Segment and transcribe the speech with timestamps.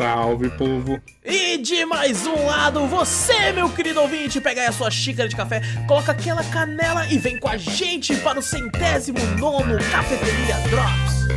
[0.00, 0.98] Salve, povo!
[1.22, 5.36] E de mais um lado, você, meu querido ouvinte, pega aí a sua xícara de
[5.36, 11.29] café, coloca aquela canela e vem com a gente para o centésimo nono Cafeteria Drops.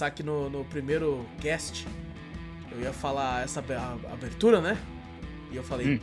[0.00, 1.86] Pensar que no, no primeiro cast
[2.72, 3.60] eu ia falar essa
[4.10, 4.78] abertura, né?
[5.52, 5.96] E eu falei.
[5.96, 6.00] Hum.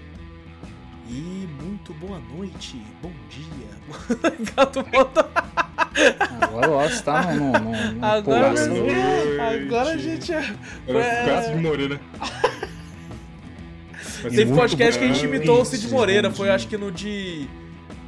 [1.09, 4.28] E muito boa noite, bom dia.
[4.56, 5.28] Gato bota-
[6.42, 10.53] Agora o Wallace tá no, no, no, no Agora, agora a gente é.
[10.86, 11.25] Era É.
[11.25, 12.02] Cássio de Moreira.
[14.22, 17.48] Teve podcast que a gente imitou o Cid Moreira, foi acho que no de.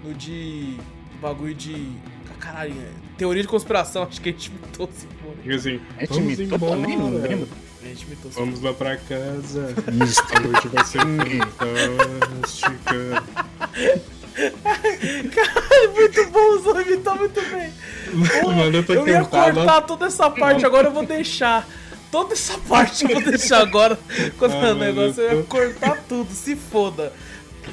[0.04, 0.78] No de.
[1.20, 1.94] Bagulho de.
[2.40, 4.50] Caralho, é, teoria de conspiração, acho que a gente
[4.94, 5.44] Cid Moreira.
[5.44, 6.82] Fica assim, A gente embora.
[6.82, 7.48] também, não lembro.
[7.84, 9.76] A gente Cid Vamos lá pra casa.
[10.04, 11.02] Isso, Hoje vai ser
[11.58, 13.24] fantástica.
[15.36, 17.74] Caralho, muito bom, o imitou muito bem.
[18.46, 21.68] Mano, eu tô eu ia cortar toda essa parte, agora eu vou deixar.
[22.10, 24.00] Toda essa parte eu vou deixar agora.
[24.38, 27.12] Quando Ah, o negócio eu ia cortar tudo, se foda.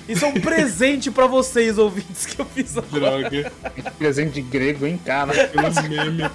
[0.09, 3.29] Isso é um presente pra vocês, ouvintes, que eu fiz agora.
[3.29, 3.53] Droga.
[3.99, 5.33] presente de grego, hein, cara?
[5.49, 6.31] Pelos memes.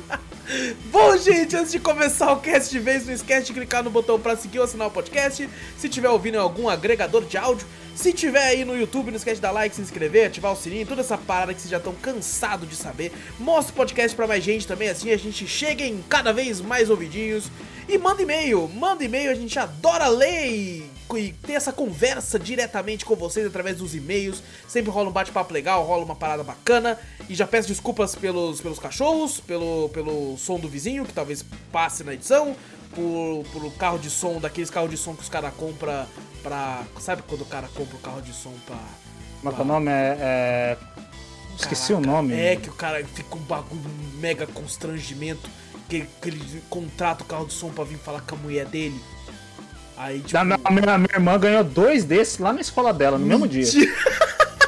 [0.91, 4.19] Bom, gente, antes de começar o cast de vez, não esquece de clicar no botão
[4.19, 5.49] pra seguir ou assinar o podcast.
[5.77, 9.35] Se tiver ouvindo em algum agregador de áudio, se tiver aí no YouTube, não esquece
[9.35, 11.93] de dar like, se inscrever, ativar o sininho, toda essa parada que vocês já estão
[11.93, 13.13] cansados de saber.
[13.39, 16.89] Mostra o podcast pra mais gente também, assim a gente chega em cada vez mais
[16.89, 17.49] ouvidinhos.
[17.88, 20.83] E manda e-mail, manda e-mail, a gente adora ler
[21.17, 24.41] e ter essa conversa diretamente com vocês através dos e-mails.
[24.67, 26.97] Sempre rola um bate-papo legal, rola uma parada bacana.
[27.29, 32.03] E já peço desculpas pelos, pelos cachorros, pelo, pelo som do vizinho, que talvez passe
[32.03, 32.55] na edição,
[32.94, 36.05] por, por carro de som, daqueles carros de som que os caras compram
[36.44, 36.83] pra.
[36.99, 38.78] Sabe quando o cara compra o carro de som pra.
[39.41, 39.89] Como é é o nome?
[39.91, 40.17] É.
[40.19, 40.78] é-
[41.57, 42.33] Esqueci o nome.
[42.33, 45.49] É, que o cara fica um bagulho, um mega constrangimento.
[45.88, 48.99] Que, que ele contrata o carro de som pra vir falar com a mulher dele.
[50.01, 50.34] Aí, tipo.
[50.34, 53.63] Da minha, minha, minha irmã ganhou dois desses lá na escola dela, no mesmo dia.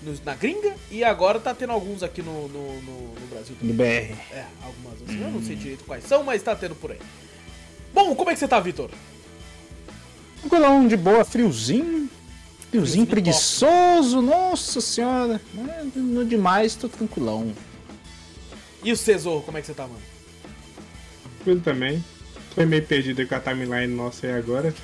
[0.02, 3.72] no- na gringa, e agora tá tendo alguns aqui no, no, no- no Brasil também.
[3.72, 4.20] No BR.
[4.32, 4.94] É, algumas.
[5.08, 6.98] assim, Eu não sei direito quais são, mas tá tendo por aí.
[7.94, 8.90] Bom, como é que você tá, Vitor?
[10.40, 11.86] Tranquilão, de boa, friozinho.
[11.86, 12.10] Friozinho
[12.70, 15.40] Friozinho preguiçoso, nossa senhora.
[15.54, 17.52] Mas No demais, tô tranquilão.
[18.82, 20.00] E o Cesor, como é que você tá, mano?
[21.44, 22.04] Coisa também.
[22.54, 24.74] Tô meio perdido aí com a timeline nossa aí agora.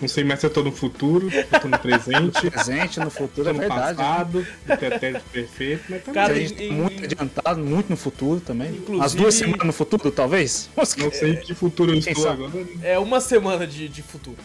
[0.00, 3.08] Não sei mais se eu tô no futuro, se eu tô no presente, Presente no
[3.08, 3.98] futuro tô é no verdade.
[3.98, 4.04] né?
[4.04, 6.14] passado, no pretérito perfeito, mas também.
[6.14, 8.70] Cara, A gente tá em- muito adiantado, muito no futuro também.
[8.72, 10.68] Inclusive- As duas semanas no futuro, talvez?
[10.76, 12.44] Não sei que futuro eu estou sabe?
[12.46, 12.66] agora.
[12.82, 14.38] É uma semana de, de futuro.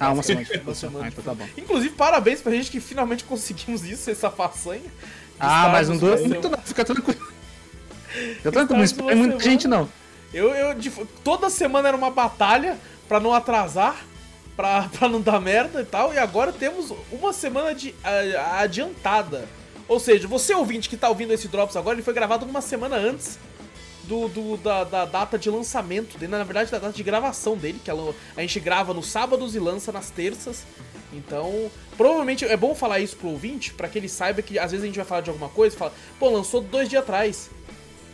[0.00, 0.46] Ah, uma semana.
[0.64, 1.46] Uma semana Ah, então tá bom.
[1.56, 4.82] Inclusive, parabéns pra gente que finalmente conseguimos isso, essa façanha.
[5.38, 7.20] Ah, mas não dura muito não, fica tranquilo.
[8.08, 9.88] Fica tranquilo, não uma muita gente não.
[10.32, 10.76] Eu, eu,
[11.24, 12.78] toda semana era uma batalha
[13.08, 14.04] pra não atrasar,
[14.56, 16.12] pra, pra não dar merda e tal.
[16.12, 19.48] E agora temos uma semana de, a, adiantada.
[19.86, 22.96] Ou seja, você ouvinte que tá ouvindo esse Drops agora, ele foi gravado uma semana
[22.96, 23.38] antes
[24.04, 27.80] do, do da, da, data de lançamento dele, na verdade da data de gravação dele,
[27.82, 27.94] que a,
[28.36, 30.64] a gente grava nos sábados e lança nas terças.
[31.12, 34.84] Então, provavelmente é bom falar isso pro ouvinte, para que ele saiba que às vezes
[34.84, 37.50] a gente vai falar de alguma coisa e fala, pô, lançou dois dias atrás.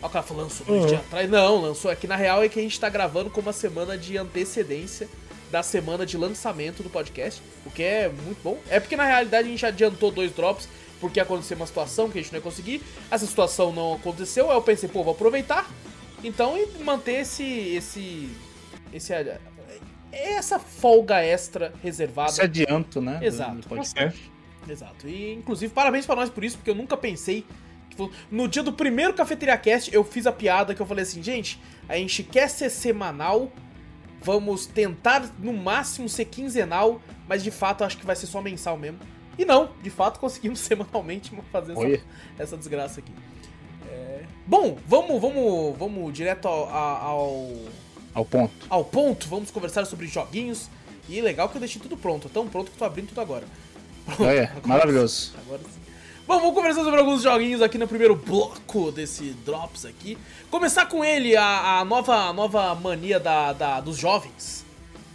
[0.05, 0.87] O cara falou, lançou dois uhum.
[0.89, 1.31] dias atrás.
[1.31, 4.19] Não, lançou aqui na real é que a gente tá gravando com uma semana de
[4.19, 5.09] antecedência
[5.51, 8.59] da semana de lançamento do podcast, o que é muito bom.
[8.69, 10.69] É porque na realidade a gente adiantou dois drops
[11.01, 12.83] porque aconteceu uma situação que a gente não ia conseguir.
[13.11, 15.71] Essa situação não aconteceu, aí eu pensei, pô, vou aproveitar.
[16.23, 18.31] Então, e manter esse esse
[18.93, 19.13] esse
[20.11, 22.31] essa folga extra reservada.
[22.31, 23.21] Esse adianto, né?
[23.23, 23.69] Exato.
[23.97, 24.13] É.
[24.69, 25.09] Exato.
[25.09, 27.45] E, inclusive, parabéns para nós por isso, porque eu nunca pensei.
[28.31, 31.61] No dia do primeiro Cafeteria Cast, eu fiz a piada que eu falei assim, gente,
[31.89, 33.53] a gente quer ser semanal,
[34.21, 38.77] vamos tentar no máximo ser quinzenal, mas de fato acho que vai ser só mensal
[38.77, 38.99] mesmo.
[39.39, 42.05] E não, de fato conseguimos semanalmente fazer essa,
[42.39, 43.13] essa, desgraça aqui.
[43.91, 44.23] É...
[44.47, 47.51] Bom, vamos, vamos, vamos direto ao, ao
[48.15, 48.67] ao ponto.
[48.71, 50.71] Ao ponto, vamos conversar sobre joguinhos.
[51.09, 53.45] E legal que eu deixei tudo pronto, tão pronto que tô abrindo tudo agora.
[54.07, 55.35] Pronto, é, agora maravilhoso.
[55.45, 55.84] Agora sim.
[56.27, 60.17] Bom, vamos conversar sobre alguns joguinhos aqui no primeiro bloco desse Drops aqui.
[60.51, 64.65] Começar com ele, a, a nova, a nova mania da, da, dos jovens.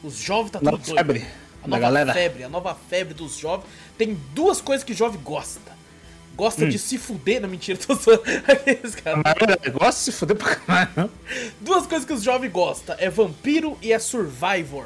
[0.03, 0.83] Os jovens tá tudo nova.
[0.83, 1.25] Febre.
[1.63, 2.13] A nova galera.
[2.13, 3.65] febre, a nova febre dos jovens.
[3.97, 5.79] Tem duas coisas que jovem gosta
[6.39, 6.69] gosta hum.
[6.69, 7.41] de se fuder.
[7.41, 8.23] Não, mentira, tô zoando.
[8.47, 9.21] Aqueles caras.
[9.73, 11.11] Gosta de se fuder pra caralho.
[11.59, 14.85] Duas coisas que os jovens gostam: é vampiro e é survivor.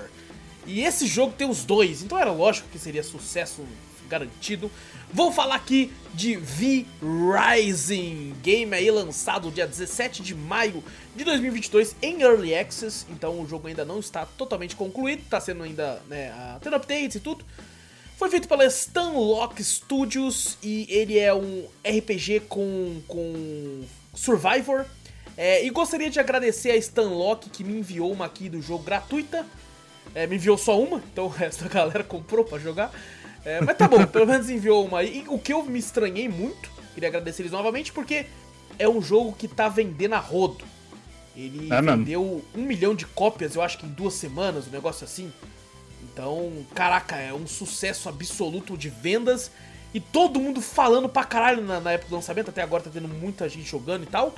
[0.66, 3.64] E esse jogo tem os dois, então era lógico que seria sucesso
[4.10, 4.72] garantido.
[5.14, 10.84] Vou falar aqui de V Rising, game aí lançado dia 17 de maio
[11.16, 15.62] de 2022 em Early Access, então o jogo ainda não está totalmente concluído, está sendo
[15.62, 17.46] ainda, né, tendo updates e tudo.
[18.18, 23.84] Foi feito pela Stanlock Studios e ele é um RPG com, com
[24.16, 24.84] Survivor.
[25.38, 29.46] É, e gostaria de agradecer a Stanlock que me enviou uma aqui do jogo gratuita.
[30.16, 32.92] É, me enviou só uma, então o resto da galera comprou para jogar.
[33.46, 35.04] É, mas tá bom, pelo menos enviou uma.
[35.04, 38.26] E o que eu me estranhei muito, queria agradecer eles novamente, porque
[38.80, 40.64] é um jogo que tá vendendo a rodo.
[41.36, 42.46] Ele é vendeu mesmo.
[42.56, 45.32] um milhão de cópias, eu acho que em duas semanas, um negócio assim.
[46.04, 49.52] Então, caraca, é um sucesso absoluto de vendas.
[49.94, 52.50] E todo mundo falando pra caralho na, na, época do lançamento.
[52.50, 54.34] Até agora tá tendo muita gente jogando e tal.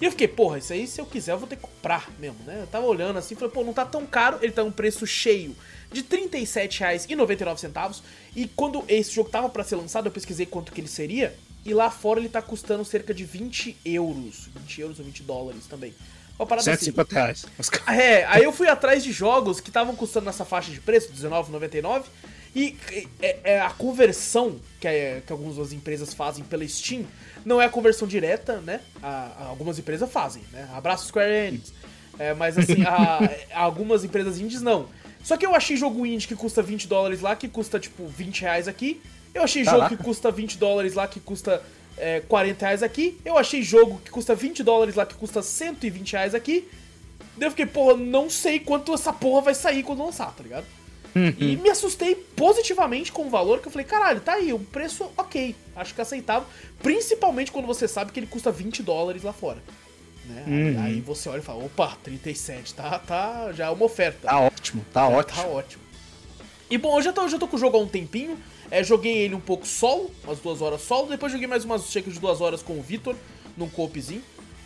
[0.00, 2.38] E eu fiquei, porra, isso aí se eu quiser eu vou ter que comprar mesmo,
[2.44, 2.60] né?
[2.62, 5.56] Eu tava olhando assim, falei, pô, não tá tão caro, ele tá um preço cheio
[5.92, 8.00] de R$ 37,99.
[8.34, 11.34] E quando esse jogo tava para ser lançado, eu pesquisei quanto que ele seria.
[11.64, 14.48] E lá fora ele tá custando cerca de 20 euros.
[14.54, 15.94] 20 euros ou 20 dólares também.
[16.38, 17.14] Uma parada 150 assim.
[17.14, 17.46] reais.
[17.88, 22.04] É, aí eu fui atrás de jogos que estavam custando nessa faixa de preço, R$19,99.
[22.54, 22.76] E
[23.20, 27.04] é, é, a conversão que, é, que algumas empresas fazem pela Steam
[27.44, 28.80] não é a conversão direta, né?
[29.02, 30.68] A, a, algumas empresas fazem, né?
[30.74, 31.72] Abraço Square Enix.
[32.18, 33.18] É, mas assim, a,
[33.60, 34.88] algumas empresas indies não.
[35.26, 38.42] Só que eu achei jogo indie que custa 20 dólares lá, que custa tipo 20
[38.42, 39.02] reais aqui.
[39.34, 39.82] Eu achei Caraca.
[39.82, 41.60] jogo que custa 20 dólares lá, que custa
[41.98, 43.18] é, 40 reais aqui.
[43.24, 46.68] Eu achei jogo que custa 20 dólares lá, que custa 120 reais aqui.
[47.36, 50.64] Daí eu fiquei, porra, não sei quanto essa porra vai sair quando lançar, tá ligado?
[51.16, 51.34] Uhum.
[51.40, 55.10] E me assustei positivamente com o valor, que eu falei, caralho, tá aí, um preço
[55.16, 56.46] ok, acho que é aceitável.
[56.80, 59.58] Principalmente quando você sabe que ele custa 20 dólares lá fora.
[60.28, 60.44] Né?
[60.46, 60.84] Uhum.
[60.84, 64.26] Aí, você olha e fala, opa, 37, tá, tá, já é uma oferta.
[64.28, 65.42] Tá ótimo, tá já ótimo.
[65.42, 65.82] Tá ótimo.
[66.68, 68.36] E bom, eu já tô, eu já tô com o jogo há um tempinho.
[68.70, 71.08] É, joguei ele um pouco solo, umas duas horas solo.
[71.08, 73.14] Depois joguei mais umas checas de duas horas com o Vitor,
[73.56, 74.22] num coopzinho.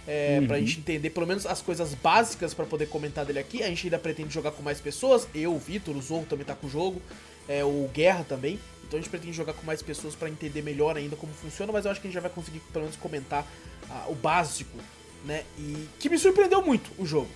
[0.06, 0.46] É, uhum.
[0.46, 3.62] Pra gente entender pelo menos as coisas básicas para poder comentar dele aqui.
[3.62, 5.28] A gente ainda pretende jogar com mais pessoas.
[5.34, 7.02] Eu, o Vitor, o Zorro também tá com o jogo.
[7.46, 8.58] É, o Guerra também.
[8.82, 11.70] Então a gente pretende jogar com mais pessoas para entender melhor ainda como funciona.
[11.70, 13.46] Mas eu acho que a gente já vai conseguir pelo menos comentar
[13.90, 14.76] ah, o básico,
[15.24, 15.44] né?
[15.58, 17.28] E que me surpreendeu muito o jogo.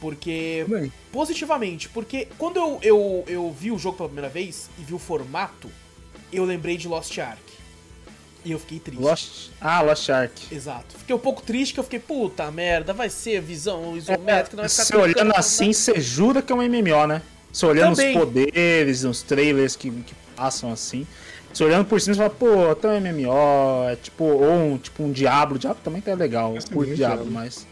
[0.00, 0.64] Porque.
[0.68, 0.92] Bem.
[1.12, 1.88] Positivamente.
[1.88, 5.70] Porque quando eu, eu, eu vi o jogo pela primeira vez e vi o formato,
[6.32, 7.40] eu lembrei de Lost Ark.
[8.44, 9.02] E eu fiquei triste.
[9.02, 9.50] Lost...
[9.60, 10.54] Ah, Lost Ark.
[10.54, 10.96] Exato.
[10.98, 14.62] Fiquei um pouco triste que eu fiquei, puta merda, vai ser visão isométrica, é, não
[14.62, 17.22] vai ficar Você olhando assim, você jura que é um MMO, né?
[17.52, 18.16] Você olhando Também.
[18.16, 21.04] os poderes, os trailers que, que passam assim.
[21.56, 25.02] Você olhando por cima, você fala, pô, tem um MMO, é tipo, ou um, tipo
[25.02, 25.58] um Diablo.
[25.58, 27.66] Diablo também tá legal, curto Diablo, mas.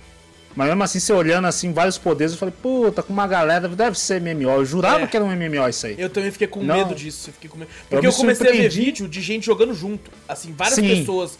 [0.56, 3.98] Mas mesmo assim, você olhando assim, vários poderes, eu falei, puta, com uma galera, deve
[3.98, 4.50] ser MMO.
[4.50, 5.06] Eu jurava É.
[5.06, 5.96] que era um MMO isso aí.
[5.98, 6.76] Eu também fiquei com Não.
[6.76, 7.30] medo disso.
[7.30, 7.70] eu fiquei com medo.
[7.88, 8.84] Porque Eu eu, me comecei a ver surpreendi.
[8.84, 10.10] vídeo de gente jogando junto.
[10.28, 10.88] Assim, várias Sim.
[11.00, 11.38] pessoas.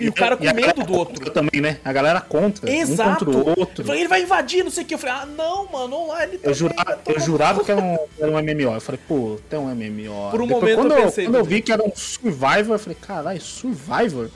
[0.00, 1.30] E o cara com E medo do outro.
[1.30, 1.78] Também, né?
[1.84, 2.70] A galera contra.
[2.70, 3.24] Exato.
[3.24, 3.84] Um contra o Eu outro.
[3.84, 4.94] falei, ele vai invadir, não sei o que.
[4.94, 6.34] Eu falei, ah, não, mano, online.
[6.34, 8.74] Eu também, jurava, vai eu jurava que era um, era um MMO.
[8.74, 10.30] Eu falei, pô, tem um MMO.
[10.30, 12.78] Por um Depois, momento quando eu pensei quando eu vi que era um Survivor, eu
[12.78, 14.30] falei, caralho, Survivor?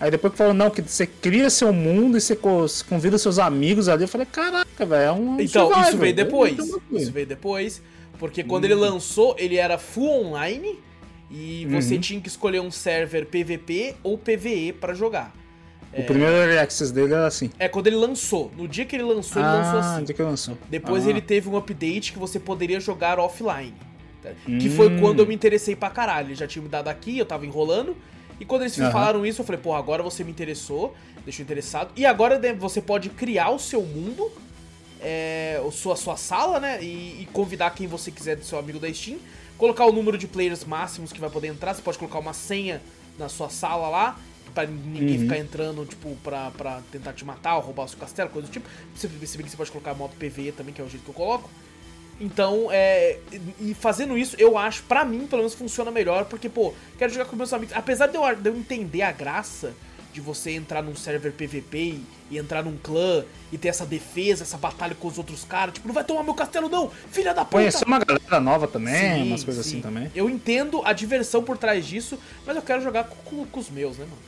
[0.00, 3.38] Aí depois que falou, não, que você cria seu mundo e você co- convida seus
[3.38, 5.88] amigos ali, eu falei, caraca, velho, é um Então, Survivor.
[5.88, 6.58] isso veio depois.
[6.92, 7.82] Isso veio depois.
[8.18, 10.78] Porque quando ele lançou, ele era full online.
[11.30, 12.00] E você Uhum.
[12.00, 15.34] tinha que escolher um server PVP ou PVE pra jogar.
[15.92, 17.50] O primeiro early access dele era assim.
[17.58, 18.50] É quando ele lançou.
[18.56, 20.02] No dia que ele lançou, ele lançou Ah, assim.
[20.02, 20.56] onde que lançou?
[20.70, 21.10] Depois Ah.
[21.10, 23.74] ele teve um update que você poderia jogar offline.
[24.22, 24.30] tá?
[24.46, 24.98] Que foi Hum.
[25.00, 26.28] quando eu me interessei pra caralho.
[26.28, 27.96] Ele já tinha me dado aqui, eu tava enrolando.
[28.40, 28.90] E quando eles Aham.
[28.90, 31.90] falaram isso, eu falei, pô, agora você me interessou, deixou interessado.
[31.96, 34.30] E agora você pode criar o seu mundo,
[35.00, 36.82] é, a sua, sua sala, né?
[36.82, 39.18] E, e convidar quem você quiser do seu amigo da Steam.
[39.56, 41.74] Colocar o número de players máximos que vai poder entrar.
[41.74, 42.80] Você pode colocar uma senha
[43.18, 44.18] na sua sala lá.
[44.54, 45.18] Pra ninguém Uhum.
[45.20, 48.52] ficar entrando, tipo, pra, pra tentar te matar ou roubar o seu castelo, coisa do
[48.52, 48.66] tipo.
[48.94, 51.10] Você, se bem que você pode colocar modo PVE também, que é o jeito que
[51.10, 51.50] eu coloco.
[52.20, 53.18] Então, é.
[53.60, 57.26] E fazendo isso, eu acho, pra mim, pelo menos funciona melhor, porque, pô, quero jogar
[57.26, 57.74] com meus amigos.
[57.76, 59.72] Apesar de eu, de eu entender a graça
[60.12, 64.42] de você entrar num server PVP e, e entrar num clã e ter essa defesa,
[64.42, 67.44] essa batalha com os outros caras, tipo, não vai tomar meu castelo, não, filha da
[67.44, 67.58] puta!
[67.58, 69.72] Conhecer uma galera nova também, Sim, umas coisas sim.
[69.74, 70.10] assim também.
[70.14, 73.96] Eu entendo a diversão por trás disso, mas eu quero jogar com, com- os meus,
[73.98, 74.18] né, mano?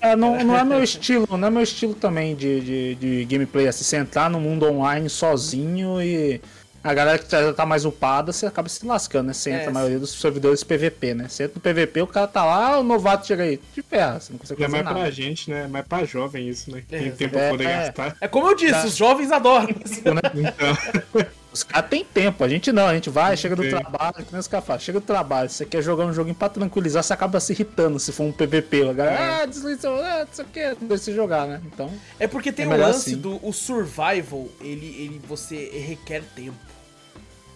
[0.00, 3.66] É, não, não é meu estilo, não é meu estilo também de, de, de gameplay,
[3.66, 6.40] assim, você entrar no mundo online sozinho e
[6.82, 9.32] a galera que já tá mais upada, você acaba se lascando, né?
[9.32, 11.28] Você É, entra a maioria dos servidores PVP, né?
[11.28, 14.32] Você entra no PVP, o cara tá lá, o novato chega aí, de ferra, você
[14.32, 15.00] não consegue É fazer mais nada.
[15.00, 15.66] pra gente, né?
[15.68, 16.82] Mais pra jovem isso, né?
[16.90, 17.86] É, Tem tempo é, pra poder é.
[17.86, 18.16] gastar.
[18.20, 18.84] É como eu disse, Tá.
[18.86, 19.68] os jovens adoram.
[20.00, 20.14] Então,
[21.52, 24.38] Os caras têm tempo, a gente não, a gente vai, chega do trabalho, que nem
[24.38, 27.40] os caras falam, chega do trabalho, você quer jogar um joguinho pra tranquilizar, você acaba
[27.40, 28.88] se irritando se for um PVP.
[28.88, 29.42] A galera, É.
[29.42, 31.60] ah, desliza, ah, não sei o que, não deixa você jogar, né?
[31.66, 33.20] Então, É porque tem É o lance assim.
[33.20, 36.54] do o survival, ele, ele você requer tempo,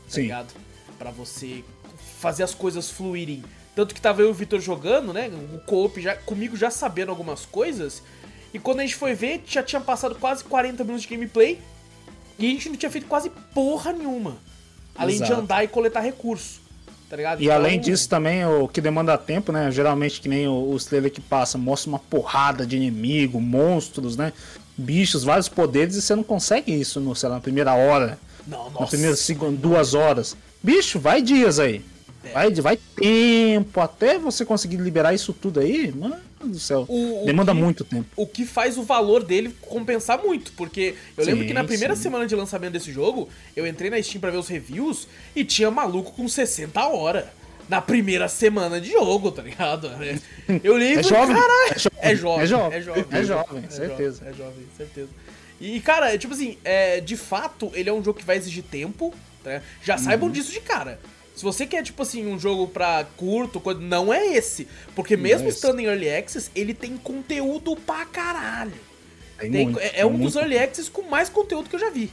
[0.07, 0.23] tá sim.
[0.23, 0.53] ligado?
[0.99, 1.63] Pra você
[2.21, 3.43] fazer as coisas fluírem.
[3.75, 5.29] Tanto que tava eu e o Vitor jogando, né?
[5.53, 8.03] O co-op já, comigo já sabendo algumas coisas.
[8.53, 11.61] E quando a gente foi ver, já tinha passado quase 40 minutos de gameplay.
[12.39, 14.37] E a gente não tinha feito quase porra nenhuma.
[14.97, 15.41] Além de Exato.
[15.41, 16.61] andar e coletar recurso.
[17.11, 17.41] Tá ligado?
[17.41, 19.71] E Então, além disso também, o que demanda tempo, né?
[19.73, 24.33] Geralmente que nem o- os trailer que passa, mostra uma porrada de inimigo, monstros, né?
[24.77, 28.71] Bichos, vários poderes, e você não consegue isso no, sei lá, na primeira hora, Não,
[28.71, 28.89] nossa.
[28.89, 30.37] primeira segundo, duas horas.
[30.63, 31.83] Bicho, vai dias aí.
[32.25, 32.33] É.
[32.33, 36.85] Vai, vai tempo até você conseguir liberar isso tudo aí, mano do céu.
[36.89, 38.07] O- o demanda que- muito tempo.
[38.17, 41.97] o que faz o valor dele compensar muito, porque eu Sim, lembro que na primeira
[41.97, 42.03] sim.
[42.03, 45.71] semana de lançamento desse jogo, eu entrei na Steam pra ver os reviews e tinha
[45.71, 47.25] maluco com 60 horas.
[47.67, 49.91] Na primeira semana de jogo, tá ligado?
[50.63, 51.73] Eu li e É falei, jovem, caralho.
[51.73, 53.07] é jovem, É jovem, é jovem, é jovem.
[53.11, 54.23] é jovem, É certeza.
[54.27, 55.09] É jovem, certeza.
[55.65, 58.63] E, cara, é tipo assim, é, de fato, ele é um jogo que vai exigir
[58.65, 59.63] tempo, né?
[59.83, 60.03] Já Uhum.
[60.03, 61.01] saibam disso de cara.
[61.35, 64.69] Se você quer, tipo assim, um jogo pra curto, não é esse.
[64.95, 68.73] Porque mesmo é estando em Early Access, ele tem conteúdo pra caralho.
[69.39, 70.39] Tem Tem- muito, é, é um dos muito.
[70.39, 72.11] Early Access com mais conteúdo que eu já vi.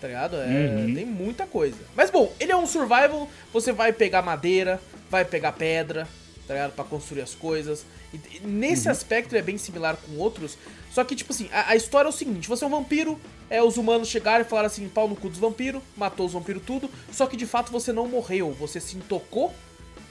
[0.00, 0.36] Tá ligado?
[0.36, 0.94] É, Uhum.
[0.94, 1.76] Tem muita coisa.
[1.94, 4.80] Mas bom, ele é um survival, você vai pegar madeira,
[5.10, 6.08] vai pegar pedra,
[6.48, 6.72] tá ligado?
[6.72, 7.84] Pra construir as coisas.
[8.12, 8.92] E, nesse Uhum.
[8.92, 10.56] aspecto é bem similar com outros.
[10.90, 13.62] Só que, tipo assim, a, a história é o seguinte: você é um vampiro, é,
[13.62, 16.90] os humanos chegaram e falaram assim, pau no cu dos vampiros, matou os vampiros tudo.
[17.12, 19.54] Só que de fato você não morreu, você se intocou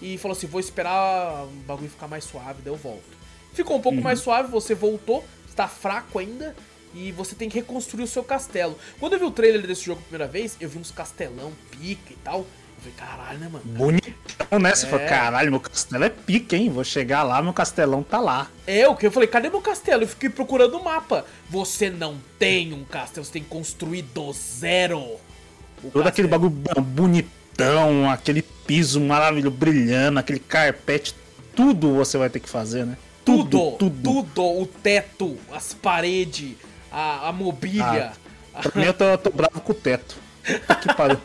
[0.01, 3.17] e falou assim: vou esperar o bagulho ficar mais suave, daí eu volto.
[3.53, 6.55] Ficou um pouco mais suave, você voltou, está fraco ainda.
[6.95, 8.75] E você tem que reconstruir o seu castelo.
[8.99, 12.13] Quando eu vi o trailer desse jogo a primeira vez, eu vi uns castelão, pica
[12.13, 12.47] e tal.
[12.77, 13.65] Eu falei, caralho, né, mano?
[13.65, 14.73] Bonitão, né?
[14.75, 14.89] Você É.
[14.89, 16.69] falou, caralho, meu castelo é pica, hein?
[16.69, 18.47] Vou chegar lá, meu castelão tá lá.
[18.65, 20.03] É, o que eu falei, cadê meu castelo?
[20.03, 21.25] Eu fiquei procurando o mapa.
[21.49, 24.99] Você não tem um castelo, você tem que construir do zero.
[24.99, 25.19] o
[25.91, 26.49] Todo aquele castelo.
[26.49, 31.15] bagulho bonitão, aquele piso maravilhoso, brilhando, aquele carpete,
[31.55, 32.97] tudo você vai ter que fazer, né?
[33.25, 36.55] Tudo, tudo, o teto, as paredes,
[36.91, 38.13] a, a mobília.
[38.61, 40.15] Pra mim, eu tô, eu tô bravo com o teto.
[40.81, 41.19] Que pariu.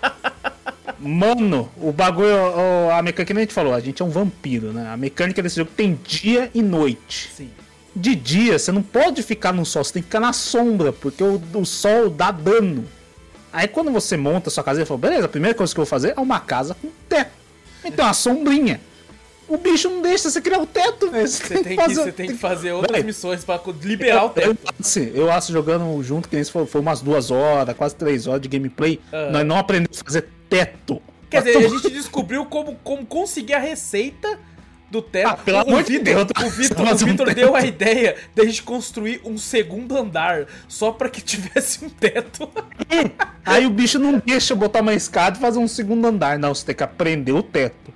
[1.02, 4.72] Mano, o bagulho, o- a mecânica que a gente falou, a gente é um vampiro,
[4.72, 4.88] né?
[4.88, 7.28] A mecânica desse jogo tem dia e noite.
[7.36, 7.50] Sim.
[7.94, 11.22] De dia, você não pode ficar no sol, você tem que ficar na sombra, porque
[11.22, 12.84] o, o sol dá dano.
[13.52, 15.84] Aí quando você monta a sua casa, você fala, beleza, a primeira coisa que eu
[15.84, 17.32] vou fazer é uma casa com teto.
[17.84, 18.80] Então, uma sombrinha.
[19.52, 21.28] O bicho não deixa você criar o teto, velho.
[21.28, 24.48] Você, tem, que, fazer, você tem que fazer outras missões pra liberar o teto.
[24.48, 28.26] Eu, assim, eu acho jogando junto, que nem foi, foi umas duas horas, quase três
[28.26, 28.98] horas de gameplay.
[29.12, 29.30] Uhum.
[29.30, 31.02] Nós não aprendemos a fazer teto.
[31.28, 34.38] Quer dizer, a gente descobriu como, como conseguir a receita
[34.90, 35.28] do teto.
[35.28, 36.22] Ah, pelo amor de Deus.
[36.22, 40.46] O Vitor, o Vitor um deu a ideia de a gente construir um segundo andar
[40.66, 42.48] só para que tivesse um teto.
[43.44, 46.38] Aí o bicho não deixa eu botar uma escada e fazer um segundo andar.
[46.38, 47.92] Não, você tem que aprender o teto.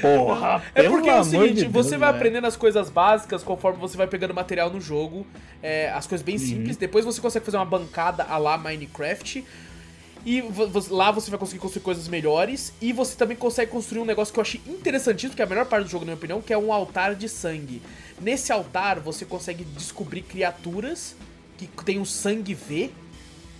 [0.00, 3.78] Porra, É porque é o seguinte, de você Deus, vai aprendendo as coisas básicas conforme
[3.78, 5.26] você vai pegando material no jogo.
[5.62, 6.40] É, as coisas bem uhum.
[6.40, 6.76] simples.
[6.76, 9.44] Depois você consegue fazer uma bancada a lá Minecraft.
[10.24, 10.44] E
[10.90, 12.72] lá você vai conseguir construir coisas melhores.
[12.80, 15.66] E você também consegue construir um negócio que eu achei interessantíssimo, que é a melhor
[15.66, 17.80] parte do jogo, na minha opinião, que é um altar de sangue.
[18.20, 21.16] Nesse altar você consegue descobrir criaturas
[21.56, 22.90] que tem o sangue V,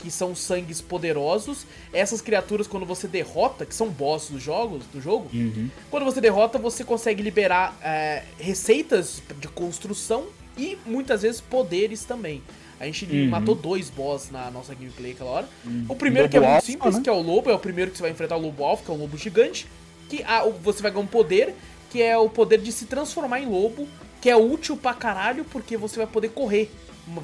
[0.01, 1.67] que são sangues poderosos.
[1.93, 5.69] Essas criaturas, quando você derrota, que são bosses dos jogos, do jogo, uhum.
[5.91, 10.27] quando você derrota, você consegue liberar é, receitas de construção
[10.57, 12.43] e muitas vezes poderes também.
[12.81, 13.29] A gente uhum.
[13.29, 15.49] matou dois boss na nossa gameplay aquela hora.
[15.65, 15.85] Uhum.
[15.89, 17.03] O primeiro lobo que é muito alfa, simples, né?
[17.03, 18.91] que é o lobo, é o primeiro que você vai enfrentar o lobo alfa, que
[18.91, 19.67] é um lobo gigante.
[20.09, 21.55] Que ah, você vai ganhar um poder,
[21.91, 23.87] que é o poder de se transformar em lobo,
[24.21, 26.71] que é útil pra caralho, porque você vai poder correr.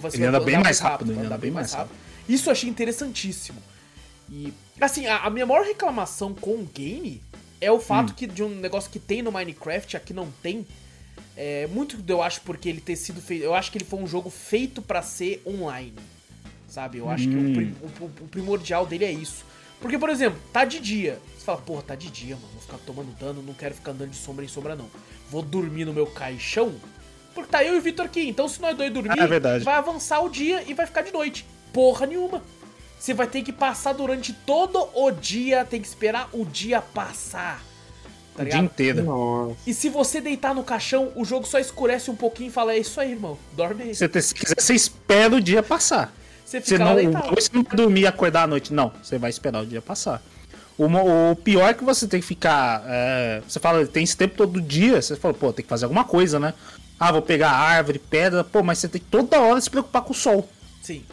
[0.02, 1.88] Você ele anda bem mais rápido, rápido ele anda bem mais rápido.
[1.88, 2.05] rápido.
[2.28, 3.62] Isso eu achei interessantíssimo.
[4.30, 7.22] E, assim, a, a minha maior reclamação com o game
[7.60, 8.14] é o fato hum.
[8.14, 10.66] que de um negócio que tem no Minecraft, aqui não tem,
[11.36, 13.44] é, muito eu acho porque ele ter sido feito.
[13.44, 15.94] Eu acho que ele foi um jogo feito para ser online.
[16.66, 16.98] Sabe?
[16.98, 17.30] Eu acho hum.
[17.30, 18.10] que o, hum.
[18.20, 19.44] o, o, primordial dele é isso.
[19.80, 21.20] Porque, por exemplo, tá de dia.
[21.36, 22.48] Você fala, porra, tá de dia, mano.
[22.52, 24.88] Vou ficar tomando dano, não quero ficar andando de sombra em sombra, não.
[25.30, 26.74] Vou dormir no meu caixão.
[27.34, 28.26] Porque tá eu e o Vitor aqui.
[28.26, 31.12] Então, se nós dois dormir, ah, é vai avançar o dia e vai ficar de
[31.12, 31.46] noite.
[31.76, 32.42] Porra nenhuma.
[32.98, 37.62] Você vai ter que passar durante todo o dia, tem que esperar o dia passar.
[38.34, 39.04] Tá o dia inteiro.
[39.04, 39.56] Nossa.
[39.66, 42.78] E se você deitar no caixão, o jogo só escurece um pouquinho e fala: É
[42.78, 43.36] isso aí, irmão.
[43.52, 43.94] Dorme aí.
[43.94, 46.14] Se, se quiser, você espera o dia passar.
[46.46, 47.34] Você fica você não, deitado.
[47.34, 48.72] Você não vai dormir e acordar à noite.
[48.72, 50.22] Não, você vai esperar o dia passar.
[50.78, 52.84] O, o pior é que você tem que ficar.
[52.86, 55.02] É, você fala, tem esse tempo todo dia.
[55.02, 56.54] Você fala, pô, tem que fazer alguma coisa, né?
[56.98, 58.42] Ah, vou pegar árvore, pedra.
[58.42, 60.48] Pô, mas você tem que toda hora se preocupar com o sol.
[60.82, 61.04] Sim.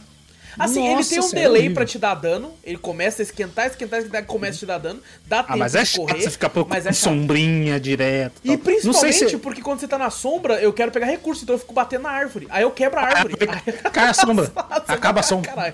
[0.57, 2.53] Assim, Nossa, ele tem um é delay para te dar dano.
[2.63, 4.99] Ele começa a esquentar, esquentar, esquentar, começa a te dar dano.
[5.25, 6.21] Dá ah, tempo mas é de correr.
[6.21, 8.41] Você fica mas é sombrinha direto.
[8.43, 9.37] E principalmente se...
[9.37, 12.11] porque quando você tá na sombra, eu quero pegar recurso, então eu fico batendo na
[12.11, 12.47] árvore.
[12.49, 13.35] Aí eu quebro a árvore.
[13.83, 14.51] Ah, cai a sombra.
[14.87, 15.51] Acaba a sombra.
[15.51, 15.73] Caralho.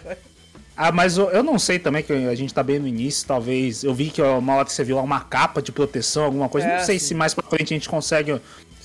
[0.82, 3.84] Ah, mas eu, eu, não sei também, que a gente tá bem no início, talvez.
[3.84, 6.68] Eu vi que uma hora que você viu uma capa de proteção, alguma coisa.
[6.68, 7.08] É, não sei sim.
[7.08, 8.40] se mais pra frente a gente consegue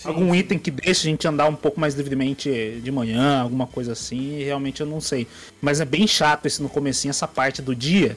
[0.05, 0.11] Sim.
[0.11, 3.93] Algum item que deixe a gente andar um pouco mais livremente de manhã, alguma coisa
[3.93, 5.27] assim, realmente eu não sei.
[5.63, 8.15] Mas é bem chato esse no comecinho, essa parte do dia.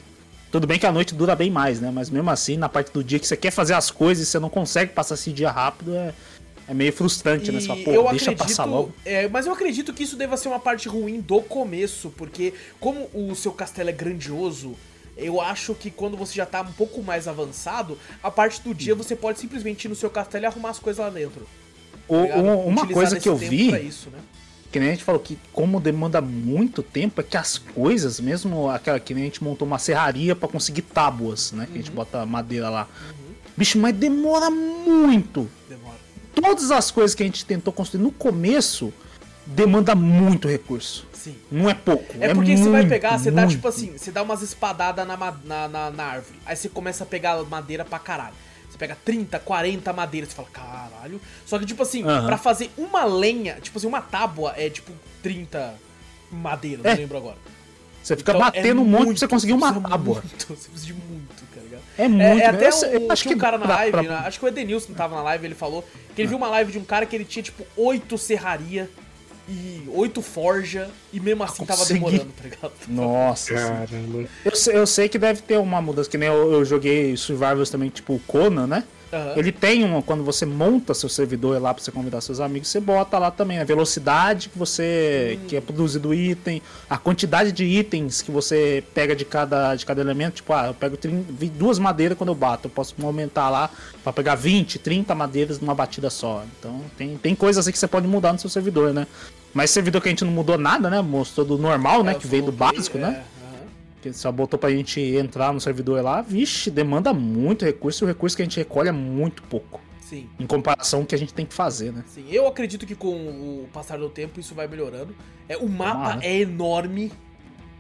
[0.52, 1.90] Tudo bem que a noite dura bem mais, né?
[1.90, 4.38] Mas mesmo assim, na parte do dia que você quer fazer as coisas e você
[4.38, 6.14] não consegue passar esse dia rápido, é,
[6.68, 7.62] é meio frustrante, e né?
[7.62, 8.94] Você fala, Pô, eu deixa acredito, passar logo.
[9.06, 13.10] É, mas eu acredito que isso deva ser uma parte ruim do começo, porque como
[13.14, 14.76] o seu castelo é grandioso,
[15.16, 18.94] eu acho que quando você já tá um pouco mais avançado, a parte do dia
[18.94, 21.48] você pode simplesmente ir no seu castelo e arrumar as coisas lá dentro.
[22.08, 24.20] O, uma coisa que eu vi, isso, né?
[24.72, 28.70] que nem a gente falou que como demanda muito tempo, é que as coisas, mesmo
[28.70, 31.64] aquela que nem a gente montou uma serraria para conseguir tábuas, né?
[31.64, 31.66] Uhum.
[31.68, 31.96] Que a gente uhum.
[31.96, 32.88] bota madeira lá.
[33.10, 33.34] Uhum.
[33.56, 35.50] Bicho, mas demora muito.
[35.68, 35.98] Demora.
[36.36, 38.94] Todas as coisas que a gente tentou construir no começo
[39.46, 41.08] demanda muito recurso.
[41.14, 41.36] Sim.
[41.52, 42.16] Não é pouco.
[42.20, 43.46] É, é porque muito, você vai pegar, você muito.
[43.46, 46.40] dá tipo assim, você dá umas espadadas na, na, na, na árvore.
[46.46, 48.36] Aí você começa a pegar madeira pra caralho.
[48.78, 51.20] Você pega 30, 40 madeiras, você fala, caralho.
[51.46, 52.26] Só que, tipo assim, uhum.
[52.26, 54.92] para fazer uma lenha, tipo assim, uma tábua é tipo
[55.24, 55.74] 30
[56.32, 56.92] madeiras, é.
[56.92, 57.38] não lembro agora.
[58.04, 60.22] Você fica então, batendo é um monte muito, pra você conseguir uma tábua.
[60.24, 61.82] Muito, você precisa de muito, tá ligado?
[61.98, 62.22] É muito.
[62.22, 64.02] É, é até o, acho que um cara na live, pra...
[64.04, 65.86] Né, acho que o Edenilson tava na live, ele falou
[66.16, 68.90] que ele viu uma live de um cara que ele tinha, tipo, oito serraria
[69.48, 72.74] e oito forja e mesmo assim tava demorando, tá ligado?
[72.88, 74.28] Nossa, caramba.
[74.44, 77.90] Eu, eu sei que deve ter uma mudança, que nem eu, eu joguei Survivors também,
[77.90, 78.84] tipo o Conan, né?
[79.12, 79.38] Uhum.
[79.38, 82.80] Ele tem uma, quando você monta seu servidor lá para você convidar seus amigos, você
[82.80, 85.48] bota lá também a velocidade que você hum.
[85.48, 89.86] que é produzido o item, a quantidade de itens que você pega de cada, de
[89.86, 90.36] cada elemento.
[90.36, 93.70] Tipo, ah, eu pego 30, duas madeiras quando eu bato, eu posso aumentar lá
[94.04, 96.44] para pegar 20, 30 madeiras numa batida só.
[96.60, 99.08] Então tem, tem coisas assim que você pode mudar no seu servidor, né?
[99.58, 101.02] Mas servidor que a gente não mudou nada, né?
[101.02, 102.12] Mostrou do normal, né?
[102.12, 103.08] É, que veio do básico, né?
[103.08, 103.12] é.
[103.12, 103.24] né?
[104.00, 108.08] que só botou pra gente entrar no servidor lá, vixe, demanda muito recurso e o
[108.08, 109.82] recurso que a gente recolhe é muito pouco.
[110.00, 110.30] Sim.
[110.40, 112.04] Em comparação com o que a gente tem que fazer, né?
[112.06, 115.16] Sim, eu acredito que com o passar do tempo isso vai melhorando.
[115.50, 117.12] É, o mapa é enorme.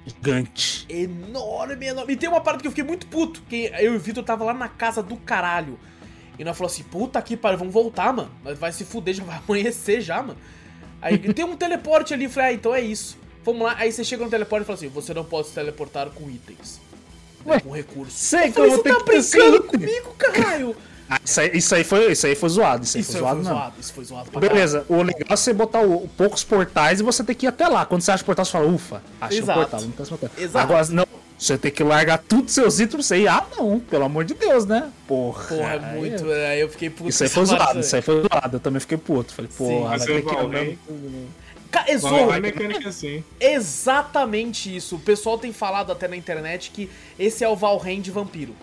[0.04, 0.88] Gigante.
[0.90, 2.14] Enorme, enorme.
[2.14, 4.44] E tem uma parte que eu fiquei muito puto, que eu e o Vitor tava
[4.44, 5.78] lá na casa do caralho.
[6.40, 8.32] E nós falou assim, puta que pariu, vamos voltar, mano.
[8.60, 10.38] Vai se fuder, já vai amanhecer já, mano.
[11.02, 13.18] Aí tem um teleporte ali, eu falei, ah, então é isso.
[13.44, 16.10] Vamos lá, aí você chega no teleporte e fala assim, você não pode se teleportar
[16.10, 16.82] com itens.
[17.46, 18.14] Né, Ué, com recursos.
[18.14, 20.76] sei eu falei, você tá brincando comigo, caralho?
[21.10, 22.84] Ah, isso, aí, isso, aí foi, isso aí foi zoado.
[22.84, 23.52] Isso aí Isso foi foi zoado, não.
[23.56, 27.00] zoado, isso foi zoado pra Beleza, o legal é você botar o, o poucos portais
[27.00, 27.86] e você tem que ir até lá.
[27.86, 29.60] Quando você acha o portal, você fala, ufa, achei Exato.
[29.60, 29.82] um portal.
[29.82, 30.30] Não tem esse portal.
[30.38, 30.58] Exato.
[30.66, 33.28] Agora, não, você tem que largar tudo seus itens pra você ir.
[33.28, 34.92] Ah, não, pelo amor de Deus, né?
[35.08, 35.44] Porra.
[35.46, 36.30] Porra, é muito.
[36.30, 37.10] Aí eu fiquei puto.
[37.10, 38.56] Isso aí foi zoado, isso aí foi zoado.
[38.58, 39.34] Eu também fiquei puto.
[39.34, 40.78] Falei, porra, mas vai ter eu que ir
[41.86, 43.24] é Zorro, é mecânica assim.
[43.40, 44.96] exatamente isso.
[44.96, 46.90] O pessoal tem falado até na internet que
[47.20, 48.56] esse é o Valheim de vampiro,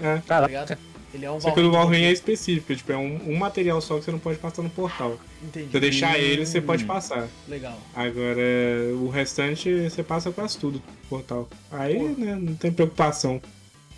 [0.00, 0.16] É.
[0.16, 0.46] tá Caraca.
[0.46, 0.78] ligado?
[1.14, 3.98] Ele é um Só que o Valheim é específico, tipo, é um, um material só
[3.98, 5.18] que você não pode passar no portal.
[5.40, 5.68] Se Entendi.
[5.74, 6.62] eu deixar ele, você Hum.
[6.62, 7.28] pode passar.
[7.48, 7.78] Legal.
[7.94, 8.40] Agora,
[9.00, 11.48] o restante você passa quase tudo no portal.
[11.70, 12.20] Aí, Pô.
[12.20, 13.40] né, não tem preocupação.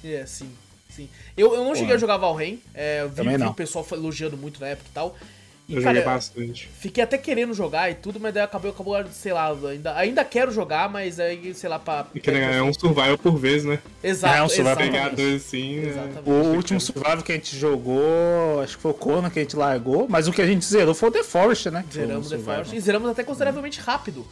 [0.02, 0.50] É, sim.
[0.90, 1.08] Sim.
[1.36, 2.60] Eu, eu não cheguei a jogar Valheim.
[2.72, 5.16] É, eu vi, vi o pessoal elogiando muito na época e tal.
[5.66, 6.68] E, Eu cara, joguei bastante.
[6.78, 10.52] fiquei até querendo jogar e tudo, mas daí acabou, acabou sei lá, ainda, ainda quero
[10.52, 12.06] jogar, mas aí, sei lá, pra.
[12.14, 13.78] Né, é um survival por vez, né?
[14.02, 14.72] Exato, É um survival.
[14.72, 14.92] exatamente.
[14.92, 15.76] Pegar dois assim.
[15.80, 15.88] né?
[15.88, 16.28] Exatamente.
[16.30, 19.56] O último survival que a gente jogou, acho que foi o Conan que a gente
[19.56, 21.82] largou, mas o que a gente zerou foi o The Forest, né?
[21.88, 22.42] Que Zeramos um The.
[22.42, 24.26] Forest e zeramos até consideravelmente rápido.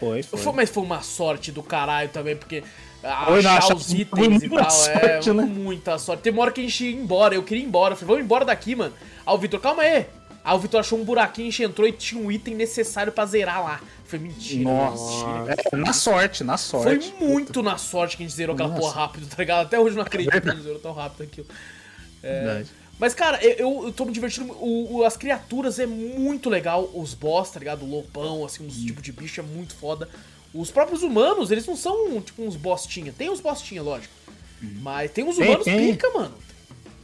[0.00, 0.38] Foi, foi.
[0.38, 2.64] Foi, mas foi uma sorte do caralho também, porque
[3.02, 5.42] achar achar os itens e muita tal sorte, é né?
[5.42, 6.22] muita sorte.
[6.22, 7.92] Tem uma hora que a gente ia embora, eu queria ir embora.
[7.92, 8.94] Eu falei, vamos embora daqui, mano.
[9.26, 10.06] Aí o Vitor, calma aí.
[10.44, 13.24] Aí o Vitor achou um buraquinho, a gente entrou e tinha um item necessário pra
[13.24, 13.80] zerar lá.
[14.04, 15.26] Foi mentira, Nossa.
[15.26, 15.56] mentira.
[15.72, 17.14] É, na sorte, na Foi sorte.
[17.18, 18.80] muito na sorte que a gente zerou aquela Nossa.
[18.82, 19.66] porra rápido, tá ligado?
[19.66, 21.46] Até hoje eu não acredito que a gente zerou tão rápido aquilo.
[22.22, 22.68] Verdade.
[22.98, 24.52] Mas, cara, eu, eu, tô me divertindo.
[24.52, 26.88] O, o- as criaturas é muito legal.
[26.94, 27.82] Os boss, tá ligado?
[27.84, 30.08] O lobão, assim, uns tipos de bicho é muito foda.
[30.52, 33.12] Os próprios humanos, eles não são, tipo, uns bostinha.
[33.16, 34.14] Tem uns bostinha, lógico.
[34.80, 35.92] Mas tem uns Tem, humanos tem.
[35.92, 36.34] pica, mano.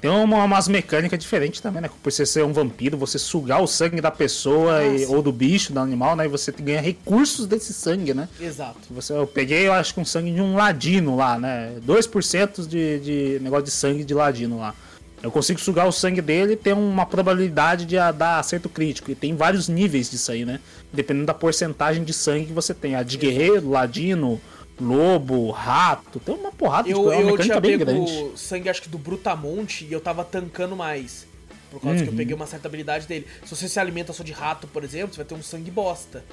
[0.01, 1.91] Tem uma, umas mecânicas diferentes também, né?
[2.03, 5.15] Por você ser um vampiro, você sugar o sangue da pessoa Ah, e- sim.
[5.15, 6.25] ou do bicho, do animal, né?
[6.25, 8.29] E você ganha recursos desse sangue, né?
[8.41, 8.79] Exato.
[8.91, 11.75] Você, eu peguei, eu acho que um sangue de um ladino lá, né?
[11.87, 14.75] 2% de, de negócio de sangue de ladino lá.
[15.23, 19.11] Eu consigo sugar o sangue dele e tem uma probabilidade de a- dar acerto crítico.
[19.11, 20.61] E tem vários níveis disso aí, né?
[20.91, 22.95] Dependendo da porcentagem de sangue que você tem.
[22.95, 24.41] A de guerreiro, ladino,
[24.81, 26.19] lobo, rato.
[26.21, 27.21] Tem uma porrada de Eu, coisa.
[27.21, 28.39] É uma eu tinha bem pego grande.
[28.39, 31.27] sangue, acho que do Brutamonte, e eu tava tancando mais.
[31.71, 32.17] Por causa que eu Uhum.
[32.17, 33.27] peguei uma certa habilidade dele.
[33.45, 36.25] Se você se alimenta só de rato, por exemplo, você vai ter um sangue bosta.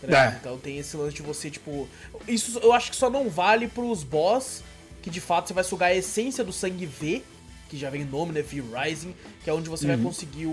[0.00, 0.24] Tá?
[0.32, 0.36] É.
[0.40, 1.86] Então tem esse lance de você, tipo.
[2.26, 4.62] Isso eu acho que só não vale pros boss,
[5.02, 7.22] que de fato você vai sugar a essência do sangue V,
[7.68, 8.42] que já vem o nome, né?
[8.42, 9.14] V Rising,
[9.44, 9.94] que é onde você Uhum.
[9.96, 10.52] vai conseguir o, o-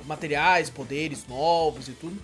[0.00, 2.16] o- materiais, poderes novos e tudo.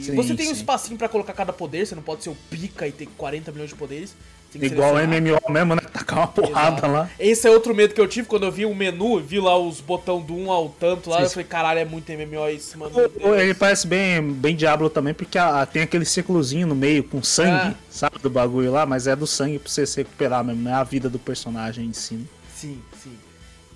[0.00, 0.56] Sim, você tem um sim.
[0.56, 3.70] espacinho pra colocar cada poder, você não pode ser o pica e ter 40 milhões
[3.70, 4.14] de poderes.
[4.54, 4.96] Igual.
[4.98, 5.80] MMO mesmo, né?
[5.80, 6.92] Tacar uma porrada Exato.
[6.92, 7.10] lá.
[7.18, 9.80] Esse é outro medo que eu tive quando eu vi o menu, vi lá os
[9.80, 12.92] botão do 1 ao tanto lá, Sim, eu falei, caralho, é muito MMO isso, mano.
[13.18, 17.22] O- Ele parece bem, bem Diablo também, porque a- tem aquele círculozinho no meio com
[17.22, 17.74] sangue, Ah.
[17.88, 18.18] sabe?
[18.18, 20.84] Do bagulho lá, mas é do sangue pra você se recuperar mesmo, não é a
[20.84, 22.20] vida do personagem em si.
[22.54, 23.12] Sim, sim.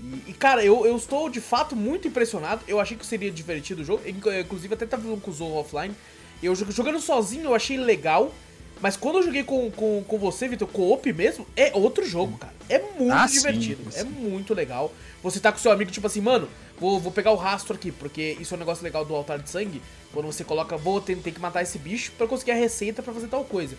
[0.00, 2.62] E, e, cara, eu, eu estou de fato muito impressionado.
[2.68, 4.02] Eu achei que seria divertido o jogo.
[4.08, 5.94] Inc- Inclusive, até tava falando com o Zorro offline.
[6.42, 8.32] Eu jog- jogando sozinho eu achei legal.
[8.78, 12.52] Mas quando eu joguei com, com, com você, Vitor, co-op mesmo, é outro jogo, cara.
[12.68, 13.90] É muito Ah, sim, divertido.
[13.90, 14.00] sim.
[14.00, 14.92] É muito legal.
[15.22, 16.46] Você tá com seu amigo, tipo assim, mano,
[16.78, 19.48] vou, vou pegar o rastro aqui, porque isso é um negócio legal do altar de
[19.48, 19.80] sangue.
[20.12, 23.14] Quando você coloca, vou ter, ter que matar esse bicho pra conseguir a receita pra
[23.14, 23.74] fazer tal coisa.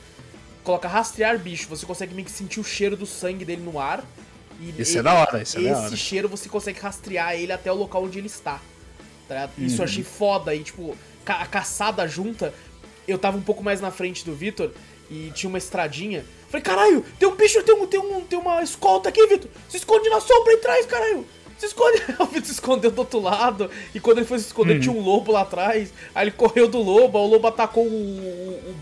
[0.64, 4.04] Coloca rastrear bicho, você consegue meio que sentir o cheiro do sangue dele no ar.
[4.60, 5.96] E Isso é da hora, isso é da esse hora.
[5.96, 8.60] cheiro você consegue rastrear ele até o local onde ele está.
[9.28, 9.50] tá?
[9.58, 9.80] Isso Uhum.
[9.82, 10.56] eu achei foda.
[10.56, 12.54] E, tipo, a caçada junta,
[13.08, 14.72] eu tava um pouco mais na frente do Vitor
[15.12, 16.26] e tinha uma estradinha.
[16.50, 19.50] Falei, caralho, tem um bicho, tem, um, tem, um, tem uma escolta aqui, Vitor.
[19.70, 21.26] Se esconde na sombra aí atrás, caralho.
[21.58, 22.02] Se esconde.
[22.20, 23.70] O Vitor se escondeu do outro lado.
[23.94, 24.80] E quando ele foi se esconder, Uhum.
[24.80, 25.92] tinha um lobo lá atrás.
[26.16, 27.90] Aí ele correu do lobo, aí o lobo atacou o,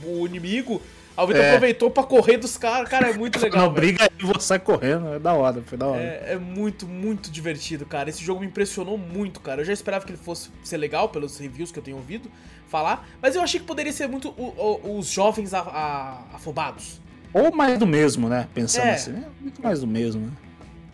[0.05, 0.81] o- o inimigo.
[1.17, 1.47] O Vitor É.
[1.49, 2.89] aproveitou pra correr dos caras.
[2.89, 3.65] Cara, é muito legal.
[3.65, 6.01] Não, briga aí, você sai correndo, é da hora, foi da hora.
[6.01, 8.09] É, é muito, muito divertido, cara.
[8.09, 9.61] Esse jogo me impressionou muito, cara.
[9.61, 12.29] Eu já esperava que ele fosse ser legal pelos reviews que eu tenho ouvido
[12.67, 16.99] falar, mas eu achei que poderia ser muito o- o- os jovens a- a- afobados.
[17.33, 18.47] Ou mais do mesmo, né?
[18.53, 18.93] Pensando É.
[18.93, 20.31] assim, é muito mais do mesmo, né?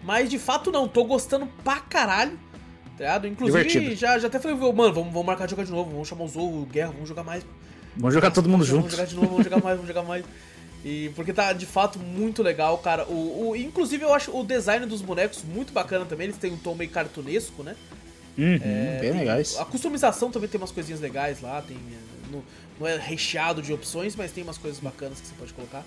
[0.04, 2.38] Mas de fato não, tô gostando pra caralho.
[2.98, 3.28] Tá ligado?
[3.28, 3.96] Inclusive, Divertido.
[3.96, 6.28] já, já até falei, mano, vamos, vamos marcar de jogar de novo, vamos chamar o
[6.28, 7.44] Zorro, o Guerra, vamos jogar mais.
[7.96, 8.92] Vamos jogar todo mundo Vamos junto.
[8.92, 10.26] jogar de novo, vamos jogar mais, vamos jogar mais.
[10.84, 13.06] E porque tá de fato muito legal, cara.
[13.06, 16.26] O, o- inclusive eu acho o design dos bonecos muito bacana também.
[16.28, 17.76] Eles têm um tom meio cartunesco, né?
[18.38, 19.58] Uhum, É, bem legais.
[19.60, 21.78] A customização também tem umas coisinhas legais lá, tem.
[22.32, 22.42] Não,
[22.80, 25.84] não é recheado de opções, mas tem umas coisas bacanas que você pode colocar.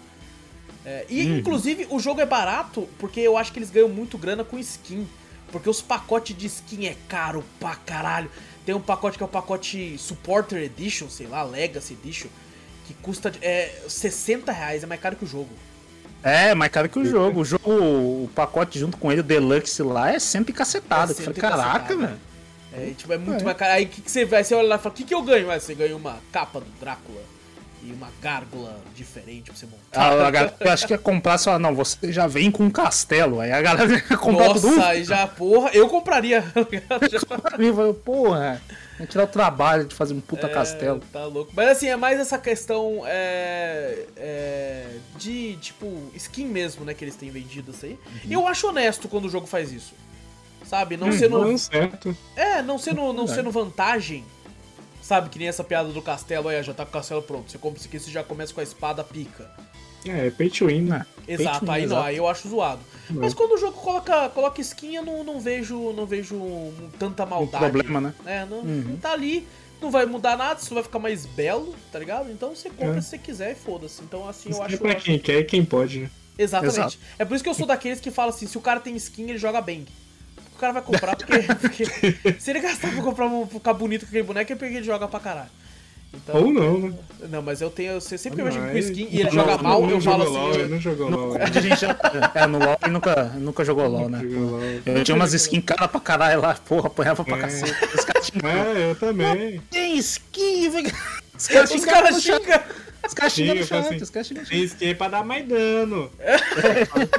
[0.84, 1.38] É, e Uhum.
[1.38, 5.08] inclusive o jogo é barato porque eu acho que eles ganham muito grana com skin.
[5.50, 8.30] Porque os pacotes de skin é caro pra caralho.
[8.64, 12.28] Tem um pacote que é o pacote Supporter Edition, sei lá, Legacy Edition,
[12.86, 15.50] que custa é, 60 reais, é mais caro que o jogo.
[16.22, 17.40] É, mais caro que o jogo.
[17.40, 21.12] O jogo, o pacote junto com ele, o Deluxe lá, é sempre cacetado.
[21.12, 22.18] É sempre Caraca, velho.
[22.72, 23.44] É, tipo, é muito é.
[23.44, 23.72] mais caro.
[23.72, 24.42] Aí o que, que você vai?
[24.42, 25.50] Você olha lá e fala, o que, que eu ganho?
[25.50, 27.33] Aí você ganha uma capa do Drácula
[27.84, 30.00] e uma gárgula diferente pra você montar.
[30.00, 33.40] Ah, a galera acho que ia comprar só, não, você já vem com um castelo.
[33.40, 34.82] Aí a galera ia comprar Nossa, tudo.
[34.82, 36.42] aí já, porra, eu compraria.
[36.56, 38.62] eu compraria, porra.
[38.96, 41.02] Vamos tirar o trabalho de fazer um puta é, castelo.
[41.12, 41.52] Tá louco.
[41.54, 44.86] Mas assim, é mais essa questão é, é,
[45.18, 47.92] de, tipo, skin mesmo, né, que eles têm vendido isso aí.
[47.92, 48.30] Uhum.
[48.30, 49.92] Eu acho honesto quando o jogo faz isso.
[50.64, 50.96] Sabe?
[50.96, 51.38] Não hum, sendo.
[51.38, 52.16] Não certo.
[52.34, 54.24] É, não sendo, não sendo vantagem
[55.04, 57.50] Sabe, que nem essa piada do castelo, aí já tá com o castelo pronto.
[57.50, 59.50] Você compra isso aqui, você já começa com a espada pica.
[60.06, 61.04] É, pay to win, né?
[61.28, 62.80] Exato, aí não, aí eu acho zoado.
[63.10, 63.20] Não.
[63.20, 66.40] Mas quando o jogo coloca, coloca skin, eu não, não vejo, não vejo
[66.98, 67.66] tanta maldade.
[67.66, 68.14] Um problema, né?
[68.24, 68.96] É, não, uhum.
[68.96, 69.46] tá ali,
[69.78, 72.30] não vai mudar nada, isso vai ficar mais belo, tá ligado?
[72.30, 73.00] Então você compra é.
[73.02, 74.00] se você quiser e foda-se.
[74.02, 74.74] Então assim isso eu acho.
[74.74, 76.10] É pra quem quer e quem pode, né?
[76.38, 76.78] Exatamente.
[76.78, 76.98] Exato.
[77.18, 79.24] É por isso que eu sou daqueles que falam assim, se o cara tem skin,
[79.24, 79.84] ele joga bem
[80.54, 81.84] o cara vai comprar, porque, porque
[82.38, 85.08] se ele gastar pra comprar um, ficar bonito com aquele boneco, é porque ele joga
[85.08, 85.50] pra caralho.
[86.14, 86.94] Então, Ou não, né?
[87.28, 88.00] Não, mas eu tenho.
[88.00, 90.22] Você sempre que eu vejo com skin e ele não, joga mal, não, eu falo
[90.22, 90.32] assim.
[90.32, 91.32] LOL, ele não jogou LOL.
[91.76, 91.98] Já,
[92.40, 94.20] é, no LOL ele nunca, nunca jogou LOL, né?
[94.22, 94.60] Jogou LOL.
[94.86, 97.40] Eu tinha umas skins cara pra caralho lá, porra, apanhava pra é.
[97.40, 97.72] cacete.
[97.92, 99.60] Os caras É, eu também.
[99.70, 100.92] Tem skin, velho.
[101.36, 102.60] Os caras cara xingam.
[103.06, 106.10] Os caras xingam no chat, assim, os caras xingam Tem skin pra dar mais dano.
[106.18, 106.38] É.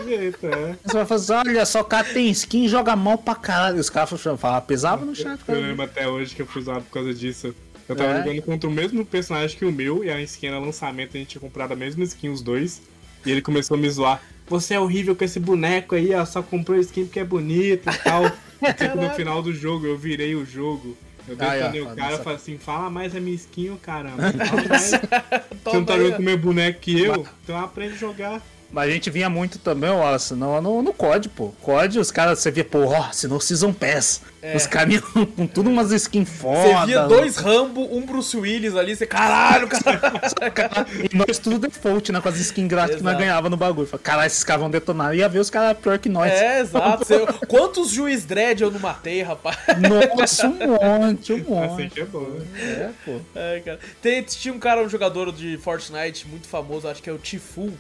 [0.06, 0.76] jeito, é.
[0.84, 3.80] Você vai fazer, olha só, o cara tem skin e joga mal pra caralho.
[3.80, 5.39] Os caras falam, pesava no chat.
[5.48, 7.56] Eu lembro até hoje que eu fui zoado por causa disso.
[7.88, 8.24] Eu tava é.
[8.24, 11.30] jogando contra o mesmo personagem que o meu, e a skin era lançamento, a gente
[11.30, 12.82] tinha comprado a mesma skin, os dois.
[13.26, 14.21] E ele começou a me zoar.
[14.48, 17.98] Você é horrível com esse boneco aí, ó, só comprou skin porque é bonito e
[18.04, 18.26] tal.
[18.62, 20.98] e tipo, no final do jogo, eu virei o jogo.
[21.28, 24.32] Eu detonei ah, o cara e falei assim, fala mais a minha skin, caramba.
[24.46, 24.92] Fala mais.
[24.92, 27.26] Você não tá jogando com o meu boneco que eu?
[27.44, 28.42] Então aprende a jogar.
[28.76, 31.54] Mas a gente vinha muito também, Wallace, no, no, no COD, pô.
[31.62, 34.22] COD, os caras, você via, pô, ó, se não Season Pass.
[34.42, 34.54] É.
[34.54, 35.00] Os caras
[35.34, 36.82] com tudo umas skins foda.
[36.82, 40.86] Você via dois Rambo, um Bruce Willis ali, você, caralho, cara.
[41.10, 43.88] e nós tudo default, né, com as skins grátis que nós ganhava no bagulho.
[43.88, 45.16] Falei, caralho, esses caras vão detonar.
[45.16, 46.34] Ia ver os caras pior que nós.
[46.34, 47.06] É, exato.
[47.06, 49.58] Você, quantos juiz dread eu não matei, rapaz?
[49.80, 51.72] Nossa, um monte, um monte.
[51.72, 52.46] Assim que é bom, né?
[52.58, 53.22] É, pô.
[53.34, 53.80] É, cara.
[54.02, 57.72] Tem, tinha um cara, um jogador de Fortnite muito famoso, acho que é o Tifu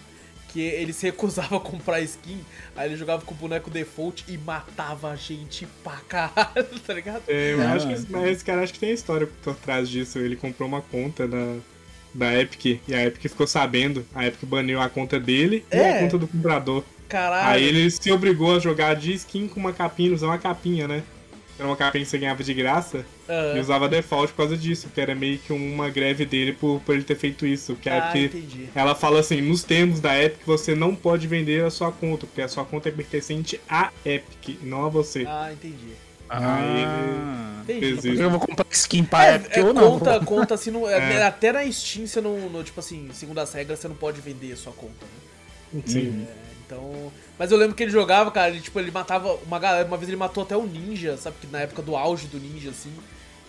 [0.55, 2.39] que ele se recusava a comprar skin,
[2.77, 7.23] aí ele jogava com o boneco default e matava a gente pra caralho, tá ligado?
[7.27, 10.17] É, eu acho que mas esse cara acho que tem história por trás disso.
[10.17, 11.57] Ele comprou uma conta da,
[12.13, 14.05] da Epic e a Epic ficou sabendo.
[14.15, 15.77] A Epic baniu a conta dele é.
[15.77, 15.99] e a é.
[15.99, 16.85] conta do comprador.
[17.09, 17.49] Caralho.
[17.49, 21.03] Aí ele se obrigou a jogar de skin com uma capinha, usar uma capinha, né?
[21.57, 23.05] Era uma capinha que você ganhava de graça.
[23.29, 23.57] Uhum.
[23.57, 26.95] E usava default por causa disso, que era meio que uma greve dele por, por
[26.95, 27.75] ele ter feito isso.
[27.75, 31.69] Que ah, Epic, ela fala assim, nos termos da Epic, você não pode vender a
[31.69, 35.25] sua conta, porque a sua conta é pertencente à Epic, não a você.
[35.27, 35.93] Ah, entendi.
[36.29, 38.19] Ah, entendi.
[38.19, 39.99] Eu vou comprar skin pra é, Epic é, ou não?
[39.99, 41.23] Conta, conta assim, no, é.
[41.23, 44.51] até na Steam você não, no, tipo assim, segundo as regras, você não pode vender
[44.51, 45.81] a sua conta, né?
[45.85, 46.27] Sim.
[46.27, 46.33] É,
[46.65, 47.11] então.
[47.37, 49.87] Mas eu lembro que ele jogava, cara, ele, tipo, ele matava uma galera.
[49.87, 51.35] Uma vez ele matou até o ninja, sabe?
[51.41, 52.91] Que na época do auge do ninja, assim.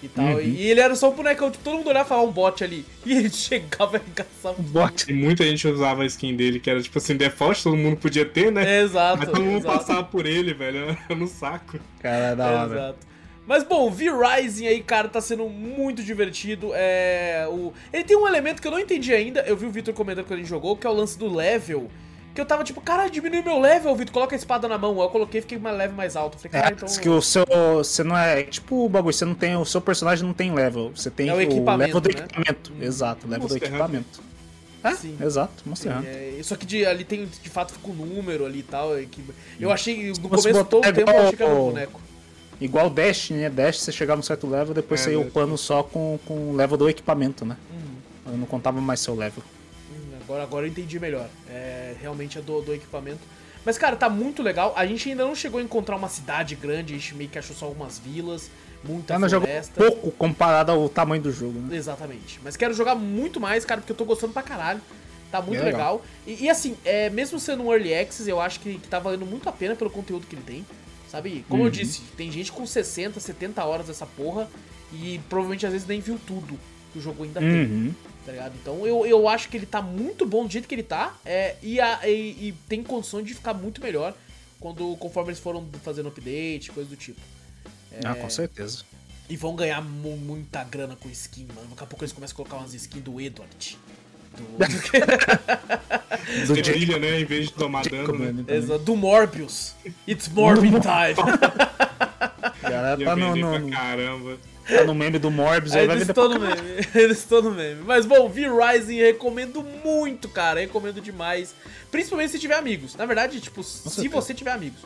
[0.03, 0.25] E tal.
[0.25, 0.41] Uhum.
[0.41, 2.85] E ele era só um bonecão, tipo, todo mundo olhava e falava um bot ali.
[3.07, 5.11] E ele chegava e arregaçava um bot.
[5.11, 8.25] E muita gente usava a skin dele, que era tipo assim, default, todo mundo podia
[8.25, 8.79] ter, né?
[8.79, 9.19] É, exato.
[9.19, 9.79] Mas todo mundo exato.
[9.79, 10.97] passava por ele, velho.
[11.17, 11.79] no saco.
[12.01, 12.75] Cara, da hora.
[12.75, 13.07] Exato.
[13.47, 16.73] Mas bom, V-Rising aí, cara, tá sendo muito divertido.
[16.75, 17.73] É, o...
[17.93, 19.41] Ele tem um elemento que eu não entendi ainda.
[19.43, 21.89] Eu vi o Victor comentando quando ele jogou, que é o lance do level.
[22.37, 25.01] Que eu tava tipo, cara, diminui meu level, Vitor, coloca a espada na mão.
[25.01, 26.37] Eu coloquei e fiquei uma level mais alto.
[26.37, 26.87] falei, cara, é, então.
[26.87, 27.47] que o seu.
[27.79, 28.43] Você não é.
[28.43, 29.57] Tipo o bagulho, você não tem.
[29.57, 30.93] O seu personagem não tem level.
[30.95, 32.15] Você tem é o, o level do né?
[32.15, 32.73] equipamento.
[32.75, 32.83] Hum.
[32.83, 34.21] Exato, level Monster do equipamento.
[34.85, 35.17] É, Sim.
[35.19, 36.11] exato, Monster Hunter.
[36.39, 38.99] É, só que de, ali tem, de fato, fica um número ali e tal.
[38.99, 39.25] É que,
[39.59, 42.01] eu achei, no começo todo o tempo, eu achei que era um boneco.
[42.61, 43.49] Igual Dash, né?
[43.49, 46.55] Dash, você chegava num certo level, depois é, você ia upando só com, com o
[46.55, 47.57] level do equipamento, né?
[47.71, 48.33] Uhum.
[48.33, 49.43] Eu não contava mais seu level.
[50.27, 51.29] Agora, agora eu entendi melhor.
[51.49, 53.21] É, realmente é do, do equipamento.
[53.65, 54.75] Mas, cara, tá muito legal.
[54.77, 57.55] A gente ainda não chegou a encontrar uma cidade grande, a gente meio que achou
[57.55, 58.51] só algumas vilas,
[58.85, 59.81] muita Ela floresta.
[59.81, 61.77] pouco comparado ao tamanho do jogo, né?
[61.77, 62.41] Exatamente.
[62.43, 64.81] Mas quero jogar muito mais, cara, porque eu tô gostando pra caralho.
[65.31, 65.97] Tá muito é legal.
[65.97, 66.05] legal.
[66.27, 69.27] E, e, assim, é, mesmo sendo um Early Access, eu acho que, que tá valendo
[69.27, 70.67] muito a pena pelo conteúdo que ele tem.
[71.09, 71.45] Sabe?
[71.49, 71.69] Como uhum.
[71.69, 74.49] eu disse, tem gente com 60, 70 horas dessa porra
[74.93, 76.59] e provavelmente às vezes nem viu tudo
[76.93, 77.47] que o jogo ainda uhum.
[77.51, 78.55] tem tá ligado?
[78.61, 81.55] Então eu, eu acho que ele tá muito bom do jeito que ele tá é,
[81.63, 84.13] e, a, e, e tem condições de ficar muito melhor
[84.61, 87.21] quando conforme eles foram fazendo update, coisa do tipo.
[88.05, 88.83] Ah, com certeza.
[89.29, 91.69] E vão ganhar mu- muita grana com skin, mano.
[91.71, 93.79] Daqui a pouco eles começam a colocar umas skins do Edward.
[94.37, 94.45] Do,
[96.47, 97.21] Do brilha, né?
[97.21, 98.33] Em vez de tomar dano, né?
[98.33, 98.45] né.
[98.57, 99.75] Exato, do Morbius.
[100.07, 101.15] It's Morbin time.
[102.43, 104.39] A galera Ia tá no, no- caramba.
[104.67, 106.87] Tá no meme do Morbius, aí, vai eles vender estão pra no meme.
[106.95, 107.83] Eles estão no meme.
[107.85, 110.61] Mas bom, V-Rising recomendo muito, cara.
[110.61, 111.55] Recomendo demais.
[111.91, 112.95] Principalmente se tiver amigos.
[112.95, 114.09] Na verdade, tipo, se certeza.
[114.15, 114.81] você tiver amigos.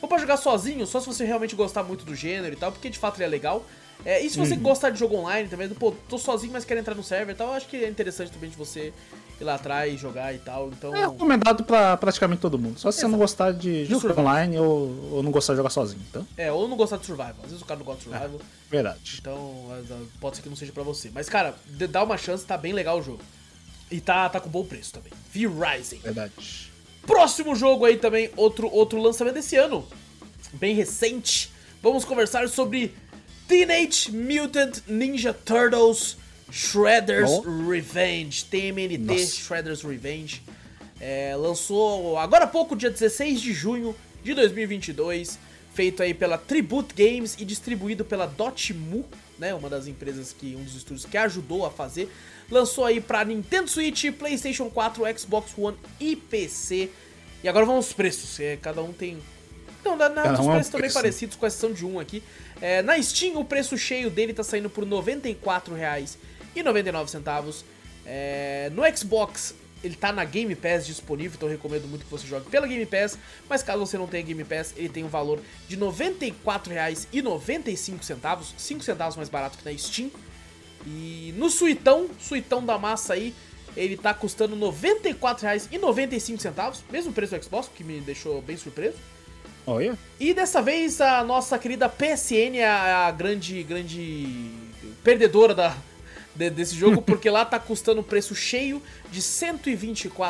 [0.00, 2.90] Ou pra jogar sozinho, só se você realmente gostar muito do gênero e tal, porque
[2.90, 3.64] de fato ele é legal.
[4.04, 6.94] É, e se você gostar de jogo online também, pô, tô sozinho, mas quero entrar
[6.94, 8.92] no server e tal, eu acho que é interessante também de você
[9.40, 10.68] ir lá atrás, jogar e tal.
[10.68, 10.94] Então.
[10.94, 12.78] É recomendado pra praticamente todo mundo.
[12.78, 14.24] Só se você não gostar de jogo survival.
[14.24, 16.26] online ou, ou não gostar de jogar sozinho, então.
[16.36, 17.36] É, ou não gostar de survival.
[17.42, 18.40] Às vezes o cara não gosta de survival.
[18.70, 19.18] Verdade.
[19.20, 21.10] Então, ah, pode ser que não seja pra você.
[21.12, 21.54] Mas, cara,
[21.90, 23.20] dá uma chance, tá bem legal o jogo.
[23.90, 25.12] E tá, tá com bom preço também.
[25.32, 25.98] V-Rising.
[25.98, 26.72] Verdade.
[27.06, 29.86] Próximo jogo aí também, outro, outro lançamento desse ano.
[30.54, 31.50] Bem recente.
[31.82, 32.94] Vamos conversar sobre
[33.52, 36.16] Teenage Mutant Ninja Turtles
[36.50, 37.42] Shredder's Oh.
[37.68, 38.46] Revenge.
[38.46, 39.26] TMNT Nossa.
[39.26, 40.42] Shredder's Revenge.
[40.98, 45.38] É, lançou agora há pouco, dia 16 de junho de 2022.
[45.74, 49.04] Feito aí pela Tribute Games e distribuído pela Dotemu,
[49.38, 49.52] né?
[49.52, 52.10] Uma das empresas que, um dos estúdios que ajudou a fazer.
[52.50, 56.88] Lançou aí pra Nintendo Switch, PlayStation 4, Xbox One e PC.
[57.44, 58.40] E agora vamos aos preços.
[58.40, 59.18] é, cada um tem
[59.84, 60.94] não, na, na, Cada os é um preços também preço.
[60.94, 62.22] parecidos, com exceção de um aqui.
[62.62, 67.64] É, na Steam, o preço cheio dele tá saindo por R$ 94,99.
[68.06, 72.24] É, no Xbox, ele tá na Game Pass disponível, então eu recomendo muito que você
[72.24, 73.18] jogue pela Game Pass.
[73.48, 78.84] Mas caso você não tenha Game Pass, ele tem um valor de R$ 94,95, 5
[78.84, 80.08] centavos mais barato que na Steam.
[80.86, 83.34] E no Suitão, Suitão da massa aí,
[83.76, 88.98] ele tá custando R$ 94,95, mesmo preço do Xbox, que me deixou bem surpreso.
[89.66, 89.96] Olha.
[90.18, 94.50] E dessa vez a nossa querida PSN é a, a grande, grande
[95.04, 95.76] perdedora da,
[96.34, 99.24] de- desse jogo, porque lá tá custando o preço cheio de R$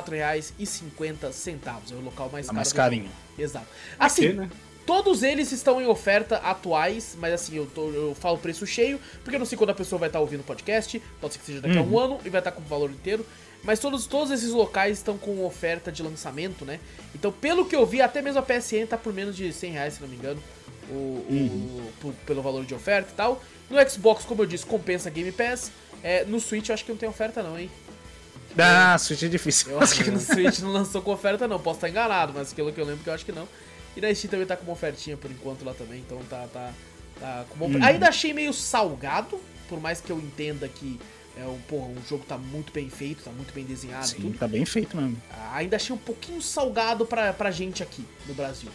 [0.06, 1.92] 124,50.
[1.92, 2.56] É o local mais Tá caro.
[2.56, 3.10] mais carinho.
[3.38, 3.66] Exato.
[3.98, 4.50] Assim, quê, né?
[4.86, 9.36] todos eles estão em oferta atuais, mas assim, eu, tô- eu falo preço cheio, porque
[9.36, 11.60] eu não sei quando a pessoa vai estar ouvindo o podcast, pode ser que seja
[11.60, 13.24] daqui a um ano e vai estar com o valor inteiro.
[13.64, 16.80] Mas todos, todos esses locais estão com oferta de lançamento, né?
[17.14, 19.94] Então, pelo que eu vi, até mesmo a PSN tá por menos de 100 reais,
[19.94, 20.42] se não me engano,
[20.90, 23.42] o, o- por- pelo valor de oferta e tal.
[23.70, 25.70] No Xbox, como eu disse, compensa Game Pass.
[26.02, 27.70] É, no Switch eu acho que não tem oferta não, hein?
[28.58, 29.70] Ah, Switch é difícil.
[29.70, 32.72] Eu acho que no Switch não lançou com oferta não, posso estar enganado, mas pelo
[32.72, 33.48] que eu lembro que eu acho que não.
[33.96, 36.72] E na Steam também tá com uma ofertinha por enquanto lá também, então tá, tá,
[37.20, 40.98] tá com pre- Ainda achei meio salgado, por mais que eu entenda que
[41.36, 44.38] é um, porra, um jogo tá muito bem feito, tá muito bem desenhado Sim, tudo.
[44.38, 45.16] tá bem feito mesmo.
[45.54, 48.68] Ainda achei um pouquinho salgado pra, pra gente aqui no Brasil.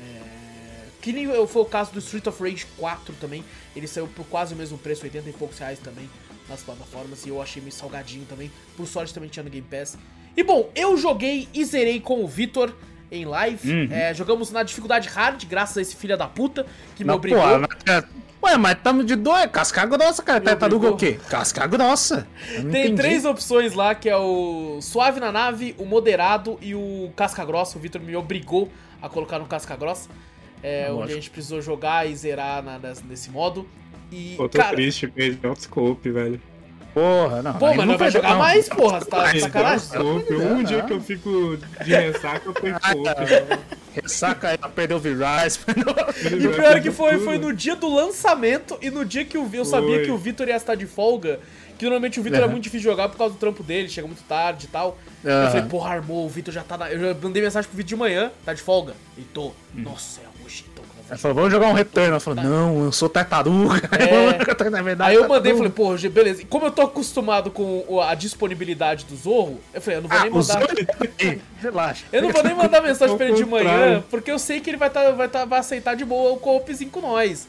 [0.00, 3.44] É, Que nem foi o caso do Street of Rage 4 também.
[3.74, 6.08] Ele saiu por quase o mesmo preço, 80 e poucos reais também
[6.48, 7.24] nas plataformas.
[7.26, 8.50] E eu achei meio salgadinho também.
[8.76, 9.96] Por sorte também tinha no Game Pass.
[10.36, 12.72] E bom, eu joguei e zerei com o Vitor
[13.10, 13.88] em live.
[13.92, 16.64] É, jogamos na dificuldade hard, graças a esse filho da puta
[16.96, 17.40] que me Não, obrigou.
[17.42, 18.04] mas, é-
[18.42, 19.46] Ué, mas tamo de dois.
[19.50, 20.40] Casca grossa, cara.
[20.40, 21.18] Tartaruga o quê?
[21.28, 22.26] Casca grossa.
[22.54, 22.94] Tem entendi.
[22.96, 27.76] três opções lá, que é o suave na nave, o moderado e o casca grossa.
[27.76, 28.70] O Victor me obrigou
[29.02, 30.08] a colocar no casca grossa.
[30.62, 31.12] É, Ah, onde lógico.
[31.12, 33.66] a gente precisou jogar e zerar na- nesse, modo.
[34.10, 36.40] E, Pô, tô cara, triste, perdi o scope, velho.
[36.92, 37.54] Porra, não.
[37.54, 38.38] pô, mas não vai jogar não.
[38.38, 38.98] mais, porra.
[39.00, 39.86] Você tá de sacanagem?
[40.00, 43.60] Um dia que eu fico de ressaca, eu perco Ah, scope.
[43.94, 45.58] Ressaca aí, perdeu o V-Rise.
[46.40, 49.36] E o pior é que foi, foi no dia do lançamento e no dia que
[49.36, 50.04] eu, vi- eu sabia Foi.
[50.04, 51.40] que o Vitor ia estar de folga.
[51.78, 52.50] Que normalmente o Vitor é Aham.
[52.52, 54.98] muito difícil de jogar por causa do trampo dele, chega muito tarde e tal.
[55.24, 55.46] Eu Aham.
[55.50, 56.90] falei, porra, armou, o Vitor já tá na.
[56.90, 58.92] Eu já mandei mensagem pro Vitor de manhã, tá de folga.
[59.16, 59.52] E tô.
[59.74, 60.24] Nossa, é
[61.10, 62.10] Ela falou, vamos jogar um retorno.
[62.10, 63.88] Ela falou, não, eu sou tartaruga.
[63.98, 64.70] É.
[64.70, 65.56] Na verdade, Aí eu mandei e tartaruga.
[65.56, 66.42] falei, porra, G, beleza.
[66.42, 70.18] E como eu tô acostumado com a disponibilidade do Zorro, eu falei, eu não vou
[70.18, 70.60] Ah, nem mandar.
[70.66, 71.36] tá.
[71.60, 72.04] Relaxa.
[72.12, 74.76] Eu não vou nem mandar mensagem pra ele de manhã, porque eu sei que ele
[74.76, 77.48] vai, tá, vai, tá, vai aceitar de boa o coopzinho com nós.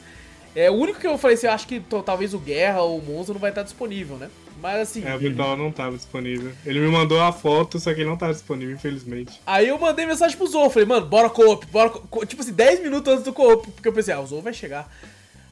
[0.54, 3.02] É, o único que eu falei assim, eu acho que talvez o Guerra ou o
[3.02, 4.28] Monza não vai estar disponível, né?
[4.62, 6.52] Mas assim, É, o virtual não tava disponível.
[6.64, 9.40] Ele me mandou a foto, só que ele não tava disponível, infelizmente.
[9.44, 12.80] aí eu mandei mensagem pro Zorro, falei, mano, bora coop, bora co Tipo assim, 10
[12.80, 14.88] minutos antes do coop, porque eu pensei, ah, o Zorro vai chegar.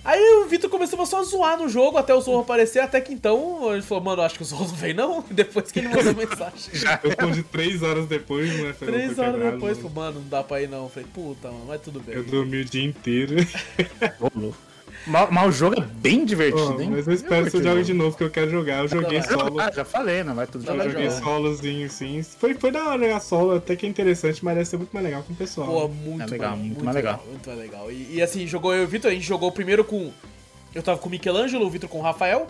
[0.05, 3.13] Aí o Vitor começou só a zoar no jogo até o Zorro aparecer, até que
[3.13, 6.15] então ele falou, mano, acho que o Zorro não vem não, depois que ele mandou
[6.15, 6.71] mensagem.
[7.03, 8.75] Eu respondi três horas depois, né?
[8.79, 10.85] Três horas quebrado, depois, falou, mano, não dá pra ir não.
[10.85, 12.15] Eu falei, puta, mano, mas tudo bem.
[12.15, 13.35] Eu dormi o dia inteiro.
[15.07, 16.91] Mas, mas o jogo é bem divertido, Oh, hein?
[16.91, 18.81] mas eu espero que você jogue de novo, que eu quero jogar.
[18.83, 19.59] Eu joguei solo.
[19.59, 21.23] Ah, já falei, não vai tudo Eu joguei jogar.
[21.25, 22.23] solozinho, sim.
[22.23, 25.05] Foi, foi da hora jogar solo, até que é interessante, mas deve ser muito mais
[25.05, 25.67] legal com o pessoal.
[25.69, 27.25] Pô, muito É legal, mais- muito mais legal.
[27.29, 27.91] Muito mais legal.
[27.91, 30.13] E, e, assim, jogou eu e o Vitor, a gente jogou primeiro com.
[30.75, 32.47] Eu tava com o Michelangelo, o Vitor com o Rafael.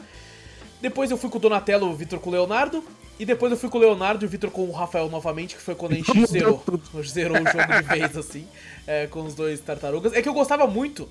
[0.83, 2.83] Depois eu fui com o Donatello, o Vitor com o Leonardo.
[3.19, 5.61] E depois eu fui com o Leonardo e o Vitor com o Rafael novamente, que
[5.61, 6.63] foi quando a gente Mudou zerou.
[7.05, 8.47] Zerou o jogo de vez, assim,
[8.87, 10.15] é, com os dois tartarugas.
[10.15, 11.07] É que eu gostava muito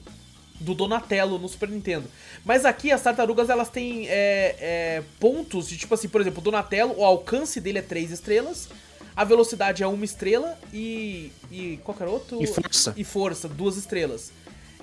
[0.59, 2.07] do Donatello no Super Nintendo.
[2.43, 6.43] Mas aqui as tartarugas elas têm é, é, pontos de tipo assim, por exemplo, o
[6.43, 8.69] Donatello, o alcance dele é 3 estrelas,
[9.15, 11.31] a velocidade é uma estrela e.
[11.51, 12.41] e qualquer outro?
[12.41, 12.93] E força.
[12.95, 14.31] E força, duas estrelas.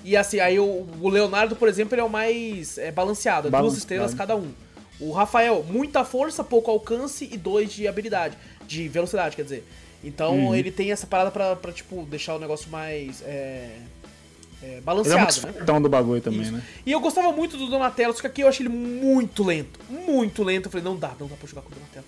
[0.05, 3.51] E assim, aí o, o Leonardo, por exemplo, ele é o mais é, balanceado, é
[3.51, 4.53] duas estrelas cada um.
[5.01, 9.67] O Rafael, muita força, pouco alcance e dois de habilidade, de velocidade, quer dizer.
[10.05, 10.55] Então Uhum.
[10.55, 13.23] ele tem essa parada pra, pra, tipo, deixar o negócio mais.
[13.23, 13.71] É,
[14.67, 15.81] é, Ele é balanceado, mais né?
[15.81, 16.53] do bagulho também, Isso.
[16.53, 16.63] né?
[16.85, 19.79] E eu gostava muito do Donatello, só que aqui eu achei ele muito lento.
[19.89, 20.67] Muito lento.
[20.67, 22.05] Eu falei, não dá, não dá pra jogar com o Donatello.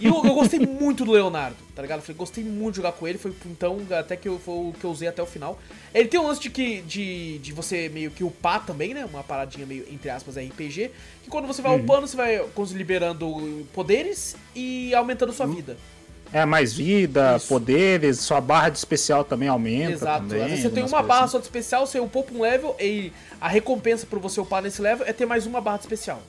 [0.00, 1.98] E eu, eu gostei muito do Leonardo, tá ligado?
[1.98, 3.18] Eu falei, gostei muito de jogar com ele.
[3.18, 5.58] Foi então até que eu, foi o que eu usei até o final.
[5.94, 9.04] Ele tem um lance de, que, de, de você meio que upar também, né?
[9.04, 10.90] Uma paradinha meio, entre aspas, RPG.
[11.22, 15.76] Que quando você vai upando, você vai liberando poderes e aumentando sua vida.
[16.32, 17.48] É, mais vida, Isso.
[17.48, 19.92] poderes, sua barra de especial também aumenta.
[19.92, 20.26] Exato.
[20.26, 21.32] Também, Às vezes você tem uma barra assim.
[21.32, 25.06] só de especial, você upa um level e a recompensa por você upar nesse level
[25.06, 26.22] é ter mais uma barra de especial.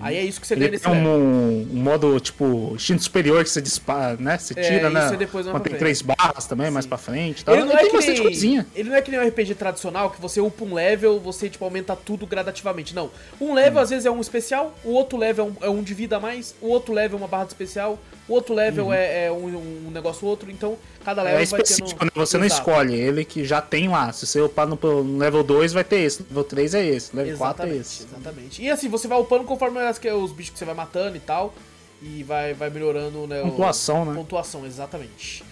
[0.00, 1.08] Aí é isso que você ganha nesse level.
[1.10, 4.36] um, um modo, tipo, instinto superior que você dispara, né?
[4.38, 5.14] Você É, tira, isso né?
[5.14, 7.54] é depois Quando tem três barras também, mais pra frente tal.
[7.54, 8.66] Ele não, Ele é tem que bastante nem, coisinha.
[8.74, 11.64] ele não é que nem um RPG tradicional, que você upa um level, você tipo,
[11.64, 12.94] aumenta tudo gradativamente.
[12.94, 13.10] Não.
[13.40, 15.94] Um level às vezes é um especial, o outro level é um, é um de
[15.94, 17.98] vida a mais, o outro level é uma barra de especial,
[18.28, 19.46] o outro level é, é um,
[19.86, 20.76] um negócio outro, então
[21.08, 22.04] cada level É vai específico, tendo...
[22.04, 22.10] né?
[22.14, 24.12] Você não escolhe, ele que já tem lá.
[24.12, 26.22] Se você upar no, no level 2, vai ter esse.
[26.22, 27.16] Level 3 é esse.
[27.16, 28.02] Level 4 é Exatamente, esse.
[28.04, 28.62] exatamente.
[28.62, 31.20] E assim, você vai upando conforme as, que- os bichos que você vai matando e
[31.20, 31.54] tal.
[32.02, 33.40] E vai, vai melhorando, né?
[33.42, 34.14] o- Pontuação, né?
[34.14, 35.42] Pontuação, exatamente.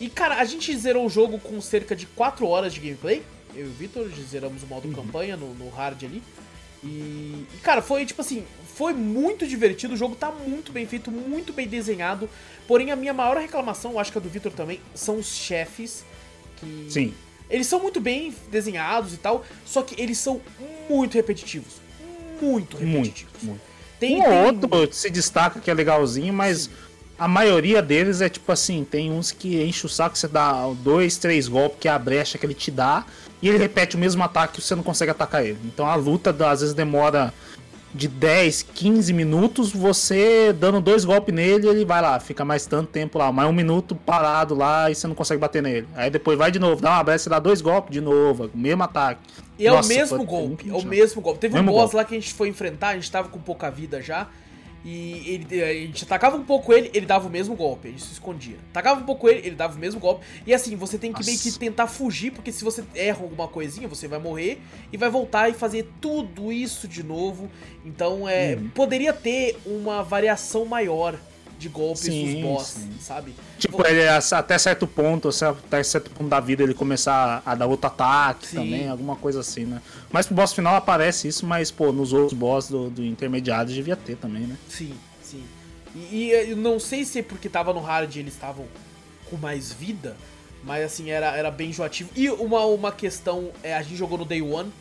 [0.00, 3.22] E cara, a gente zerou o jogo com cerca de 4 horas de gameplay.
[3.54, 4.94] Eu e o Victor zeramos o modo Uhum.
[4.94, 6.22] campanha no, no hard ali.
[6.82, 8.44] E, e, cara, foi tipo assim,
[8.80, 9.92] foi muito divertido.
[9.92, 12.30] O jogo tá muito bem feito, muito bem desenhado.
[12.66, 16.02] Porém, a minha maior reclamação, eu acho que a do Victor também, são os chefes.
[16.56, 17.14] Que Sim.
[17.50, 20.40] eles são muito bem desenhados e tal, só que eles são
[20.88, 21.74] muito repetitivos.
[22.40, 23.42] Muito Muito, repetitivos.
[23.42, 23.60] muito.
[23.98, 26.70] Tem, um tem- ou outro se destaca que é legalzinho, mas
[27.18, 31.18] a maioria deles é tipo assim, tem uns que enche o saco, você dá dois,
[31.18, 33.04] três golpes, que é a brecha que ele te dá,
[33.42, 35.58] e ele repete o mesmo ataque e você não consegue atacar ele.
[35.66, 37.32] Então a luta às vezes demora
[37.92, 42.88] de 10, 15 minutos, você dando dois golpes nele, ele vai lá, fica mais tanto
[42.88, 45.88] tempo lá, mais um minuto parado lá e você não consegue bater nele.
[45.94, 48.82] Aí depois vai de novo, dá uma brecha, você dá dois golpes de novo, mesmo
[48.82, 49.20] ataque.
[49.58, 51.40] E é Nossa, o mesmo golpe, é o mesmo golpe.
[51.40, 51.96] Teve um Mesmo boss golpe.
[51.96, 54.28] lá que a gente foi enfrentar, a gente tava com pouca vida já.
[54.84, 58.02] E ele, a gente atacava um pouco ele, ele dava o mesmo golpe, a gente
[58.02, 58.56] se escondia.
[58.70, 60.24] Atacava um pouco ele, ele dava o mesmo golpe.
[60.46, 61.60] E assim, você tem que meio que Nossa.
[61.60, 64.58] tentar fugir, porque se você erra alguma coisinha, você vai morrer
[64.90, 67.50] e vai voltar e fazer tudo isso de novo.
[67.84, 68.70] Então, é, Uhum.
[68.70, 71.18] poderia ter uma variação maior
[71.60, 72.90] de golpes Sim, dos boss, sim.
[73.00, 73.34] sabe?
[73.58, 77.86] Tipo, ele até certo ponto, até certo ponto da vida ele começar a dar outro
[77.86, 78.56] ataque Sim.
[78.56, 79.82] também, alguma coisa assim, né?
[80.10, 83.94] Mas pro boss final aparece isso, mas, pô, nos outros boss do, do intermediário devia
[83.94, 84.56] ter também, né?
[84.68, 85.44] Sim, sim.
[85.94, 88.64] E, e eu não sei se é porque tava no hard eles estavam
[89.28, 90.16] com mais vida,
[90.64, 92.10] mas assim, era, era bem enjoativo.
[92.16, 94.72] E uma, uma questão, é, a gente jogou no Day One,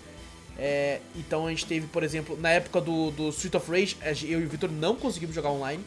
[0.57, 3.97] é, então a gente teve, por exemplo, na época do, do Street of Rage,
[4.31, 5.83] eu e o Victor não conseguimos jogar online,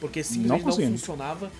[0.00, 1.00] porque simplesmente não, conseguimos.
[1.00, 1.50] funcionava.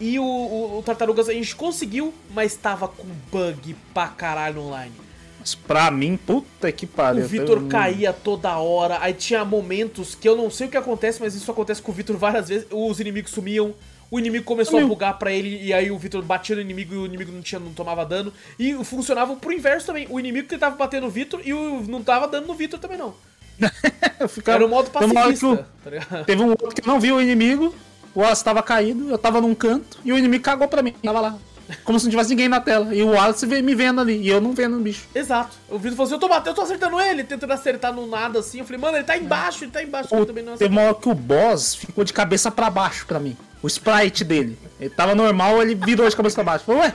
[0.00, 4.92] E o, o, o Tartarugas a gente conseguiu, mas tava com bug pra caralho online.
[5.38, 7.24] Mas pra mim, puta que pariu.
[7.24, 10.76] O Vitor eu- caía toda hora, aí tinha momentos que eu não sei o que
[10.76, 12.66] acontece, mas isso acontece com o Vitor várias vezes.
[12.70, 13.74] Os inimigos sumiam,
[14.10, 16.98] o inimigo começou a bugar pra ele, e aí o Vitor batia no inimigo e
[16.98, 18.32] o inimigo não, tinha, não tomava dano.
[18.58, 20.06] E funcionava pro inverso também.
[20.10, 23.14] O inimigo tentava bater no Vitor e o, não tava dando no Vitor também, não.
[24.20, 26.24] eu Era o modo pacifista, o- tá?
[26.24, 27.74] Teve um outro que eu não vi o inimigo,
[28.14, 31.20] o Wallace tava caído, eu tava num canto, e o inimigo cagou pra mim, tava
[31.20, 31.36] lá.
[31.82, 32.94] Como se não tivesse ninguém na tela.
[32.94, 35.06] E o Wallace me vendo ali, e eu não vendo o bicho.
[35.14, 35.56] Exato.
[35.70, 38.40] O Vitor falou assim: eu tô batendo, eu tô acertando ele, tentando acertar no nada
[38.40, 38.58] assim.
[38.58, 40.14] Eu falei, mano, ele tá embaixo, ele tá embaixo.
[40.14, 43.18] Eu também não Teve uma hora que o boss ficou de cabeça pra baixo pra
[43.18, 43.34] mim.
[43.62, 44.58] O sprite dele.
[44.78, 46.66] Ele tava normal, ele virou de cabeça pra baixo.
[46.66, 46.94] Falei, ué,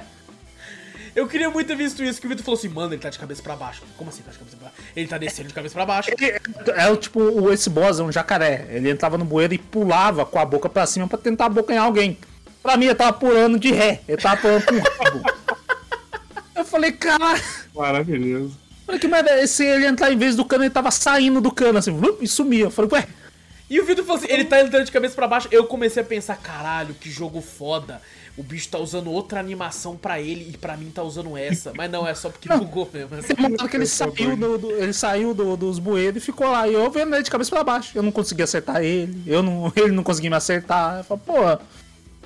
[1.20, 3.20] Eu queria muito ter visto isso, que o Vitor falou assim, mano, ele tá de
[3.20, 3.82] cabeça pra baixo.
[3.98, 4.82] Como assim tá de cabeça pra baixo?
[4.96, 6.10] Ele tá descendo de cabeça pra baixo.
[6.18, 6.40] Ele
[6.76, 8.68] é o tipo, o- esse boss é um jacaré.
[8.70, 12.18] Ele entrava no bueiro e pulava com a boca pra cima pra tentar abocanhar alguém.
[12.64, 14.02] Pra mim, ele tava pulando de ré.
[14.08, 15.22] Ele tava pulando com o rabo.
[16.56, 17.40] Eu falei, cara.
[17.76, 18.58] Maravilhoso.
[18.86, 21.78] Falei que merda, se ele entrar em vez do cano, ele tava saindo do cano,
[21.80, 22.66] assim, e sumia.
[22.66, 23.08] Eu falei, ué.
[23.70, 25.48] E o Vitor falou assim, ele tá entrando de cabeça pra baixo.
[25.52, 28.02] Eu comecei a pensar, caralho, que jogo foda.
[28.40, 31.74] O bicho tá usando outra animação pra ele e pra mim tá usando essa.
[31.76, 33.18] Mas não, é só porque bugou mesmo.
[33.18, 33.68] Assim.
[33.70, 36.66] que ele saiu, do, do, ele saiu do, dos bueiros e ficou lá.
[36.66, 37.92] E eu vendo ele de cabeça pra baixo.
[37.94, 39.22] Eu não consegui acertar ele.
[39.28, 41.00] Eu não, ele não conseguia me acertar.
[41.00, 41.64] Eu falei, pô,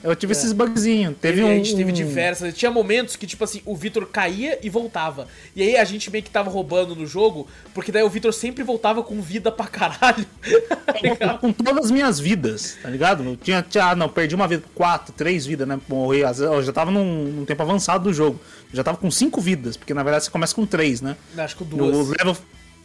[0.04, 0.36] eu tive é.
[0.36, 1.16] esses bugzinhos.
[1.22, 1.48] Teve um.
[1.48, 2.54] A gente teve diversas.
[2.54, 5.28] Tinha momentos que, tipo assim, o Vitor caía e voltava.
[5.56, 8.64] E aí a gente meio que tava roubando no jogo, porque daí o Vitor sempre
[8.64, 10.26] voltava com vida pra caralho.
[11.18, 13.24] tá com todas as minhas vidas, tá ligado?
[13.24, 15.80] Eu tinha, tinha, ah, não, perdi uma vida, quatro, três vidas, né?
[15.88, 16.20] Morri.
[16.20, 18.40] Eu já tava num, num, tempo avançado do jogo.
[18.72, 21.16] Eu já tava com cinco vidas, porque na verdade você começa com três, né?
[21.38, 22.08] Acho que com duas.
[22.08, 22.38] No level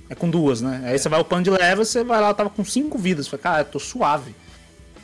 [0.08, 0.82] é com duas, né?
[0.84, 0.98] Aí é.
[0.98, 3.26] você vai upando de level, você vai lá, eu tava com cinco vidas.
[3.26, 4.34] Falei, cara, eu tô suave.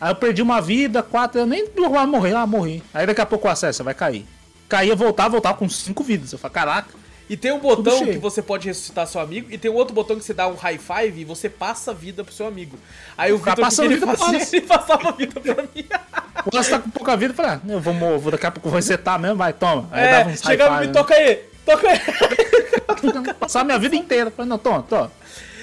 [0.01, 2.82] Aí eu perdi uma vida, quatro, eu nem morri, ah, morri.
[2.92, 4.26] Aí daqui a pouco o acesso vai cair.
[4.68, 6.32] Caía, voltar, voltar com cinco vidas.
[6.32, 7.05] Eu falei, caraca.
[7.28, 10.16] E tem um botão que você pode ressuscitar seu amigo, e tem um outro botão
[10.16, 12.78] que você dá um high five e você passa a vida pro seu amigo.
[13.16, 15.86] Aí o Vitor que ele fazia, ele passava a vida pra mim.
[16.45, 18.68] Quando você tá com pouca vida, eu falei, ah, eu vou, vou daqui a pouco
[18.68, 19.88] vou resetar mesmo, vai, toma.
[19.90, 22.01] Aí é, um chegava e me toca aí, toca aí.
[23.40, 24.30] Passar minha vida inteira.
[24.30, 25.11] Falei, não, toma, toma.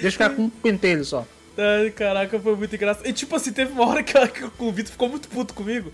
[0.00, 1.24] Deixa eu ficar com um pentelho só.
[1.56, 3.06] Ai, caraca, foi muito engraçado.
[3.06, 5.92] E tipo assim, teve uma hora que, que o Vitor ficou muito puto comigo.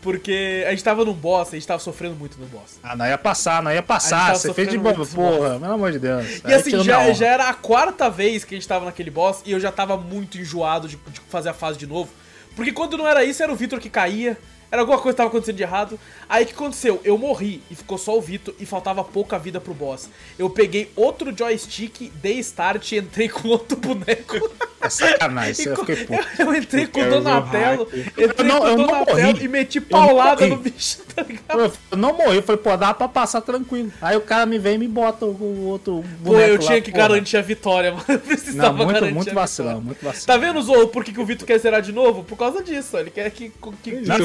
[0.00, 2.78] Porque a gente tava num boss, a gente tava sofrendo muito no boss.
[2.82, 4.36] Ah, não ia passar, não ia passar.
[4.36, 6.40] Você fez de boa, porra, pelo amor de Deus.
[6.46, 9.50] E assim, já, já era a quarta vez que a gente tava naquele boss e
[9.50, 12.10] eu já tava muito enjoado de, de fazer a fase de novo.
[12.54, 14.38] Porque quando não era isso, era o Vitor que caía.
[14.70, 15.98] Era alguma coisa que tava acontecendo de errado.
[16.28, 17.00] Aí o que aconteceu?
[17.04, 20.10] Eu morri e ficou só o Vitor e faltava pouca vida pro boss.
[20.38, 24.50] Eu peguei outro joystick, dei start e entrei com outro boneco.
[24.80, 26.28] É sacanagem, eu fiquei puto.
[26.38, 31.00] Eu entrei com o Donatello, entrei não, com o Donatello e meti paulada no bicho,
[31.14, 31.58] tá ligado?
[31.58, 33.92] Eu, eu não morri, eu falei, pô, dá pra passar tranquilo.
[34.00, 36.80] Aí o cara me vem e me bota o outro boneco Pô, eu tinha lá,
[36.80, 37.08] que porra.
[37.08, 38.04] garantir a vitória, mano.
[38.08, 40.26] Eu precisava não, muito, muito vacilão, muito vacilão.
[40.26, 42.22] Tá vendo, Zorro, por que, que o Vitor quer zerar de novo?
[42.22, 43.50] Por causa disso, ele quer que...
[43.82, 44.16] que, que não,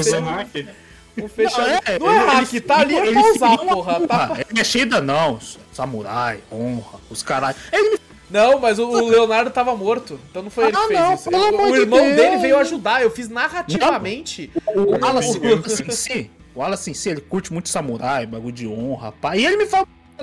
[1.15, 1.83] Um fechamento.
[1.87, 4.07] Não, é, não é hack, tá ali é pausar, porra.
[4.07, 4.37] Tá...
[4.39, 5.39] É mexida não,
[5.71, 7.55] samurai, honra, os caras.
[7.71, 7.99] Ele
[8.33, 10.19] não, mas o, Leonardo tava morto.
[10.31, 11.29] Então não foi ah, ele que fez não, isso.
[11.29, 12.15] O, o irmão Deus.
[12.15, 13.03] dele veio ajudar.
[13.03, 14.49] Eu fiz narrativamente.
[14.65, 18.51] Não, o, o Wallace, em si, o Wallace em si, ele curte muito samurai, bagulho
[18.51, 19.37] de honra, pá.
[19.37, 19.67] E ele me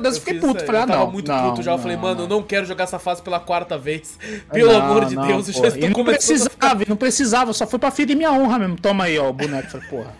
[0.02, 0.16] falou.
[0.16, 0.94] Eu fiquei puto, falei, ah, não.
[0.94, 1.72] tava muito não, puto já.
[1.72, 4.18] eu falei, mano, eu não quero jogar essa fase pela quarta vez.
[4.52, 8.16] Pelo amor de Deus, eu já estou não precisava, não precisava, só foi pra ferir
[8.16, 8.76] minha honra mesmo.
[8.76, 9.70] Toma aí, ó, o boneco.
[9.70, 10.14] Falei, porra.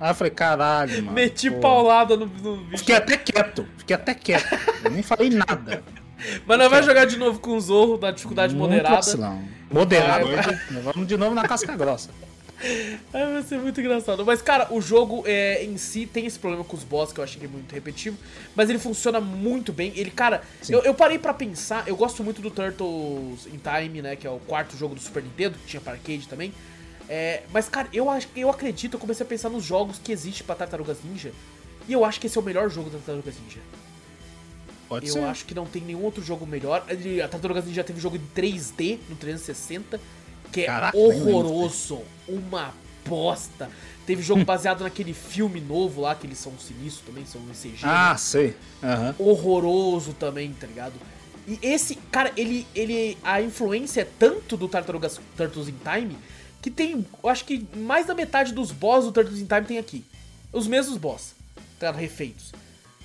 [0.00, 1.12] Aí eu falei, caralho, mano.
[1.12, 1.60] Meti porra.
[1.60, 2.78] paulada no, no bicho.
[2.78, 4.58] Fiquei até quieto, fiquei até quieto.
[4.84, 5.82] eu nem falei nada.
[6.46, 8.96] Mas nós vai jogar de novo com o Zorro na dificuldade muito moderada.
[8.96, 9.42] Vacilão.
[9.70, 10.26] Moderado.
[10.82, 12.10] Vamos de novo na casca grossa.
[13.12, 14.24] Vai ser muito engraçado.
[14.24, 17.24] Mas, cara, o jogo é, em si tem esse problema com os boss que eu
[17.24, 18.16] acho que é muito repetitivo.
[18.54, 19.92] Mas ele funciona muito bem.
[19.94, 21.86] Ele, cara, eu, eu, parei para pensar.
[21.86, 24.16] Eu gosto muito do Turtles in Time, né?
[24.16, 26.52] Que é o quarto jogo do Super Nintendo, que tinha para arcade também.
[27.08, 30.44] É, mas, cara, eu, acho, eu acredito, eu comecei a pensar nos jogos que existem
[30.44, 31.32] pra Tartarugas Ninja.
[31.88, 33.60] E eu acho que esse é o melhor jogo da Tartarugas Ninja.
[34.88, 35.20] Pode eu ser.
[35.20, 36.84] acho que não tem nenhum outro jogo melhor.
[37.24, 40.00] A Tartarugas Ninja teve jogo em 3D no 360,
[40.52, 42.00] que é Caraca, horroroso.
[42.28, 42.74] Uma
[43.06, 43.70] bosta.
[44.06, 47.80] Teve jogo baseado naquele filme novo lá, que eles são sinistros também, são em CG.
[47.82, 48.18] Ah, né?
[48.18, 48.56] sei.
[48.82, 49.30] Uhum.
[49.30, 50.94] Horroroso também, tá ligado?
[51.46, 53.16] E esse, cara, ele, ele.
[53.22, 56.16] A influência é tanto do Tartarugas Turtles in Time
[56.60, 57.06] que tem.
[57.22, 60.04] Eu acho que mais da metade dos boss do Turtles in Time tem aqui.
[60.52, 61.34] Os mesmos boss,
[61.78, 61.90] tá?
[61.90, 62.52] Refeitos.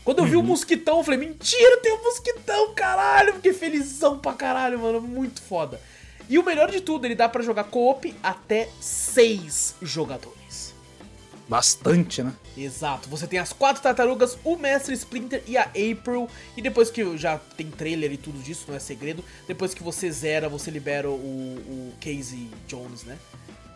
[0.04, 0.46] Quando eu vi o uhum.
[0.48, 3.36] mosquitão, eu falei, mentira, tem um mosquitão, caralho.
[3.36, 5.00] Fiquei felizão pra caralho, mano.
[5.02, 5.80] Muito foda.
[6.30, 10.74] E o melhor de tudo, ele dá para jogar co-op até seis jogadores.
[11.48, 12.34] Bastante, né?
[12.58, 13.10] Exato.
[13.10, 16.30] Você tem as quatro tartarugas, o Mestre Splinter e a April.
[16.56, 19.24] E depois que já tem trailer e tudo disso, não é segredo.
[19.48, 23.18] Depois que você zera, você libera o, o Casey Jones, né?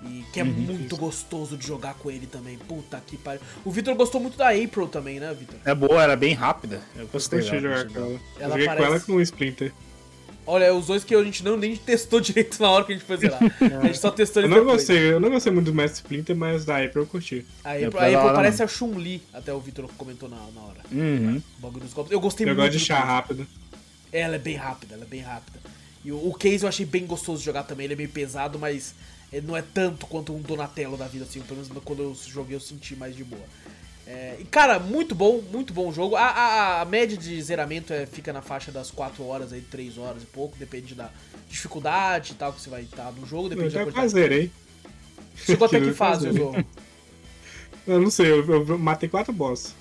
[0.03, 0.97] E que é uhum, muito isso.
[0.97, 2.57] gostoso de jogar com ele também.
[2.57, 3.41] Puta que pariu.
[3.65, 5.59] O Victor gostou muito da April também, né, Victor?
[5.65, 6.81] É boa, era bem rápida.
[6.95, 7.39] Eu gostei.
[7.39, 8.19] Eu de jogar com ela.
[8.39, 8.85] Ela joguei parece...
[8.85, 9.73] com ela com o Splinter.
[10.47, 13.05] Olha, os dois que a gente não nem testou direito na hora que a gente
[13.05, 13.39] foi zerar.
[13.61, 16.35] A gente só testou ele eu não gostei, Eu não gostei muito do Mestre Splinter,
[16.35, 17.45] mas da April eu curti.
[17.65, 20.79] A April, a April parece a Chun-Li, até o Victor comentou na, na hora.
[20.89, 21.41] Uhum.
[22.09, 22.49] Eu gostei eu muito.
[22.49, 23.45] Eu gosto de chá rápido.
[24.11, 25.59] Ela é bem rápida, ela é bem rápida.
[26.05, 28.57] E o, o Case eu achei bem gostoso de jogar também, ele é meio pesado,
[28.57, 28.95] mas
[29.43, 31.41] não é tanto quanto um Donatello da vida, assim.
[31.41, 33.43] Pelo menos quando eu joguei eu senti mais de boa.
[34.09, 36.15] É, e cara, muito bom, muito bom jogo.
[36.15, 39.97] A, a, a, média de zeramento é, fica na faixa das 4 horas, aí 3
[39.97, 41.09] horas e pouco, depende da
[41.49, 43.49] dificuldade e tal que você vai estar no jogo.
[43.49, 44.09] Depende eu da quantidade.
[44.13, 44.51] Zerei.
[45.35, 46.65] Chegou até que fase o jogo?
[47.85, 49.75] Eu não sei, eu, eu matei 4 boss.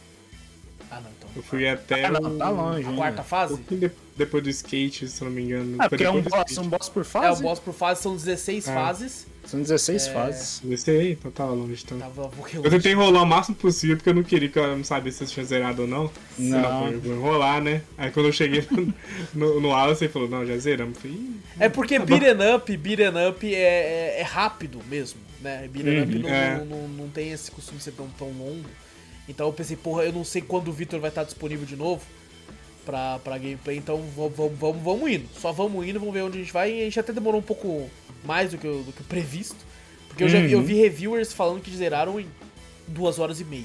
[0.91, 2.07] Ah não, então Eu fui até.
[2.07, 2.87] Ah, não, o- tá longe.
[2.87, 2.97] A hein?
[2.97, 3.57] quarta fase?
[3.70, 5.77] de- depois do skate, se não me engano.
[5.79, 7.43] Ah, porque é um boss, um boss por É, o fase?
[7.43, 8.74] boss por fase são 16 É.
[8.74, 9.27] fases.
[9.47, 10.62] São 16 fases.
[10.68, 11.82] Esse aí, então tava longe.
[11.84, 11.99] Então.
[11.99, 12.30] Tava um
[12.64, 15.22] Eu tentei enrolar o máximo possível porque eu não queria que eu não sabia se
[15.22, 16.11] eu tinha zerado ou não.
[16.38, 16.61] Não.
[16.62, 17.82] Senão eu vou enrolar, né?
[17.97, 18.92] Aí quando eu cheguei no,
[19.34, 20.97] no, no Alice, ele falou, não, já zeramos.
[20.97, 25.68] Eu falei, "Ih, É porque beat'em up, beat'em up é, é, é rápido mesmo, né?
[25.68, 26.59] Beat'em up Uhum, não, é.
[26.59, 28.68] não, não, não tem esse costume de ser tão, tão longo.
[29.28, 32.03] Então eu pensei, porra, eu não sei quando o Victor vai estar disponível de novo
[32.87, 35.28] pra, pra gameplay, então vamos, vamos, vamos, vamos indo.
[35.39, 36.72] Só vamos indo, vamos ver onde a gente vai.
[36.72, 37.91] E a gente até demorou um pouco
[38.24, 39.57] mais do que, o- do que previsto.
[40.09, 40.64] Porque eu já vi, eu Uhum.
[40.64, 42.26] vi reviewers falando que zeraram em
[42.89, 43.64] duas horas e meia.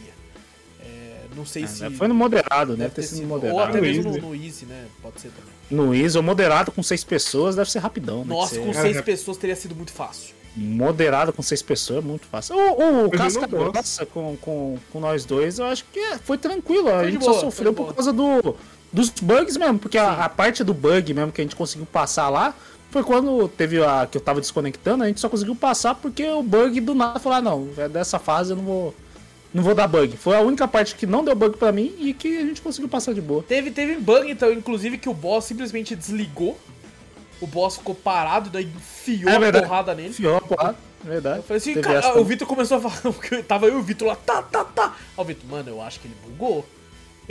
[0.84, 1.82] É, não sei Ah, se.
[1.84, 1.92] né?
[1.92, 3.58] Foi no moderado, deve ter sido sido- moderado.
[3.58, 4.22] Ou até No mesmo no, Easy.
[4.22, 4.86] no Easy, né?
[5.02, 5.52] Pode ser também.
[5.70, 8.34] No Easy, o moderado com seis pessoas deve ser rapidão, né?
[8.36, 9.02] Nossa, Que com seis É.
[9.02, 10.34] pessoas teria sido muito fácil.
[10.54, 12.58] Moderado com seis pessoas é muito fácil.
[12.58, 13.48] O, o Casca.
[13.48, 16.90] Grossa com, com, com nós dois, eu acho que é- foi tranquilo.
[16.90, 17.94] A Foi de gente boa, só sofreu por boa.
[17.94, 18.58] causa do,
[18.92, 22.30] dos bugs mesmo, porque a, a parte do bug mesmo que a gente conseguiu passar
[22.30, 22.54] lá
[22.92, 26.44] foi quando teve a que eu tava desconectando, a gente só conseguiu passar porque o
[26.44, 28.96] bug do nada falou: ah, não, é dessa fase eu não vou.
[29.54, 30.16] Não vou dar bug.
[30.16, 32.88] Foi a única parte que não deu bug pra mim e que a gente conseguiu
[32.88, 33.44] passar de boa.
[33.44, 36.58] Teve, teve bug, então, inclusive, que o boss simplesmente desligou.
[37.42, 40.10] O boss ficou parado, daí enfiou É a porrada nele.
[40.10, 41.40] Enfiou a porrada, verdade.
[41.40, 42.24] Eu falei assim, cara, o.
[42.24, 43.14] Vitor começou a falar,
[43.44, 44.96] tava eu e o Vitor lá, tá, tá, tá.
[45.18, 46.66] Aí o Vitor, mano, eu acho que ele bugou.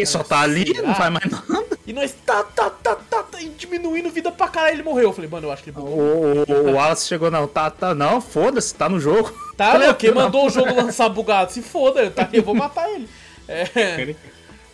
[0.01, 0.89] Ele só tá ali, Será?
[0.89, 1.67] não faz mais nada.
[1.87, 5.05] E nós, tá, tá, tá, tá, tá, diminuindo vida pra caralho, ele morreu.
[5.05, 5.99] Eu falei, mano, eu acho que ele bugou.
[5.99, 9.33] O, o, o Wallace chegou, não, tá, tá, não, foda-se, tá no jogo.
[9.57, 9.95] Tá, Falei, não.
[10.15, 13.09] mandou o jogo lançar bugado, se foda, eu, tá, eu vou matar ele.
[13.47, 14.15] É,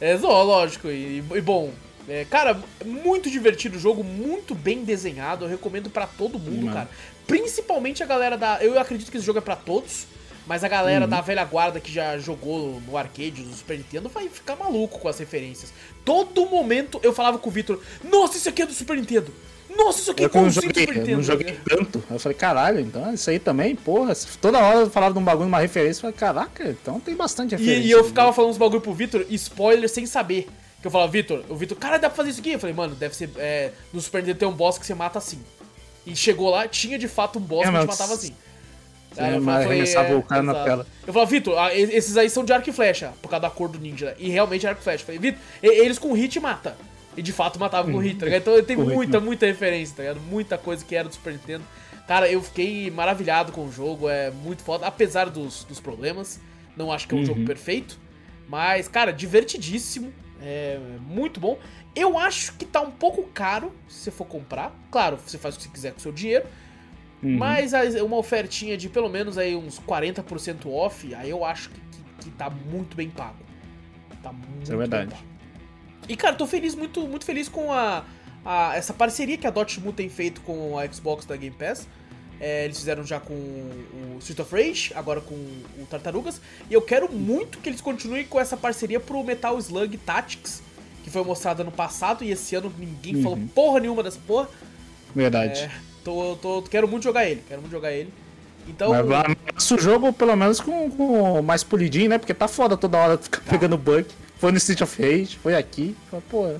[0.00, 0.88] é lógico.
[0.88, 1.72] E, e bom,
[2.08, 5.44] é, cara, muito divertido o jogo, muito bem desenhado.
[5.44, 6.88] Eu recomendo pra todo mundo, cara.
[7.26, 8.62] Principalmente a galera da.
[8.62, 10.06] Eu acredito que esse jogo é pra todos.
[10.46, 11.10] Mas a galera Uhum.
[11.10, 15.08] da velha guarda que já jogou no arcade, no Super Nintendo, vai ficar maluco com
[15.08, 15.72] as referências.
[16.04, 19.32] Todo momento eu falava com o Victor: Nossa, isso aqui é do Super Nintendo!
[19.76, 21.16] Nossa, isso aqui é Eu não igualzinho do joguei, Super eu Nintendo!
[21.16, 22.04] não joguei tanto.
[22.10, 24.14] Eu falei, caralho, então isso aí também, porra.
[24.40, 25.98] Toda hora eu falava de um bagulho, uma referência.
[25.98, 27.82] Eu falei, caraca, então tem bastante referência.
[27.82, 30.48] E, e eu ficava falando uns bagulho pro Vitor, spoiler sem saber.
[30.80, 32.52] Que eu falava, Vitor, o Vitor, cara, dá pra fazer isso aqui?
[32.52, 33.28] Eu falei, mano, deve ser.
[33.36, 35.40] é, no Super Nintendo tem um boss que você mata assim.
[36.06, 38.32] E chegou lá, tinha de fato um boss É, que te matava assim.
[39.40, 40.86] Mas arremessava o cara na tela.
[41.06, 43.68] Eu falava, Vitor, ah, esses aí são de arco e flecha, por causa da cor
[43.68, 44.14] do ninja.
[44.18, 45.02] E realmente é arco e flecha.
[45.02, 46.76] Eu falei, Vitor, eles com hit mata.
[47.16, 48.42] E de fato matavam com hit, tá ligado?
[48.42, 50.20] Então tem Com hit, muita, muita referência, tá ligado?
[50.20, 51.64] Muita coisa que era do Super Nintendo.
[52.06, 56.38] Cara, eu fiquei maravilhado com o jogo, é muito foda, apesar dos, dos problemas.
[56.76, 57.26] Não acho que é um Uhum.
[57.26, 57.98] jogo perfeito.
[58.48, 60.12] Mas, cara, divertidíssimo.
[60.42, 60.78] É
[61.08, 61.58] muito bom.
[61.94, 64.70] Eu acho que tá um pouco caro se você for comprar.
[64.90, 66.44] Claro, você faz o que você quiser com o seu dinheiro.
[67.22, 67.36] Uhum.
[67.38, 72.24] Mas uma ofertinha de pelo menos aí uns 40% off, aí eu acho que, que,
[72.24, 73.36] que tá muito bem pago.
[74.22, 75.06] Tá muito Isso é verdade.
[75.06, 75.26] bem pago.
[76.08, 78.04] E, cara, tô feliz, muito, muito feliz com a,
[78.44, 81.88] a- essa parceria que a Dotemu tem feito com a Xbox da Game Pass.
[82.38, 86.38] É, eles fizeram já com o Street of Rage, agora com o Tartarugas.
[86.70, 90.62] E eu quero muito que eles continuem com essa parceria pro Metal Slug Tactics,
[91.02, 93.22] que foi mostrado ano passado e esse ano ninguém Uhum.
[93.22, 94.48] falou porra nenhuma dessa porra.
[95.14, 95.60] Verdade.
[95.60, 95.70] É,
[96.06, 98.12] tô, tô, quero muito jogar ele, quero muito jogar ele.
[98.68, 98.92] Então,
[99.54, 102.18] Mas o jogo pelo menos com, com mais polidinho, né?
[102.18, 104.06] Porque tá foda toda hora ficar pegando bug.
[104.38, 105.96] Foi no Street of Rage, foi aqui.
[106.10, 106.54] Foi, pô.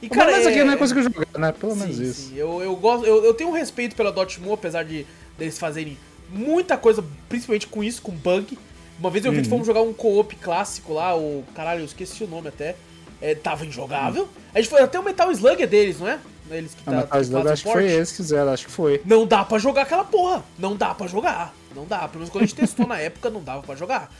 [0.00, 1.52] e Pelo menos aqui não é conseguiu jogar, né?
[1.52, 2.30] Pelo menos sim, isso.
[2.30, 5.06] sim, eu, eu gosto, eu, eu tenho um respeito pela Dotemu, apesar de
[5.38, 5.96] deles fazerem
[6.30, 8.58] muita coisa, principalmente com isso, com bug.
[8.98, 9.50] Uma vez eu vi que Uhum.
[9.50, 12.76] fomos jogar um co-op clássico lá, o caralho, eu esqueci o nome até.
[13.20, 14.28] É, tava injogável.
[14.54, 16.18] A gente foi até o Metal Slug é deles, não é?
[16.56, 19.00] Eles que A tá- que fazem acho que foi eles que fizeram, acho que foi.
[19.04, 20.44] Não dá pra jogar aquela porra.
[20.58, 21.54] Não dá pra jogar.
[21.74, 22.00] Não dá.
[22.08, 24.12] Pelo menos quando a gente testou na época, não dava pra jogar.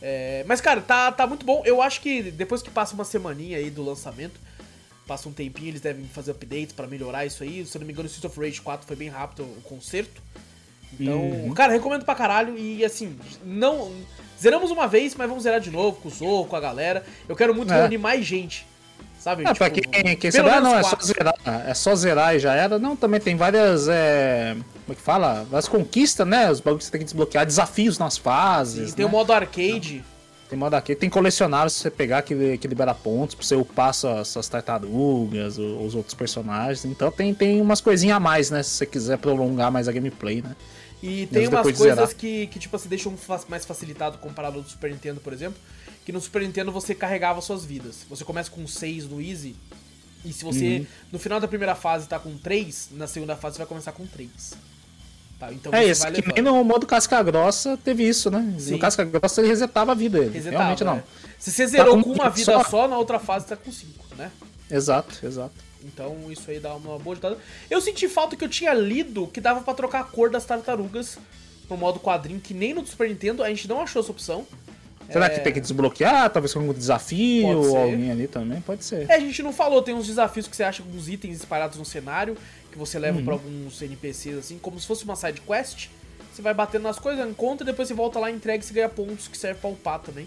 [0.00, 1.62] É, mas, cara, tá, tá muito bom.
[1.64, 4.38] Eu acho que depois que passa uma semaninha aí do lançamento,
[5.06, 7.64] passa um tempinho, eles devem fazer updates pra melhorar isso aí.
[7.64, 10.20] Se eu não me engano, o Street of Rage 4 foi bem rápido o conserto.
[10.98, 11.54] Então, Uhum.
[11.54, 12.58] cara, recomendo pra caralho.
[12.58, 13.92] E assim, não.
[14.40, 17.04] Zeramos uma vez, mas vamos zerar de novo com o Zorro, com a galera.
[17.28, 17.76] Eu quero muito É.
[17.80, 18.66] reunir mais gente.
[19.22, 19.44] Sabe?
[19.46, 21.34] Ah, pra Tipo, quem, quem pelo sabe, ah, não, é só zerar.
[21.44, 22.76] É só zerar e já era.
[22.76, 23.86] Não, também tem várias.
[23.88, 24.54] É...
[24.54, 25.46] Como é que fala?
[25.48, 26.50] Várias conquistas, né?
[26.50, 28.90] Os bagulhos que você tem que desbloquear, desafios nas fases.
[28.90, 29.12] Sim, tem o né?
[29.12, 30.04] modo arcade.
[30.50, 33.94] Tem modo aqui, tem colecionáveis pra você pegar que, que libera pontos pra você upar
[33.94, 36.84] suas, suas tartarugas, os outros personagens.
[36.84, 38.62] Então tem, tem umas coisinhas a mais, né?
[38.62, 40.54] Se você quiser prolongar mais a gameplay, né?
[41.02, 43.14] E tem Mesmo umas coisas que, que, tipo assim, deixam
[43.48, 45.58] mais facilitado comparado ao do Super Nintendo, por exemplo.
[46.04, 48.04] Que no Super Nintendo você carregava suas vidas.
[48.08, 49.54] Você começa com 6 no Easy.
[50.24, 50.86] E se você, Uhum.
[51.12, 54.06] no final da primeira fase, tá com 3, na segunda fase você vai começar com
[54.06, 54.30] 3.
[55.38, 58.54] Tá, então é isso, que nem no modo casca grossa teve isso, né?
[58.60, 58.72] Sim.
[58.72, 60.30] No casca grossa ele resetava a vida dele.
[60.30, 60.98] Resetava, Realmente não.
[60.98, 61.04] É.
[61.36, 62.62] Se você zerou tá com, com, uma vida só...
[62.64, 64.30] só, na outra fase tá com cinco, né?
[64.70, 65.54] Exato, exato.
[65.84, 67.36] Então isso aí dá uma boa ditada.
[67.68, 71.18] Eu senti falta que eu tinha lido que dava para trocar a cor das tartarugas
[71.68, 74.46] no modo quadrinho, que nem no Super Nintendo a gente não achou essa opção.
[75.10, 75.28] Será é...
[75.30, 76.30] que tem que desbloquear?
[76.30, 78.60] Talvez com algum desafio ou alguém ali também?
[78.60, 79.10] Pode ser.
[79.10, 81.78] É, a gente não falou, tem uns desafios que você acha com os itens espalhados
[81.78, 82.36] no cenário,
[82.70, 83.24] que você leva uhum.
[83.24, 85.88] para alguns NPCs, assim, como se fosse uma side quest.
[86.32, 88.88] Você vai batendo nas coisas, encontra, e depois você volta lá, entrega e você ganha
[88.88, 90.26] pontos que serve pra upar também.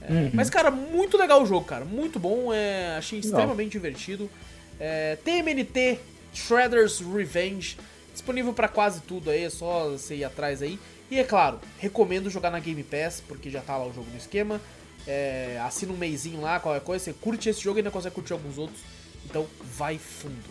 [0.00, 0.30] É, uhum.
[0.32, 1.84] Mas, cara, muito legal o jogo, cara.
[1.84, 2.52] Muito bom.
[2.52, 4.30] É, achei extremamente divertido.
[4.78, 5.98] É, TMNT
[6.32, 7.76] Shredder's Revenge.
[8.12, 10.78] Disponível para quase tudo aí, é só você ir atrás aí.
[11.12, 14.16] E é claro, recomendo jogar na Game Pass, porque já tá lá o jogo no
[14.16, 14.58] esquema.
[15.06, 18.32] É, assina um meizinho lá, qualquer coisa, você curte esse jogo e ainda consegue curtir
[18.32, 18.80] alguns outros.
[19.26, 19.46] Então
[19.76, 20.48] vai fundo.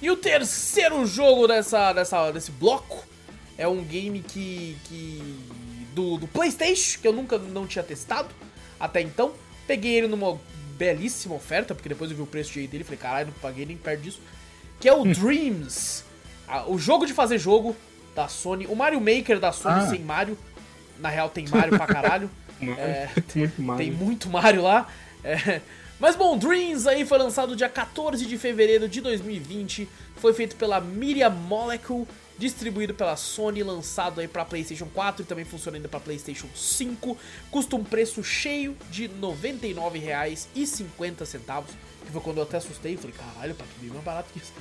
[0.00, 3.04] E o terceiro jogo dessa, dessa, desse bloco
[3.58, 4.76] é um game que.
[4.84, 5.20] que
[5.92, 8.28] do, do PlayStation, que eu nunca não tinha testado
[8.78, 9.32] até então.
[9.66, 10.38] Peguei ele numa
[10.78, 13.76] belíssima oferta, porque depois eu vi o preço dele e falei, caralho, não paguei nem
[13.76, 14.20] perto disso.
[14.78, 16.04] Que é o Dreams,
[16.68, 17.74] o jogo de fazer jogo
[18.14, 19.88] da Sony, o Mario Maker da Sony ah.
[19.88, 20.38] sem Mario.
[20.98, 22.30] Na real tem Mario pra caralho.
[22.78, 23.84] é, tem, muito Mario.
[23.84, 24.88] tem muito Mario lá.
[25.22, 25.60] É,
[25.98, 29.88] mas bom, Dreams aí foi lançado dia 14 de fevereiro de 2020.
[30.16, 32.06] Foi feito pela Media Molecule
[32.36, 37.16] distribuído pela Sony, lançado aí para PlayStation 4 e também funciona ainda para PlayStation 5.
[37.50, 41.64] Custa um preço cheio de R$ 99,50,
[42.04, 44.38] que foi quando eu até assustei e falei, caralho, pá, que bem mais barato que
[44.38, 44.52] isso.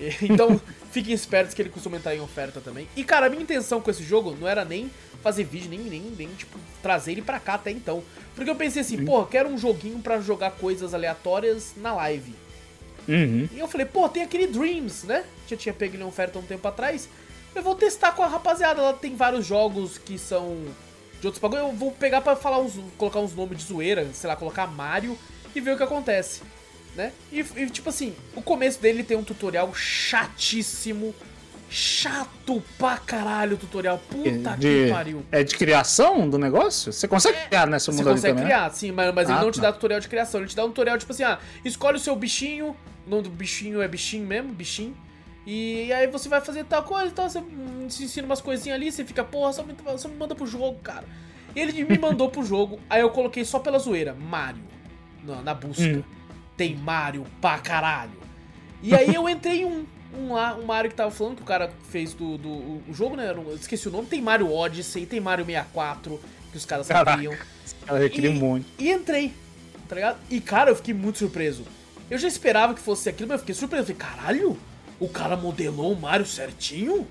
[0.22, 2.88] Então, fiquem espertos que ele costuma entrar em oferta também.
[2.96, 4.90] E cara, a minha intenção com esse jogo não era nem
[5.22, 8.02] fazer vídeo, nem, nem, nem tipo, trazer ele pra cá até então.
[8.34, 12.34] Porque eu pensei assim, pô, quero um joguinho para jogar coisas aleatórias na live.
[13.08, 13.48] Uhum.
[13.52, 15.24] E eu falei, pô, tem aquele Dreams, né?
[15.46, 17.08] Já tinha pego ele em oferta um tempo atrás.
[17.54, 18.80] Eu vou testar com a rapaziada.
[18.80, 20.56] Ela tem vários jogos que são
[21.20, 21.62] de outros bagulho.
[21.62, 25.18] Eu vou pegar pra falar uns, colocar uns nomes de zoeira, sei lá, colocar Mario
[25.54, 26.42] e ver o que acontece.
[26.96, 27.12] Né?
[27.32, 31.14] E, e tipo assim, o começo dele tem um tutorial chatíssimo.
[31.72, 33.96] Chato pra caralho o tutorial.
[34.10, 35.24] Puta de, que pariu.
[35.30, 36.92] É de criação do negócio?
[36.92, 38.50] Você consegue é, criar nessa mundo Você consegue também, né?
[38.50, 40.40] criar, sim, mas, mas ah, ele não te dá tutorial de criação.
[40.40, 42.76] Ele te dá um tutorial tipo assim: ah, escolhe o seu bichinho.
[43.06, 44.96] O nome do bichinho é bichinho mesmo, bichinho.
[45.46, 47.42] E aí você vai fazer tal coisa, então você
[47.88, 50.78] se ensina umas coisinhas ali, você fica, porra, só me, só me manda pro jogo,
[50.82, 51.04] cara.
[51.54, 54.62] E ele me mandou pro jogo, aí eu coloquei só pela zoeira, Mario,
[55.24, 55.82] na, na busca.
[55.82, 56.02] Hum.
[56.60, 58.20] Tem Mario pra caralho.
[58.82, 61.46] E aí eu entrei em um, um lá, um Mario que tava falando, que o
[61.46, 63.30] cara fez do, do o jogo, né?
[63.30, 64.08] Eu esqueci o nome.
[64.08, 66.20] Tem Mario Odyssey, tem Mario 64,
[66.52, 67.34] que os caras sabiam.
[67.86, 68.66] Ela requeria muito.
[68.78, 69.32] E entrei,
[69.88, 70.18] tá ligado?
[70.28, 71.64] E cara, eu fiquei muito surpreso.
[72.10, 73.90] Eu já esperava que fosse aquilo, mas eu fiquei surpreso.
[73.90, 74.58] Eu falei, caralho,
[75.00, 77.08] o cara modelou o Mario certinho?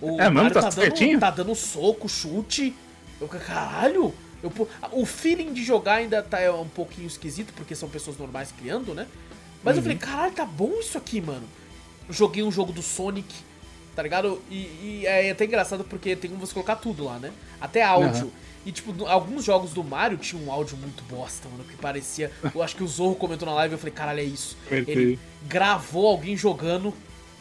[0.00, 2.74] O é, Mario tá, tá, dando, tá dando soco, chute.
[3.20, 4.14] Eu, caralho!
[4.42, 4.52] Eu,
[4.92, 8.94] o feeling de jogar ainda tá é um pouquinho esquisito, porque são pessoas normais criando,
[8.94, 9.06] né?
[9.62, 9.80] Mas uhum.
[9.80, 11.46] eu falei, caralho, tá bom isso aqui, mano.
[12.08, 13.34] Joguei um jogo do Sonic,
[13.94, 14.40] tá ligado?
[14.50, 17.32] E, e é até engraçado porque tem como você colocar tudo lá, né?
[17.60, 18.26] Até áudio.
[18.26, 18.32] Uhum.
[18.64, 22.30] E, tipo, alguns jogos do Mario tinham um áudio muito bosta, mano, que parecia.
[22.54, 24.56] Eu acho que o Zorro comentou na live e eu falei, caralho, é isso.
[24.70, 26.92] Ele gravou alguém jogando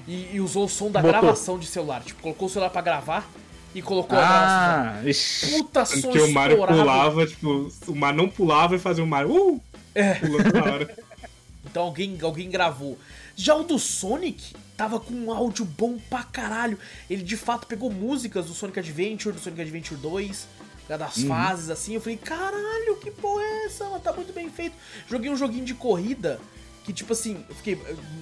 [0.07, 1.19] e, e usou o som da Botou.
[1.19, 2.01] gravação de celular.
[2.01, 3.29] Tipo, colocou o celular pra gravar
[3.77, 5.51] e colocou ah, a voz.
[5.51, 9.29] Puta som Porque o Mario pulava, tipo, o Mario não pulava e fazia o Mario.
[9.31, 9.61] Uh!
[9.93, 10.15] É.
[10.15, 10.97] Pulando na hora.
[11.63, 12.97] então alguém, alguém gravou.
[13.35, 16.79] Já o do Sonic tava com um áudio bom pra caralho.
[17.07, 20.47] Ele de fato pegou músicas do Sonic Adventure, do Sonic Adventure 2,
[20.89, 21.27] né, das uhum.
[21.27, 21.93] fases assim.
[21.93, 23.85] Eu falei, caralho, que porra é essa?
[23.99, 24.75] Tá muito bem feito.
[25.07, 26.39] Joguei um joguinho de corrida
[26.87, 27.77] que, tipo assim, eu fiquei.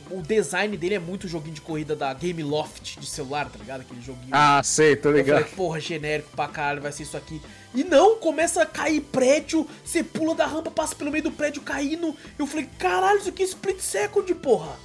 [0.09, 3.81] O design dele é muito joguinho de corrida da Game Loft de celular, tá ligado?
[3.81, 4.31] Aquele joguinho.
[4.31, 5.37] Ah, sei, tô ligado.
[5.37, 7.39] Eu falei, porra, genérico pra caralho, vai ser isso aqui.
[7.75, 11.61] E não, começa a cair prédio, você pula da rampa, passa pelo meio do prédio
[11.61, 12.17] caindo.
[12.39, 14.75] Eu falei, caralho, isso aqui é split second, porra.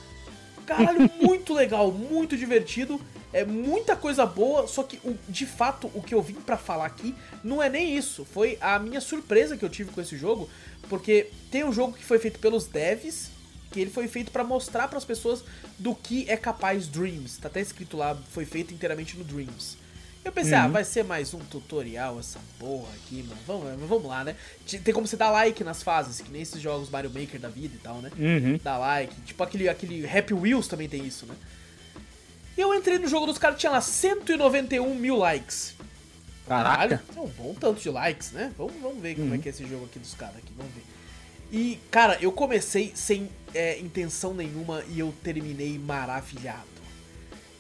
[0.67, 3.01] Caralho, muito legal, muito divertido.
[3.33, 6.85] É muita coisa boa, só que o, de fato o que eu vim para falar
[6.85, 8.27] aqui não é nem isso.
[8.27, 10.51] Foi a minha surpresa que eu tive com esse jogo,
[10.87, 13.40] porque tem um jogo que foi feito pelos devs
[13.71, 15.45] que ele foi feito para mostrar para as pessoas
[15.79, 17.39] do que é capaz Dreams.
[17.39, 19.79] Tá até escrito lá, foi feito inteiramente no Dreams.
[20.23, 20.65] Eu pensei, ah, uhum.
[20.67, 23.41] ah, vai ser mais um tutorial essa porra aqui, mano.
[23.47, 24.37] Vamos, vamos lá, né?
[24.85, 27.75] Tem como você dar like nas fases, que nem esses jogos Mario Maker da vida
[27.75, 28.11] e tal, né?
[28.19, 28.61] Uhum.
[28.63, 29.19] Dar like.
[29.23, 31.35] Tipo aquele, aquele Happy Wheels também tem isso, né?
[32.57, 35.75] E eu entrei no jogo dos caras, tinha lá 191 mil likes.
[36.47, 37.03] Caraca.
[37.17, 38.53] É um bom tanto de likes, né?
[38.59, 39.23] Vamos, vamos ver uhum.
[39.23, 39.43] como é uhum.
[39.43, 40.83] que é esse jogo aqui dos caras aqui, vamos ver.
[41.53, 46.69] E, cara, eu comecei sem é, intenção nenhuma e eu terminei maravilhado.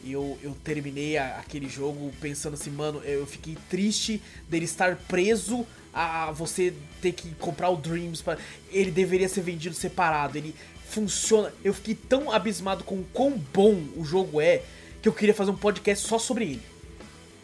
[0.04, 5.66] eu, eu terminei a, aquele jogo pensando assim, mano, eu fiquei triste dele estar preso
[5.92, 6.72] a você
[7.02, 8.22] ter que comprar o Dreams.
[8.22, 8.38] Pra...
[8.70, 10.38] Ele deveria ser vendido separado.
[10.38, 10.54] Ele
[10.88, 11.52] funciona.
[11.64, 14.62] Eu fiquei tão abismado com o quão bom o jogo é
[15.02, 16.62] que eu queria fazer um podcast só sobre ele.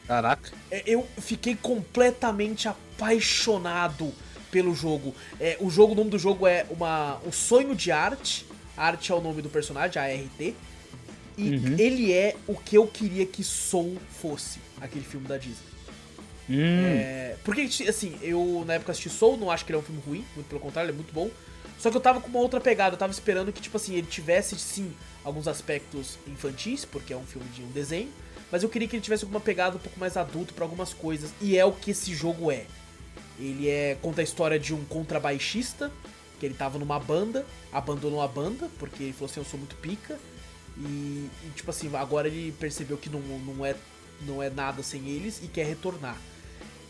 [0.06, 0.52] Caraca.
[0.70, 4.12] É, eu fiquei completamente apaixonado
[4.56, 5.14] pelo jogo.
[5.38, 8.46] É, o jogo, o nome do jogo é uma, um sonho de arte.
[8.74, 10.40] arte é o nome do personagem, ART.
[10.40, 10.54] E
[11.36, 11.76] uhum.
[11.78, 15.76] ele é o que eu queria que Soul fosse, aquele filme da Disney.
[16.48, 16.86] Hum.
[16.86, 20.00] É, porque, assim, eu na época assisti Soul, não acho que ele é um filme
[20.06, 21.28] ruim, muito pelo contrário, ele é muito bom.
[21.78, 24.06] Só que eu tava com uma outra pegada, eu tava esperando que, tipo assim, ele
[24.06, 24.90] tivesse, sim,
[25.22, 28.08] alguns aspectos infantis, porque é um filme de um desenho,
[28.50, 31.30] mas eu queria que ele tivesse alguma pegada um pouco mais adulto para algumas coisas,
[31.42, 32.64] e é o que esse jogo é.
[33.38, 35.92] Ele é conta a história de um contrabaixista,
[36.38, 39.76] que ele tava numa banda, abandonou a banda, porque ele falou assim, eu sou muito
[39.76, 40.18] pica,
[40.76, 43.74] e, e tipo assim, agora ele percebeu que não, não, é,
[44.22, 46.16] não é nada sem eles e quer retornar.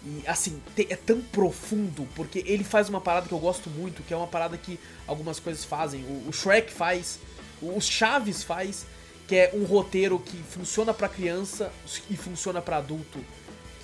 [0.04, 4.14] E assim, é tão profundo, porque ele faz uma parada que eu gosto muito, que
[4.14, 6.04] é uma parada que algumas coisas fazem.
[6.04, 7.18] O, o Shrek faz,
[7.60, 8.86] o Chaves faz,
[9.26, 11.72] que é um roteiro que funciona para criança
[12.08, 13.18] e funciona para adulto.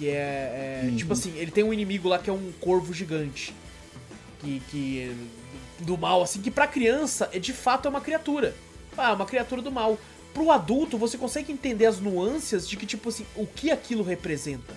[0.03, 0.97] Que é, é uhum.
[0.97, 3.55] tipo assim, ele tem um inimigo lá que é um corvo gigante.
[4.41, 5.17] Que, que
[5.79, 8.53] do mal, assim, que pra criança é de fato é uma criatura.
[8.99, 9.97] Ah, é uma criatura do mal.
[10.35, 14.75] Pro adulto, você consegue entender as nuances de que, tipo assim, o que aquilo representa.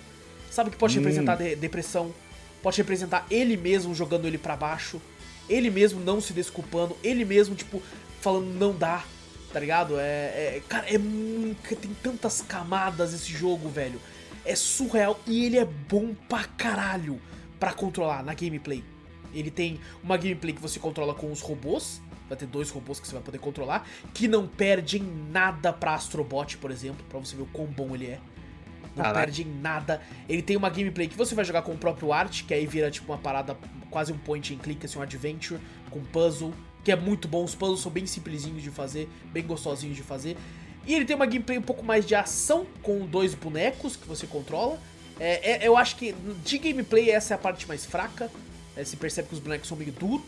[0.48, 1.02] Sabe que pode hum.
[1.02, 2.14] representar de depressão,
[2.62, 5.02] pode representar ele mesmo jogando ele para baixo,
[5.48, 7.82] ele mesmo não se desculpando, ele mesmo, tipo,
[8.20, 9.04] falando não dá,
[9.52, 9.98] tá ligado?
[9.98, 10.04] É.
[10.56, 10.98] é cara, é.
[11.74, 14.00] Tem tantas camadas esse jogo, velho.
[14.46, 17.20] É surreal e ele é bom pra caralho
[17.58, 18.82] pra controlar na gameplay.
[19.34, 22.00] Ele tem uma gameplay que você controla com os robôs.
[22.28, 23.86] Vai ter dois robôs que você vai poder controlar.
[24.14, 27.04] Que não perde em nada pra Astrobot, por exemplo.
[27.08, 28.20] Pra você ver o quão bom ele é
[28.96, 29.26] não Caraca.
[29.26, 30.00] perde em nada.
[30.28, 32.90] Ele tem uma gameplay que você vai jogar com o próprio art, que aí vira
[32.90, 33.56] tipo uma parada,
[33.90, 37.44] quase um point and click, assim, um adventure, com puzzle, que é muito bom.
[37.44, 40.36] Os puzzles são bem simplesinhos de fazer, bem gostosinhos de fazer.
[40.86, 44.26] E ele tem uma gameplay um pouco mais de ação, com dois bonecos que você
[44.26, 44.78] controla.
[45.18, 46.14] É, é, eu acho que
[46.44, 48.30] de gameplay essa é a parte mais fraca.
[48.76, 50.24] É, se percebe que os bonecos são meio duros.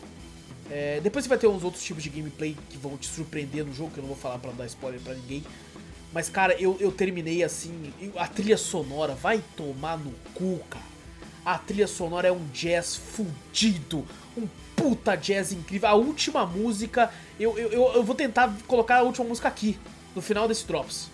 [0.69, 3.73] É, depois você vai ter uns outros tipos de gameplay que vão te surpreender no
[3.73, 5.43] jogo, que eu não vou falar para dar spoiler para ninguém.
[6.11, 7.93] Mas, cara, eu, eu terminei assim.
[8.17, 10.85] A trilha sonora vai tomar no cu, cara.
[11.45, 14.05] A trilha sonora é um jazz fudido.
[14.35, 15.89] Um puta jazz incrível.
[15.89, 17.11] A última música.
[17.39, 19.77] Eu, eu, eu vou tentar colocar a última música aqui,
[20.15, 21.09] no final desse Drops.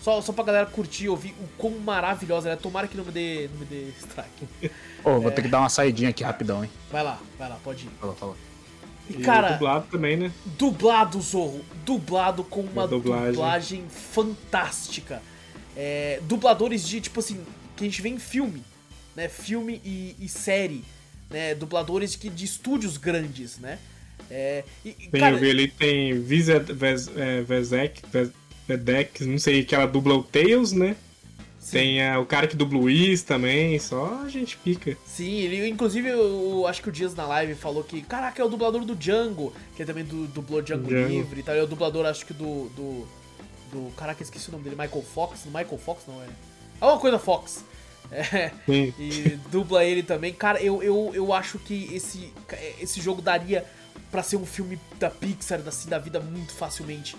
[0.00, 2.60] Só, só pra galera curtir e ouvir o quão maravilhosa ela é.
[2.60, 4.48] Tomara que não me dê, não me dê strike.
[5.04, 5.34] Ô, oh, vou é...
[5.34, 6.70] ter que dar uma saidinha aqui rapidão, hein?
[6.90, 7.90] Vai lá, vai lá, pode ir.
[8.00, 8.36] Fala, fala.
[9.10, 10.32] E, cara, dublado também, né?
[10.58, 11.64] Dublado, Zorro.
[11.84, 13.32] Dublado com uma dublagem.
[13.32, 15.22] dublagem, fantástica.
[15.76, 17.44] É, dubladores de, tipo assim,
[17.76, 18.62] que a gente vê em filme,
[19.14, 19.28] né?
[19.28, 20.84] Filme e, e série,
[21.28, 21.54] né?
[21.54, 23.78] Dubladores que, de estúdios grandes, né?
[24.30, 28.02] É, e, tem, cara, eu vi ali, tem Vizek, Vezek,
[28.68, 30.96] Vedek, não sei, que ela dubla o Tails, né?
[31.58, 31.76] Sim.
[31.76, 34.96] Tem uh, o cara que dubla o Whis também, só a gente pica.
[35.04, 38.48] Sim, ele, inclusive, eu, acho que o Dias na live falou que, caraca, é o
[38.48, 41.08] dublador do Django, que é também do, dublou Django, Django.
[41.08, 41.54] Livre e tal.
[41.54, 43.06] É o dublador, acho que do, do.
[43.70, 43.90] do.
[43.94, 45.44] Caraca, esqueci o nome dele, Michael Fox.
[45.44, 46.26] Michael Fox não é?
[46.80, 47.64] Alguma coisa Fox.
[48.12, 48.92] É, Sim.
[48.98, 50.32] e dubla ele também.
[50.32, 52.32] Cara, eu, eu, eu acho que esse,
[52.80, 53.64] esse jogo daria
[54.10, 57.16] para ser um filme da Pixar, assim, da vida muito facilmente.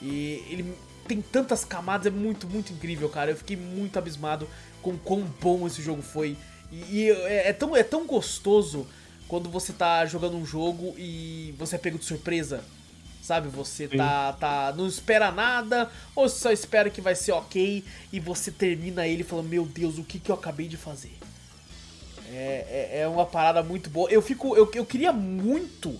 [0.00, 0.74] E ele
[1.06, 3.30] tem tantas camadas, é muito, muito incrível, cara.
[3.30, 4.48] Eu fiquei muito abismado
[4.80, 6.36] com quão bom esse jogo foi.
[6.70, 8.86] E, e é, é, tão, é tão gostoso
[9.28, 12.64] quando você tá jogando um jogo e você é pego de surpresa.
[13.22, 14.74] Sabe, você tá, tá.
[14.74, 19.48] Não espera nada, ou só espera que vai ser ok, e você termina ele falando,
[19.48, 21.12] meu Deus, o que, que eu acabei de fazer?
[22.32, 24.10] É, é, é uma parada muito boa.
[24.10, 24.56] Eu fico.
[24.56, 25.98] Eu, eu queria muito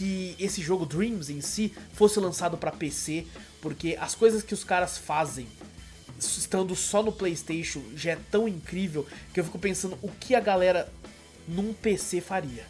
[0.00, 3.26] que esse jogo Dreams em si fosse lançado para PC,
[3.60, 5.46] porque as coisas que os caras fazem
[6.18, 10.40] estando só no PlayStation já é tão incrível que eu fico pensando o que a
[10.40, 10.90] galera
[11.46, 12.64] num PC faria.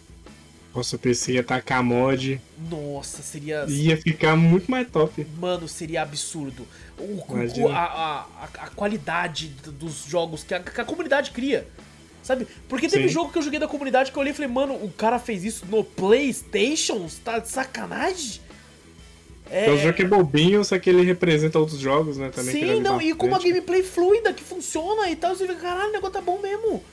[0.74, 2.40] Nossa, o PC ia tacar mod.
[2.68, 3.64] Nossa, seria.
[3.68, 5.24] Ia ficar muito mais top.
[5.38, 6.66] Mano, seria absurdo.
[6.98, 11.68] O, a, a, a, qualidade dos jogos que a, que a comunidade cria.
[12.30, 12.46] Sabe?
[12.68, 13.14] Porque teve Sim.
[13.14, 15.42] jogo que eu joguei da comunidade que eu olhei e falei, mano, o cara fez
[15.42, 17.08] isso no PlayStation?
[17.24, 18.40] Tá de sacanagem?
[19.50, 22.30] É, é um jogo que é bobinho, só que ele representa outros jogos, né?
[22.32, 25.88] Também Sim, não, e com uma gameplay fluida que funciona e tal, você fica, caralho,
[25.88, 26.84] o negócio tá bom mesmo.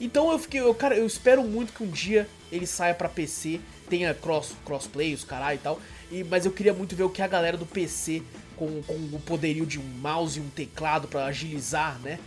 [0.00, 3.58] Então eu fiquei, eu, cara, eu espero muito que um dia ele saia para PC,
[3.90, 5.80] tenha cross, crossplay, os caralho e tal.
[6.12, 8.22] E, mas eu queria muito ver o que a galera do PC
[8.54, 12.20] com, com o poderio de um mouse e um teclado para agilizar, né?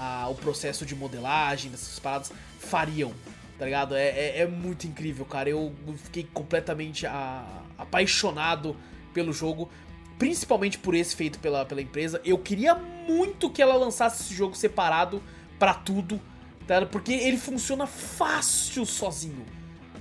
[0.00, 3.12] A, o processo de modelagem dessas paradas fariam,
[3.58, 3.94] tá ligado?
[3.94, 5.50] É, é, é muito incrível, cara.
[5.50, 5.74] Eu
[6.04, 7.44] fiquei completamente a,
[7.76, 8.74] apaixonado
[9.12, 9.70] pelo jogo,
[10.18, 12.20] principalmente por esse feito pela, pela empresa.
[12.24, 15.22] Eu queria muito que ela lançasse esse jogo separado
[15.58, 16.20] para tudo,
[16.66, 16.86] tá?
[16.86, 19.44] Porque ele funciona fácil sozinho.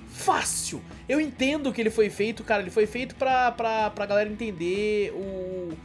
[0.07, 0.81] Fácil!
[1.07, 5.11] Eu entendo que ele foi feito, cara, ele foi feito pra, pra, pra galera entender
[5.13, 5.77] o,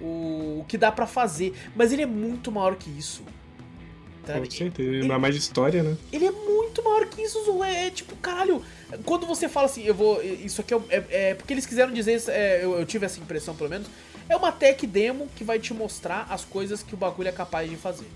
[0.00, 1.54] o, o que dá para fazer.
[1.76, 3.22] Mas ele é muito maior que isso.
[4.26, 4.38] Tá?
[4.38, 5.96] Com certeza, ele, mais de história, né?
[6.12, 7.62] Ele é muito maior que isso, Zu.
[7.64, 8.62] É, é, tipo, caralho.
[9.04, 10.22] Quando você fala assim, eu vou.
[10.22, 10.78] Isso aqui é.
[10.88, 13.88] é, é porque eles quiseram dizer, é, eu, eu, tive essa impressão pelo menos.
[14.28, 17.68] É uma tech demo que vai te mostrar as coisas que o bagulho é capaz
[17.68, 18.06] de fazer.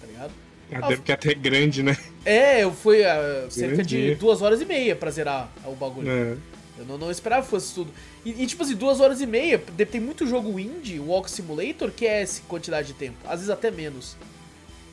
[0.00, 0.32] Tá ligado?
[0.72, 1.96] A demo que é até grande, né?
[2.24, 6.10] É, eu fui uh, cerca de duas horas e meia pra zerar o bagulho.
[6.10, 6.36] É.
[6.78, 7.90] Eu não, não, esperava que fosse tudo.
[8.24, 11.90] E, e, tipo assim, duas horas e meia, tem muito jogo indie, o Walk Simulator,
[11.90, 13.16] que é essa quantidade de tempo.
[13.24, 14.16] Às vezes até menos.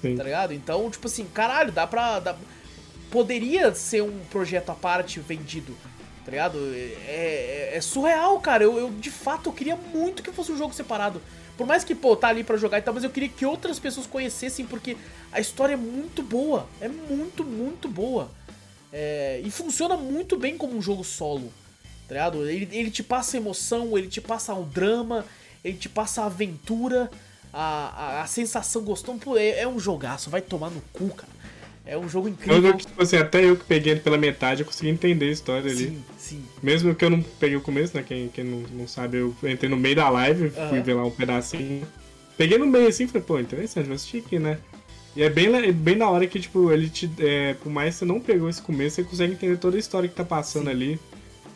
[0.06, 0.16] Sim.
[0.16, 0.54] Tá ligado?
[0.54, 2.20] Então, tipo assim, caralho, dá pra.
[2.20, 2.36] Dá...
[3.10, 5.76] Poderia ser um projeto à parte vendido.
[6.24, 6.58] Tá ligado?
[6.74, 8.64] É, é, é surreal, cara.
[8.64, 11.22] Eu, eu, de fato eu queria muito que fosse um jogo separado.
[11.58, 13.80] Por mais que, pô, tá ali pra jogar e tal, mas eu queria que outras
[13.80, 14.98] pessoas conhecessem, porque
[15.32, 16.68] a história é muito boa.
[16.82, 18.30] É muito, muito boa.
[18.92, 21.52] É, e funciona muito bem como um jogo solo.
[22.08, 22.48] Tá ligado?
[22.48, 25.26] Ele, ele te passa emoção, ele te passa o drama,
[25.64, 27.10] ele te passa a aventura
[27.56, 29.18] a, a, a sensação gostosa.
[29.18, 31.34] Pô, é, é, um jogaço, vai tomar no cu, cara.
[31.86, 32.72] É um jogo incrível.
[32.72, 35.86] Eu, tipo assim, até eu que peguei pela metade, eu consegui entender a história ali.
[35.88, 36.46] Sim, sim.
[36.62, 38.04] Mesmo que eu não peguei o começo, né?
[38.06, 40.70] Quem, quem não, não sabe, eu entrei no meio da live, uhum.
[40.70, 41.88] fui ver lá um pedacinho.
[42.38, 44.58] Peguei no meio assim e falei, pô, interessante, vou assistir aqui, né?
[45.16, 47.10] E é bem, bem da hora que, tipo, ele te.
[47.20, 50.10] É, por mais que você não pegou esse começo, você consegue entender toda a história
[50.10, 50.72] que tá passando Sim.
[50.72, 51.00] ali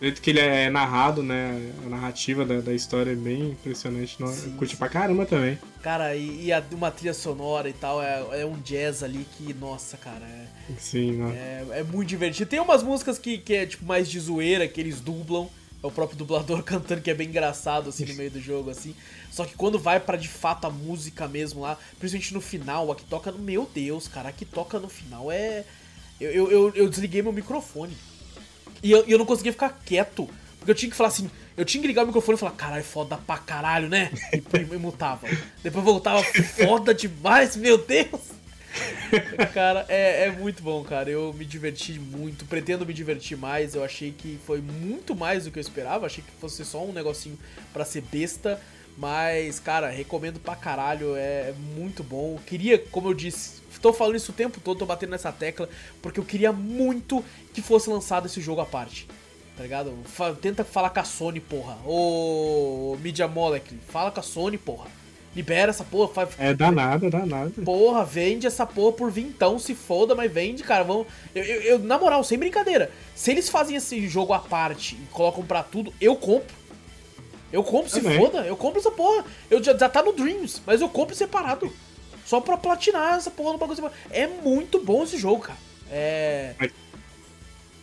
[0.01, 1.71] jeito que ele é narrado, né?
[1.85, 4.17] A narrativa da, da história é bem impressionante.
[4.17, 4.77] Sim, curti sim.
[4.77, 5.57] pra caramba também.
[5.81, 9.53] Cara, e, e a, uma trilha sonora e tal, é, é um jazz ali que,
[9.53, 10.47] nossa, cara, é.
[10.77, 11.65] Sim, né?
[11.71, 12.49] É, é muito divertido.
[12.49, 15.49] Tem umas músicas que, que é tipo mais de zoeira, que eles dublam.
[15.81, 18.93] É o próprio dublador cantando, que é bem engraçado, assim, no meio do jogo, assim.
[19.31, 22.95] Só que quando vai para de fato a música mesmo lá, principalmente no final, a
[22.95, 23.39] que toca no.
[23.39, 25.63] Meu Deus, cara, a que toca no final é.
[26.19, 27.95] Eu, eu, eu, eu desliguei meu microfone.
[28.81, 30.29] E eu, eu não conseguia ficar quieto.
[30.57, 32.83] Porque eu tinha que falar assim, eu tinha que ligar o microfone e falar, caralho,
[32.83, 34.11] foda pra caralho, né?
[34.33, 35.27] E, e mutava.
[35.63, 38.39] Depois voltava, foda demais, meu Deus!
[39.53, 41.09] cara, é, é muito bom, cara.
[41.09, 43.75] Eu me diverti muito, pretendo me divertir mais.
[43.75, 46.05] Eu achei que foi muito mais do que eu esperava.
[46.05, 47.37] Achei que fosse só um negocinho
[47.73, 48.61] para ser besta.
[48.97, 51.15] Mas, cara, recomendo pra caralho.
[51.15, 52.39] É muito bom.
[52.45, 55.69] Queria, como eu disse, Tô falando isso o tempo todo, tô batendo nessa tecla,
[56.01, 57.23] porque eu queria muito
[57.53, 59.07] que fosse lançado esse jogo à parte.
[59.55, 59.93] Tá ligado?
[60.41, 61.77] Tenta falar com a Sony, porra.
[61.85, 64.87] Ô, Media Molecule, fala com a Sony, porra.
[65.35, 66.07] Libera essa porra.
[66.07, 66.29] Faz...
[66.39, 67.51] É danada, danada.
[67.63, 70.83] Porra, vende essa porra por vintão, se foda, mas vende, cara.
[70.83, 71.07] Vamos...
[71.35, 72.91] Eu, eu, eu, na moral, sem brincadeira.
[73.13, 76.57] Se eles fazem esse jogo à parte e colocam pra tudo, eu compro.
[77.51, 78.45] Eu compro, se foda.
[78.45, 79.25] Eu compro essa porra.
[79.49, 81.71] Eu já, já tá no Dreams, mas eu compro separado.
[82.29, 83.89] Só pra platinar essa porra no bagulho.
[84.11, 85.57] É muito bom esse jogo, cara.
[85.89, 86.53] É.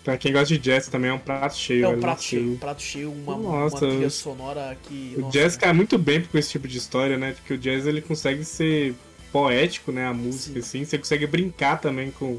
[0.04, 1.84] Pra quem gosta de jazz também é um prato cheio.
[1.84, 5.14] É um prato cheio, um prato cheio, uma, nossa, uma trilha sonora que.
[5.16, 7.32] O nossa, jazz cai muito bem com esse tipo de história, né?
[7.32, 8.94] Porque o jazz ele consegue ser
[9.32, 10.06] poético, né?
[10.06, 10.82] A música, Sim.
[10.82, 10.84] assim.
[10.84, 12.38] Você consegue brincar também com,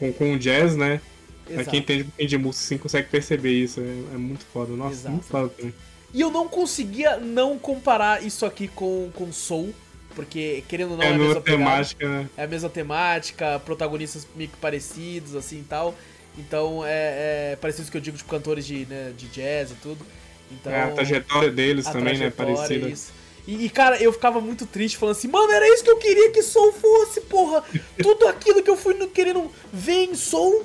[0.00, 1.00] com, com o jazz, né?
[1.48, 1.54] Exato.
[1.54, 3.78] Pra quem entende um de música, assim, consegue perceber isso.
[3.78, 4.72] É, é muito foda.
[4.72, 5.12] Nossa, Exato.
[5.12, 5.72] muito foda também.
[6.12, 9.72] E eu não conseguia não comparar isso aqui com, com Soul
[10.16, 12.28] porque, querendo ou não, é, é a mesma temática, né?
[12.38, 15.94] É a mesma temática, protagonistas meio que parecidos, assim e tal.
[16.38, 20.04] Então, é, é parecido que eu digo de cantores de, né, de jazz e tudo.
[20.50, 22.30] Então, é, a trajetória deles também, né?
[22.30, 22.88] Parecida.
[22.88, 23.12] Isso.
[23.46, 26.30] E, e, cara, eu ficava muito triste falando assim, mano, era isso que eu queria
[26.32, 27.62] que Soul fosse, porra!
[28.02, 30.64] Tudo aquilo que eu fui querendo ver em Soul,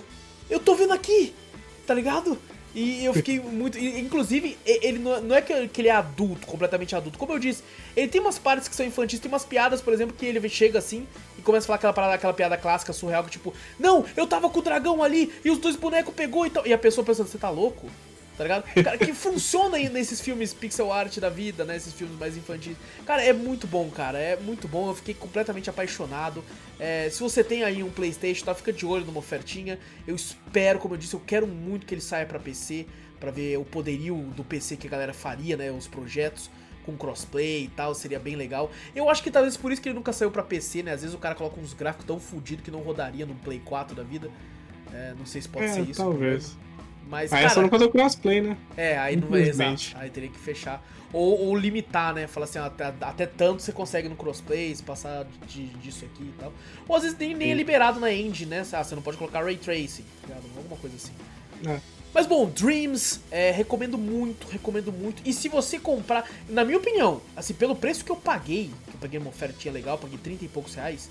[0.50, 1.34] eu tô vendo aqui,
[1.86, 2.38] tá ligado?
[2.74, 3.78] E eu fiquei muito.
[3.78, 7.18] Inclusive, ele não é que ele é adulto, completamente adulto.
[7.18, 7.64] Como eu disse,
[7.96, 10.80] ele tem umas partes que são infantis, tem umas piadas, por exemplo, que ele chega
[10.80, 11.06] assim
[11.38, 14.50] e começa a falar aquela parada, aquela piada clássica, surreal, que tipo, não, eu tava
[14.50, 16.66] com o dragão ali e os dois bonecos pegou e tal.
[16.66, 17.90] E a pessoa pensando, você tá louco?
[18.38, 18.64] Tá ligado?
[18.84, 21.76] Cara, que funciona aí nesses filmes pixel art da vida, né?
[21.76, 22.76] Esses filmes mais infantis.
[23.06, 24.18] Cara, é muito bom, cara.
[24.18, 24.90] É muito bom.
[24.90, 26.44] Eu fiquei completamente apaixonado.
[26.80, 28.56] É, se você tem aí um PlayStation, tá?
[28.56, 29.78] Fica de olho numa ofertinha.
[30.08, 32.86] Eu espero, como eu disse, eu quero muito que ele saia para PC,
[33.20, 35.72] para ver o poderio do PC que a galera faria, né?
[35.72, 36.50] Os projetos
[36.86, 38.72] com crossplay e tal, seria bem legal.
[38.96, 40.94] Eu acho que talvez por isso que ele nunca saiu para PC, né?
[40.94, 43.96] Às vezes o cara coloca uns gráficos tão fodidos que não rodaria no Play 4
[43.96, 44.30] da vida.
[44.94, 46.02] É, não sei se pode é, ser isso.
[46.02, 46.58] Talvez.
[47.12, 48.56] Mas, Aí é só cara, não fazer o crossplay, né?
[48.78, 49.92] é, aí não é exato.
[49.96, 50.82] Aí teria que fechar.
[51.12, 52.26] Ou, ou limitar, né?
[52.26, 56.24] Falar assim, ó, até, até tanto você consegue no crossplay, se passar de, disso aqui
[56.24, 56.54] e tal.
[56.88, 58.66] Ou às vezes nem, nem é liberado na engine, né?
[58.72, 60.44] Ah, você não pode colocar ray tracing, tá ligado?
[60.56, 61.12] alguma coisa assim.
[61.68, 61.82] É.
[62.14, 65.22] Mas bom, Dreams, é, recomendo muito, recomendo muito.
[65.26, 69.00] E se você comprar, na minha opinião, assim, pelo preço que eu paguei, que eu
[69.02, 71.10] paguei uma ofertinha legal, paguei 30 e poucos reais.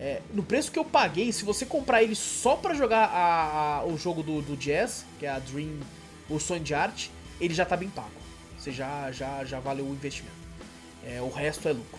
[0.00, 3.84] É, no preço que eu paguei, se você comprar ele só pra jogar a- a-
[3.84, 5.78] o jogo do, do Jazz, que é a Dream,
[6.28, 8.10] o sonho de arte, ele já tá bem pago.
[8.58, 10.34] Você já, já, já valeu o investimento.
[11.04, 11.98] É, o resto é lucro.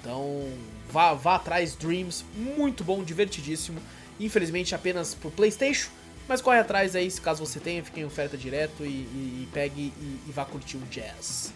[0.00, 0.48] Então,
[0.90, 3.80] vá, vá atrás, Dreams, muito bom, divertidíssimo.
[4.18, 5.88] Infelizmente apenas pro PlayStation,
[6.28, 9.48] mas corre atrás aí, se caso você tenha, fique em oferta direto e, e- e
[9.52, 11.52] pegue e, e vá curtir o jazz.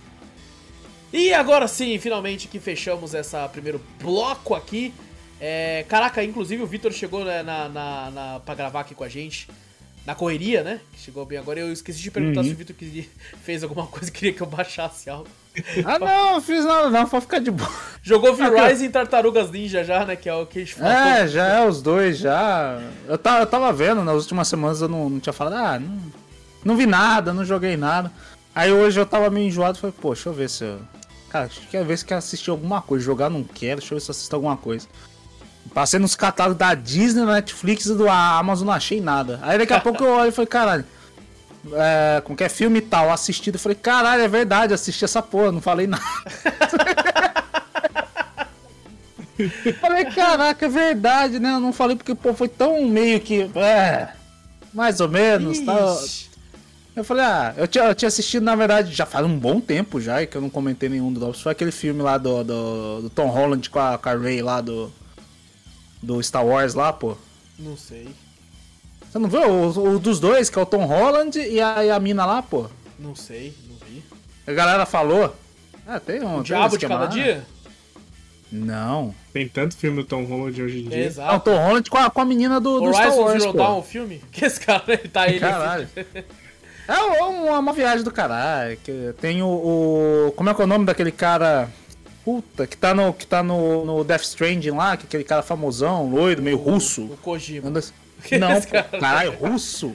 [1.12, 4.92] E agora sim, finalmente que fechamos essa primeiro bloco aqui.
[5.46, 9.08] É, caraca, inclusive o Vitor chegou né, na, na, na, pra gravar aqui com a
[9.10, 9.46] gente.
[10.06, 10.80] Na correria, né?
[10.96, 11.60] Chegou bem agora.
[11.60, 12.46] Eu esqueci de perguntar Uhum.
[12.46, 12.74] se o Vitor
[13.44, 15.28] fez alguma coisa que queria que eu baixasse algo.
[15.84, 17.70] Ah, não, fiz nada não, pode ficar de boa.
[18.02, 20.16] Jogou V-Rise em Tartarugas Ninja já, né?
[20.16, 20.90] Que é o que a gente falou.
[20.90, 22.80] É, já é os dois, já.
[23.06, 26.00] Eu tava, eu tava vendo, nas últimas semanas eu não, não tinha falado, ah, não,
[26.64, 28.10] não vi nada, não joguei nada.
[28.54, 30.80] Aí hoje eu tava meio enjoado, falei, pô, deixa eu ver se eu.
[31.28, 33.04] Cara, quero ver se quer assistir alguma coisa.
[33.04, 34.86] Jogar não quero, deixa eu ver se eu assisto alguma coisa.
[35.72, 39.40] Passei nos catálogos da Disney, Netflix e do Amazon, não achei nada.
[39.42, 40.84] Aí daqui a pouco eu olho e falei, caralho.
[41.72, 43.54] É, com que é filme e tal, assistido.
[43.54, 46.04] Eu falei, caralho, é verdade, assisti essa porra, não falei nada.
[49.80, 51.54] falei, caraca, é verdade, né?
[51.54, 53.50] Eu não falei porque, pô, foi tão meio que.
[53.56, 54.08] É.
[54.72, 56.04] Mais ou menos, tal.
[56.04, 56.34] Ixi.
[56.96, 60.00] Eu falei, ah, eu tinha, eu tinha assistido, na verdade, já faz um bom tempo
[60.00, 61.40] já, que eu não comentei nenhum dos Drops.
[61.40, 64.60] Foi aquele filme lá do, do, do Tom Holland com a, com a Ray lá
[64.60, 64.92] do.
[66.04, 67.16] Do Star Wars lá, pô.
[67.58, 68.08] Não sei.
[69.10, 69.40] Você não viu?
[69.42, 72.42] O, o dos dois, que é o Tom Holland e a, e a mina lá,
[72.42, 72.66] pô.
[72.98, 74.02] Não sei, não vi.
[74.46, 75.34] A galera falou.
[75.86, 76.20] Ah, tem um.
[76.20, 77.46] tem O um Diabo de cada dia?
[78.52, 79.14] Não.
[79.32, 80.98] Tem tanto filme do Tom Holland hoje em dia.
[80.98, 81.44] É o Exato.
[81.44, 83.58] Tom Holland com a, com a menina do, do Star Wars, Zero pô.
[83.58, 84.22] Dawn, o filme?
[84.30, 85.40] Que esse cara, ele tá aí.
[85.40, 85.88] Caralho.
[86.86, 86.92] É
[87.22, 88.78] uma, uma viagem do caralho.
[89.20, 91.68] Tem o, o- Como é que é o nome daquele cara.
[92.24, 95.42] Puta, que tá no, que tá no, no Death Stranding lá, que é aquele cara
[95.42, 97.02] famosão, loiro, meio russo.
[97.04, 97.68] O Kojima.
[97.68, 97.80] Anda-
[98.40, 99.94] Não, pô, caralho, russo?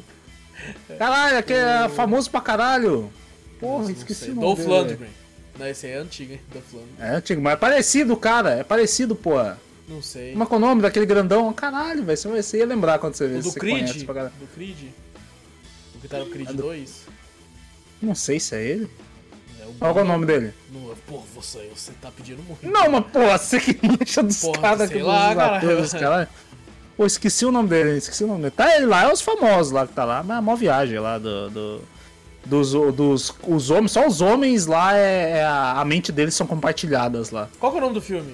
[0.98, 3.12] Caralho, aquele é famoso pra caralho.
[3.60, 4.60] Porra, esqueci o nome Dolph.
[4.66, 5.10] Lundgren.
[5.58, 6.42] Não, esse aí é antigo, hein?
[6.54, 6.96] Dolph Lundgren.
[7.08, 8.52] É antigo, mas é parecido, cara.
[8.52, 9.60] É parecido, porra.
[9.88, 10.32] Não sei.
[10.34, 11.52] Como é que é o nome daquele grandão?
[11.52, 12.16] Caralho, velho.
[12.18, 13.40] Você você ia lembrar quando você vê.
[13.40, 14.04] Do Creed?
[14.04, 14.78] Do Creed?
[15.96, 17.02] O que tá no Creed É do- 2?
[18.02, 18.90] Não sei se é ele.
[19.80, 20.54] É Qual que é o nome dele?
[20.74, 22.68] Não, porra, você, você tá pedindo muito.
[22.68, 26.30] Não, mas porra, você que mancha dos caras que lá, cara.
[26.98, 28.52] Pô, esqueci o nome dele, esqueci o nome dele.
[28.56, 31.18] Tá ele lá, é os famosos lá que tá lá, mas é uma viagem lá
[31.18, 31.50] do.
[31.50, 31.82] do-
[32.46, 36.48] dos, dos os homens, só os homens lá é, é a, a mente deles são
[36.48, 37.48] compartilhadas lá.
[37.60, 38.34] Qual que é o nome do filme?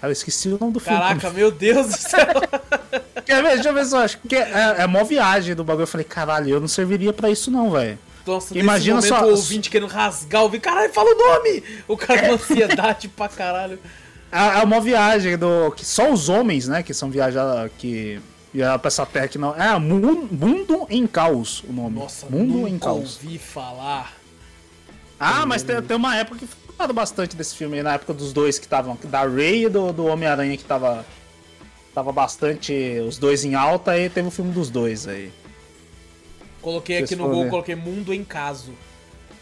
[0.00, 0.98] Cara, eu esqueci o nome do filme.
[0.98, 2.26] Caraca, meu Deus do céu.
[3.24, 3.54] Quer ver?
[3.54, 4.18] Deixa eu ver eu acho.
[4.18, 5.82] Porque é, é mó viagem do bagulho.
[5.84, 7.98] Eu falei, caralho, eu não serviria pra isso não, velho.
[8.26, 10.62] Nossa, Imagina nesse momento só- o ouvinte querendo rasgar o vídeo.
[10.62, 11.62] Caralho, fala o nome!
[11.86, 13.78] O cara com ansiedade pra caralho.
[14.32, 15.70] É, é uma viagem do.
[15.76, 17.68] que só os homens, né, que são viajar.
[17.78, 18.20] que.
[18.52, 19.54] viajar pra essa terra que não.
[19.54, 21.98] É, Mu- Mundo em Caos o nome.
[22.00, 23.18] Nossa, Mundo em Caos.
[23.22, 24.12] ouvi falar.
[25.18, 28.12] Ah, mas tem, tem uma época que foi falado bastante desse filme aí, na época
[28.12, 28.98] dos dois que estavam.
[29.04, 31.06] Da Ray e do, do Homem-Aranha que tava.
[31.94, 32.72] Tava bastante.
[33.08, 35.32] Os dois em alta, aí teve o filme dos dois aí.
[36.66, 38.72] Coloquei aqui no Google, coloquei Mundo em Caso.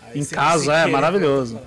[0.03, 1.59] Aí Em caso, é, querer, maravilhoso.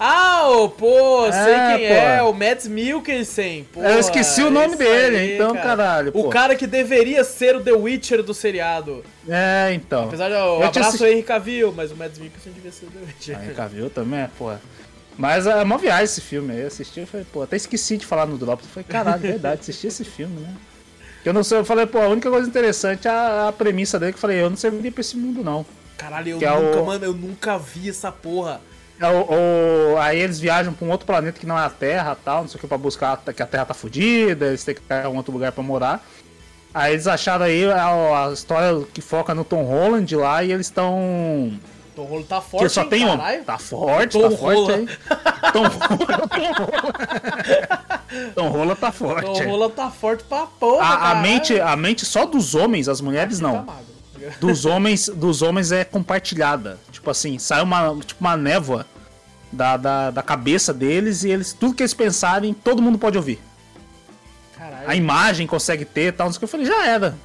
[0.00, 1.94] Ah, ô, pô, sei É, quem pô.
[1.94, 3.64] é, o Mads Mikkelsen.
[3.70, 5.62] pô, Eu esqueci o nome dele, aí, então, cara.
[5.66, 6.08] caralho.
[6.14, 6.28] O pô.
[6.30, 9.04] cara que deveria ser o The Witcher do seriado.
[9.28, 10.04] É, então.
[10.04, 12.86] Apesar de eu Eu abraço assisti- o Henry Cavill, mas o Mads Mikkelsen devia ser
[12.86, 13.38] o The Witcher.
[13.38, 14.50] Aí, viu também, é, pô.
[15.18, 16.64] Mas é uma viagem esse filme aí.
[16.64, 18.66] Assisti e falei, pô, até esqueci de falar no Drops.
[18.68, 20.54] Falei, caralho, é verdade, assisti esse filme, né?
[21.24, 24.12] Eu não sei, eu falei, pô, a única coisa interessante é a, a premissa dele
[24.12, 25.64] que eu falei, eu não serviria pra esse mundo, não.
[25.96, 28.60] Caralho, eu Que é nunca, o- mano, eu nunca vi essa porra.
[29.00, 32.16] É, o- o- aí eles viajam pra um outro planeta que não é a Terra
[32.24, 34.80] tal, não sei o que, pra buscar que a Terra tá fodida, eles têm que
[34.80, 36.04] pegar um outro lugar pra morar.
[36.72, 40.66] Aí eles acharam aí a, a história que foca no Tom Holland lá e eles
[40.66, 41.52] estão.
[41.98, 43.16] Tom Rolo tá Que forte, só hein, tem um.
[43.18, 43.42] caralho.
[43.44, 44.74] Tá forte, Tom tá forte Rola.
[44.76, 44.86] aí.
[45.52, 48.32] Tom Rola, Tom Rola.
[48.36, 49.24] Tom Rola tá forte.
[49.26, 51.22] Tom Rola tá forte pra porra, A, a caralho.
[51.22, 53.66] mente, a mente só dos homens, as mulheres Tá não.
[54.40, 56.78] Dos homens, dos homens é compartilhada.
[56.92, 58.86] Tipo assim, sai uma, tipo uma névoa
[59.50, 63.40] da, da, da cabeça deles e eles tudo que eles pensarem, todo mundo pode ouvir.
[64.56, 64.88] Caralho.
[64.88, 67.16] A imagem consegue ter, tal, não sei o que eu falei, já era.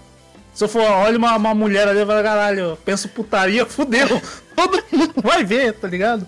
[0.53, 4.21] Se eu for, olha uma, uma mulher ali, eu falo, caralho, penso putaria, fudeu.
[4.55, 6.27] Todo mundo vai ver, tá ligado?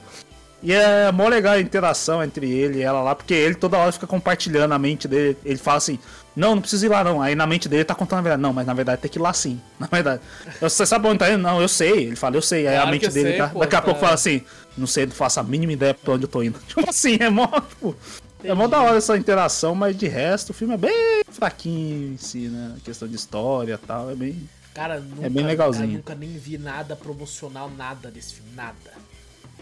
[0.66, 3.92] E é mó legal a interação entre ele e ela lá, porque ele toda hora
[3.92, 5.38] fica compartilhando a mente dele.
[5.46, 6.00] Ele fala assim:
[6.36, 7.22] Não, não precisa ir lá não.
[7.22, 8.42] Aí na mente dele tá contando a verdade.
[8.42, 9.62] Não, mas na verdade tem que ir lá sim.
[9.80, 10.22] Na verdade.
[10.60, 11.44] Você sabe onde tá indo?
[11.44, 12.06] Não, eu sei.
[12.06, 12.68] Ele fala, eu sei.
[12.68, 13.50] Aí Claro a mente dele sei, tá.
[13.50, 13.86] pô, daqui a tá.
[13.86, 14.42] pouco fala assim:
[14.76, 16.58] Não sei, não faço a mínima ideia pra onde eu tô indo.
[16.68, 17.96] Tipo assim, é mó, tipo.
[18.44, 22.18] É mó da hora essa interação, mas de resto o filme é bem fraquinho em
[22.18, 22.76] si, né?
[22.78, 24.50] A questão de história e tal, é bem.
[24.74, 25.86] Cara, nunca, É bem legalzinho.
[25.88, 28.76] cara, nunca nem vi nada promocional, nada desse filme, nada.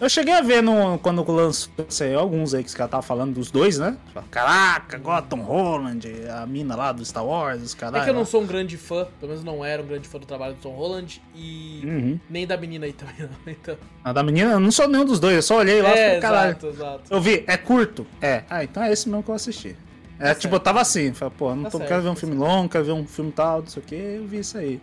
[0.01, 3.35] Eu cheguei a ver no, quando lançou sei, alguns aí que os caras estavam falando
[3.35, 3.95] dos dois, né?
[4.31, 8.01] Caraca, Gotham Holland, a mina lá do Star Wars, os caras.
[8.01, 10.17] É que eu não sou um grande fã, pelo menos não era um grande fã
[10.17, 12.19] do trabalho do Tom Holland e Uhum.
[12.27, 13.29] nem da menina aí também não.
[13.53, 15.91] Então, A da menina, eu não sou nenhum dos dois, eu só olhei lá e
[15.91, 16.49] é, falei, caralho.
[16.53, 17.03] exato, exato.
[17.13, 18.05] Eu vi, é curto?
[18.19, 18.43] É.
[18.49, 19.75] Ah, então é esse mesmo que eu assisti.
[20.23, 20.53] É, Tá tipo, certo.
[20.53, 22.69] eu tava assim, falei, pô, não Tá tô, certo, quero ver um tá filme longo,
[22.69, 24.79] quero ver um filme tal, não sei o que, eu vi isso aí.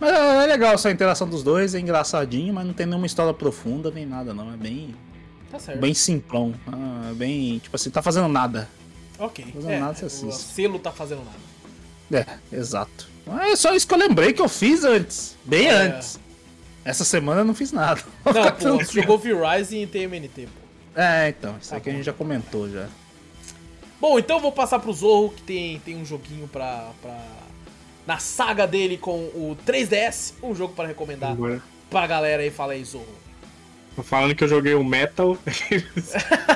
[0.00, 3.34] Mas é, é legal essa interação dos dois, é engraçadinho, mas não tem nenhuma história
[3.34, 4.52] profunda nem nada, não.
[4.52, 4.94] É bem,
[5.50, 5.78] Tá certo.
[5.80, 6.54] bem simplão.
[6.66, 8.68] Ah, é bem, tipo assim, tá fazendo nada.
[9.18, 9.44] ok.
[9.54, 10.52] fazendo É, nada, você o assiste.
[10.54, 12.30] selo tá fazendo nada.
[12.50, 13.08] É, exato.
[13.26, 15.36] Mas é só isso que eu lembrei que eu fiz antes.
[15.44, 15.72] Bem É.
[15.72, 16.18] antes.
[16.84, 18.00] Essa semana eu não fiz nada.
[18.24, 18.32] Não,
[18.78, 21.00] pô, você jogou V-Rising e tem MNT, pô.
[21.00, 21.96] É, então, isso Tá aqui a bom.
[21.98, 22.86] gente já comentou já.
[24.02, 27.16] Bom, então eu vou passar pro Zorro, que tem, tem um joguinho pra, pra.
[28.04, 32.50] Na saga dele com o 3DS, um jogo para recomendar Agora, pra galera aí.
[32.50, 33.06] Fala aí, Zorro.
[33.94, 35.38] tô falando que eu joguei o Metal.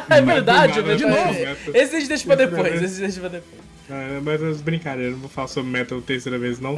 [0.09, 1.35] É verdade, é nada, de novo.
[1.74, 3.60] Esse a gente deixa pra depois, esse deixa pra depois.
[3.90, 6.77] Ah, mas as brincadeiras, não vou falar sobre Metal terceira vez, não.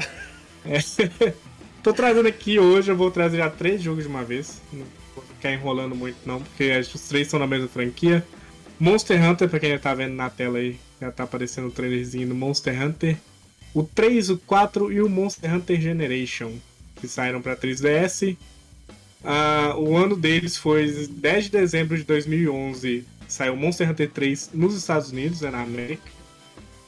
[0.66, 1.32] É.
[1.82, 4.60] Tô trazendo aqui hoje, eu vou trazer já três jogos de uma vez.
[4.72, 4.84] Não
[5.14, 8.22] vou ficar enrolando muito, não, porque acho que os três são da mesma franquia.
[8.80, 12.28] Monster Hunter, pra quem já tá vendo na tela aí, já tá aparecendo o trailerzinho
[12.28, 13.16] do Monster Hunter.
[13.74, 16.52] O 3, o 4 e o Monster Hunter Generation,
[16.96, 18.36] que saíram pra 3DS.
[19.24, 23.04] Ah, o ano deles foi 10 de dezembro de 2011.
[23.26, 26.10] Saiu Monster Hunter 3 nos Estados Unidos, é na América.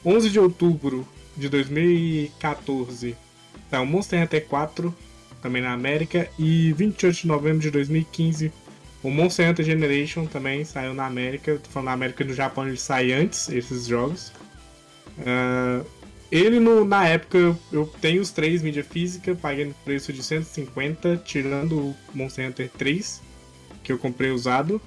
[0.03, 1.07] 11 de outubro
[1.37, 3.15] de 2014
[3.71, 4.93] saiu Monster Hunter 4,
[5.41, 6.29] também na América.
[6.37, 8.51] E 28 de novembro de 2015
[9.03, 11.59] o Monster Hunter Generation também saiu na América.
[11.63, 14.31] Tô falando na América e no Japão ele sai antes, esses jogos.
[15.25, 15.81] Ah,
[16.31, 17.37] ele no- na época
[17.71, 22.69] eu, tenho os três mídia física, paguei no preço de 150, tirando o Monster Hunter
[22.77, 23.21] 3,
[23.83, 24.81] que eu comprei usado.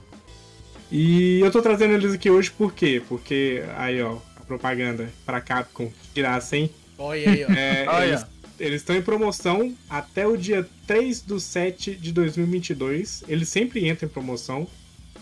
[0.90, 3.02] E eu tô trazendo eles aqui hoje por quê?
[3.08, 6.70] Porque aí ó, a propaganda pra Capcom tirasse, hein?
[6.96, 7.52] Olha aí, ó.
[7.52, 8.06] É, Olha.
[8.06, 8.26] eles-
[8.64, 13.24] Eles estão em promoção até o dia 3 do 7 de 2022.
[13.28, 14.66] Eles sempre entram em promoção,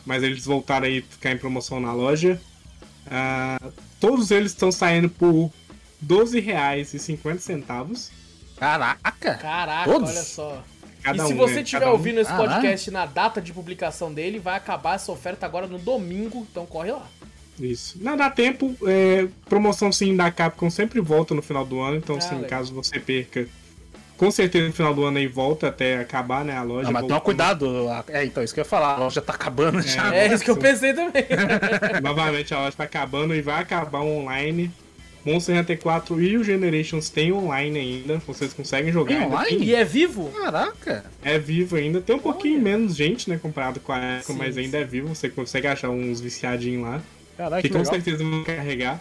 [0.07, 2.41] mas eles voltaram aí a ficar em promoção na loja.
[3.11, 3.59] Ah,
[3.99, 5.51] todos eles estão saindo por R$
[6.07, 8.11] 12,50
[8.57, 9.35] Caraca!
[9.35, 10.11] Caraca, Todos?
[10.11, 10.63] olha só.
[11.03, 11.37] cada e se um.
[11.37, 11.63] você né?
[11.63, 11.93] estiver um.
[11.93, 16.47] ouvindo esse podcast na data de publicação dele, vai acabar essa oferta agora no domingo,
[16.49, 17.09] então corre lá.
[17.61, 17.99] Isso.
[18.01, 18.75] Não dá tempo.
[18.87, 22.51] é, promoção sim da Capcom sempre volta no final do ano, então Ah, sim, legal.
[22.51, 23.47] caso você perca.
[24.17, 26.57] Com certeza no final do ano aí volta até acabar, né?
[26.57, 26.85] A loja.
[26.85, 27.89] Não, mas toma cuidado.
[27.89, 28.95] a- É, então, isso que eu ia falar.
[28.95, 30.15] A loja tá acabando já.
[30.15, 31.25] É isso que eu pensei também.
[32.03, 34.71] Novamente a loja tá acabando e vai acabar online.
[35.25, 38.19] Monster Hunter 4 e o Generations tem online ainda.
[38.27, 39.15] Vocês conseguem jogar.
[39.15, 39.65] Tem ainda online?
[39.65, 40.31] e é vivo?
[40.31, 41.05] Caraca!
[41.25, 42.01] É vivo ainda.
[42.01, 42.63] Tem um pouquinho Olha.
[42.65, 43.39] menos gente, né?
[43.41, 45.09] Comparado com a época, Sim, mas ainda é vivo.
[45.15, 47.01] Você consegue achar uns viciadinhos lá.
[47.37, 47.95] Caraca, que que com legal.
[47.95, 49.01] certeza vão carregar.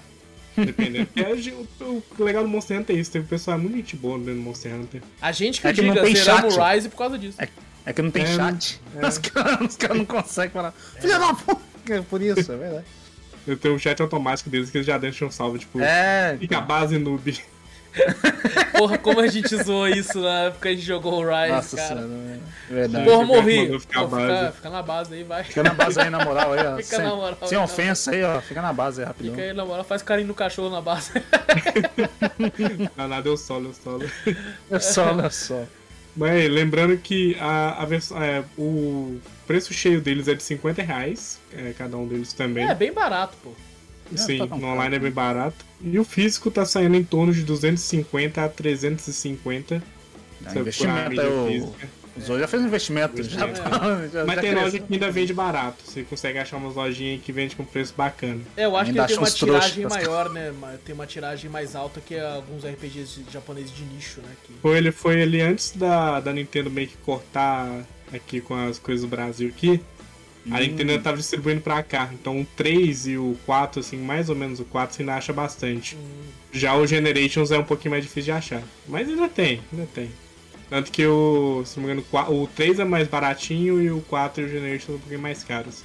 [0.56, 1.08] Dependendo.
[1.30, 3.12] Hoje o, o legal do Monster Hunter é isso.
[3.12, 5.02] Teve um pessoal muito gente boa dentro do Monster Hunter.
[5.22, 6.62] A gente que, É que não diga, tem zeramos chat.
[6.62, 7.38] o Rise por causa disso.
[7.86, 8.82] É que não tem É, chat.
[9.02, 9.08] é.
[9.08, 10.72] Os caras os caras não conseguem falar.
[11.00, 11.62] Filha da puta!
[11.90, 12.86] É Por isso, é verdade.
[13.48, 16.36] Eu tenho um chat automático deles que eles já deixam um salve, tipo, É.
[16.40, 17.40] fica a base noob.
[18.78, 21.78] Porra, como a gente zoou isso na época que a gente jogou o Rise, Nossa
[21.78, 22.02] cara.
[22.02, 22.40] senhora,
[22.70, 23.06] é verdade.
[23.06, 23.68] Porra, morri.
[23.68, 25.44] Pô, fica, fica na base aí, vai.
[25.44, 26.78] Fica na base aí, na moral, aí, ó.
[26.82, 28.42] Fica sem, na moral, sem na ofensa aí, ó.
[28.42, 29.36] Fica na base aí, rapidão.
[29.36, 31.12] Fica aí, na moral, faz carinho no cachorro na base.
[32.98, 34.10] Ah, nada, eu solo, eu solo.
[34.70, 35.64] É só, olha só.
[36.16, 41.40] Mas lembrando que a, a versão, é, o preço cheio deles é de 50 reais,
[41.54, 42.68] é, cada um deles também.
[42.68, 43.52] É, bem barato, pô.
[44.18, 45.66] Sim, tá no online é bem barato.
[45.82, 49.82] E o físico tá saindo em torno de 250 a 350.
[50.46, 51.48] Ah, se for a investimento é o.
[51.48, 52.02] física.
[52.14, 53.24] O Zou já fez um investimento.
[53.24, 54.62] Já, tá- já, Mas já tem cresceu.
[54.62, 55.78] loja que ainda vende barato.
[55.86, 58.42] Você consegue achar umas lojinhas aí que vende com preço bacana.
[58.58, 59.72] É, eu acho que Ainda ele tem uma trouxas.
[59.72, 60.54] tiragem maior, né?
[60.84, 64.30] Tem uma tiragem mais alta que alguns RPGs japoneses de nicho, né?
[64.46, 64.54] Que...
[64.62, 67.82] Foi ele, foi ele antes da, da Nintendo meio que cortar
[68.14, 69.80] aqui com as coisas do Brasil aqui.
[70.50, 72.10] A Nintendo tava distribuindo pra cá.
[72.14, 75.32] Então o 3 e o 4, assim, mais ou menos o 4 você ainda acha
[75.32, 75.96] bastante.
[76.52, 78.64] Já o Generations é um pouquinho mais difícil de achar.
[78.88, 80.10] Mas ainda tem, ainda tem.
[80.70, 83.92] Tanto que o, se não me engano, o qua- o 3 é mais baratinho e
[83.92, 85.84] o 4 e o Generations são um pouquinho mais caros.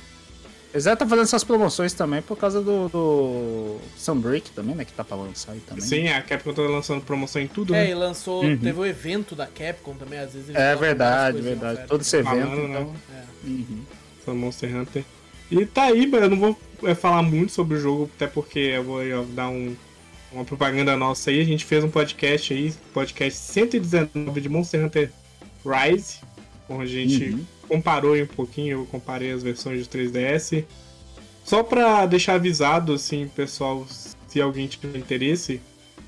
[0.73, 4.85] Eles estar fazendo essas promoções também por causa do, do Sunbreak também, né?
[4.85, 5.83] Que tá pra lançar aí também.
[5.83, 7.91] Sim, a Capcom tá lançando promoção em tudo, É, né?
[7.91, 8.45] e lançou.
[8.45, 8.59] Uhum.
[8.59, 11.87] Teve o evento da Capcom também, às vezes É verdade, verdade.
[11.89, 12.81] Todo esse evento, Falando, né?
[12.81, 12.95] então.
[13.15, 13.49] É.
[13.49, 13.81] Uhum.
[14.27, 15.05] Essa Monster Hunter.
[15.51, 18.83] E tá aí, eu não vou é, falar muito sobre o jogo, até porque eu
[18.83, 19.77] vou dar um,
[20.33, 21.41] uma propaganda nossa aí.
[21.41, 25.13] A gente fez um podcast aí, podcast 119 de Monster Hunter
[25.65, 26.17] Rise,
[26.69, 27.45] onde a gente Uhum.
[27.69, 30.65] comparou aí um pouquinho, eu comparei as versões de 3DS.
[31.45, 33.87] Só pra deixar avisado, assim, pessoal,
[34.27, 35.61] se alguém tiver interesse,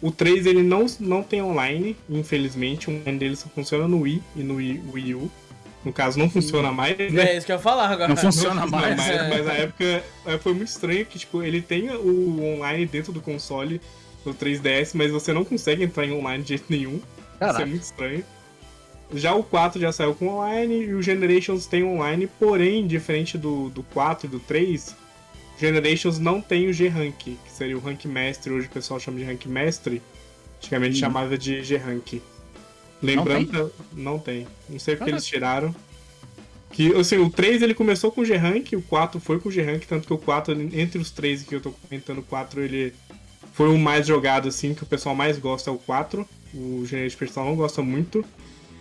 [0.02, 2.90] o 3 ele não, não tem online, infelizmente.
[2.90, 5.30] O online dele só funciona no Wii e no Wii U.
[5.84, 7.32] No caso, não funciona mais, né?
[7.32, 8.08] É isso que eu ia falar agora.
[8.08, 8.96] Não funciona Não, mais.
[8.96, 9.28] mas, É.
[9.28, 13.20] mas na época é, foi muito estranho que, tipo, ele tem o online dentro do
[13.20, 13.80] console
[14.24, 16.96] do 3DS, mas você não consegue entrar em online de jeito nenhum.
[16.96, 17.04] Isso
[17.36, 17.66] é Caraca.
[17.66, 18.24] muito estranho.
[19.14, 23.70] Já o 4 já saiu com online e o Generations tem online, porém, diferente do,
[23.70, 24.94] do 4 e do 3,
[25.58, 29.24] Generations não tem o G-Rank, que seria o Rank Mestre, hoje o pessoal chama de
[29.24, 30.02] Rank Mestre.
[30.58, 31.00] Antigamente Uhum.
[31.00, 32.20] chamava de G-Rank.
[33.02, 34.46] Lembrando, não tem.
[34.68, 35.10] Não sei porque Caraca.
[35.10, 35.74] eles tiraram.
[36.70, 40.12] Que, assim, o 3 ele começou com G-Rank, o 4 foi com G-Rank, tanto que
[40.12, 42.92] o 4, entre os três que eu tô comentando, o 4 ele
[43.58, 46.28] foi o mais jogado, assim, que o pessoal mais gosta é o 4.
[46.54, 48.24] O Generation pessoal não gosta muito.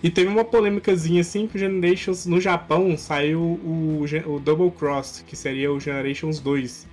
[0.04, 5.24] E teve uma polêmicazinha, assim, que o Generations no Japão saiu o, o Double Cross,
[5.26, 6.88] que seria o Generations 2.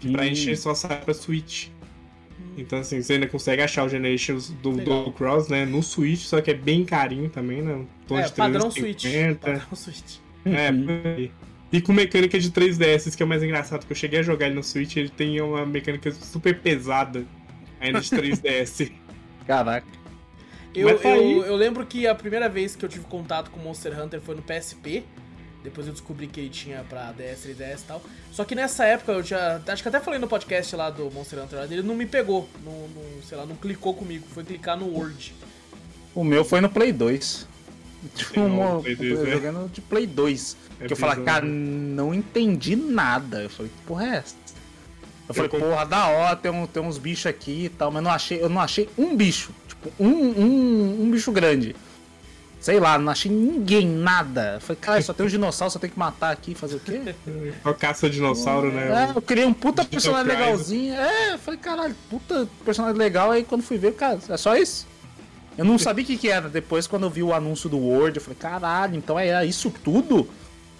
[0.00, 1.68] Que pra encher só sai pra Switch.
[2.56, 4.84] Então, assim, você ainda consegue achar o Generations do Legal.
[5.04, 5.64] Double Cross, né?
[5.64, 7.74] No Switch, só que é bem carinho também, né?
[8.10, 9.02] Um É, de padrão Switch.
[9.02, 9.38] 350.
[9.40, 10.16] Padrão Switch.
[10.44, 10.84] É, Uhum.
[10.86, 11.30] por aí.
[11.72, 14.46] E com mecânica de 3DS, que é o mais engraçado, que eu cheguei a jogar
[14.46, 17.24] ele no Switch, ele tem uma mecânica super pesada
[17.80, 18.92] ainda de 3DS.
[19.46, 19.86] Caraca.
[20.74, 24.00] Eu, tá eu, eu lembro que a primeira vez que eu tive contato com Monster
[24.00, 25.04] Hunter foi no PSP.
[25.64, 28.02] Depois eu descobri que ele tinha pra DS, 3DS e tal.
[28.30, 29.60] Só que nessa época eu já.
[29.66, 32.46] Acho que até falei no podcast lá do Monster Hunter, ele não me pegou.
[32.62, 34.26] Não, não- sei lá, não clicou comigo.
[34.32, 35.34] Foi clicar no Word.
[36.14, 37.48] O meu foi no Play 2.
[38.14, 39.30] Tipo, uma- Play 2, eu né?
[39.32, 40.56] jogando de Play 2.
[40.78, 43.40] É que eu falei, cara, não entendi nada.
[43.42, 44.34] Eu falei, que porra é essa?
[45.26, 48.02] Eu falei, comp- porra, da hora, tem, um, tem uns bichos aqui e tal, mas
[48.02, 49.50] não achei, eu não achei um bicho.
[49.66, 51.74] Tipo, um, um, um bicho grande.
[52.64, 54.54] Sei lá, não achei ninguém, nada.
[54.54, 57.14] Eu falei, cara, só tem um dinossauro, só tem que matar aqui, fazer o quê?
[57.62, 59.10] Só caça dinossauro, né?
[59.12, 60.94] É, eu criei um puta personagem legalzinho.
[60.94, 63.30] É, falei, caralho, puta personagem legal.
[63.30, 64.86] Aí quando fui ver, cara, é só isso.
[65.58, 66.48] Eu não sabia o que, que era.
[66.48, 70.20] Depois, quando eu vi o anúncio do Word, eu falei, caralho, então é isso tudo?
[70.20, 70.28] Eu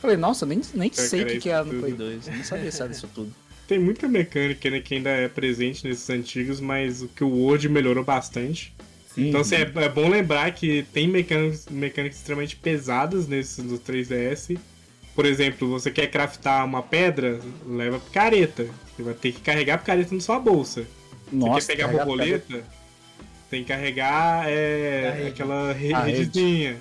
[0.01, 1.81] falei, nossa, nem, nem que sei o era que, que era no tudo.
[1.81, 2.29] Play 2.
[2.29, 3.31] Eu não sabia se era isso tudo.
[3.69, 7.69] Tem muita mecânica né, que ainda é presente nesses antigos, mas o que o Word
[7.69, 8.75] melhorou bastante.
[9.17, 14.59] Então, assim, é, é bom lembrar que tem mecânicas, mecânicas extremamente pesadas nesses do 3DS.
[15.15, 18.67] Por exemplo, você quer craftar uma pedra, leva picareta.
[18.97, 20.85] Você vai ter que carregar a picareta na sua bolsa.
[21.31, 22.65] Nossa, você quer pegar borboleta,
[23.49, 26.77] tem que carregar é, aquela redezinha.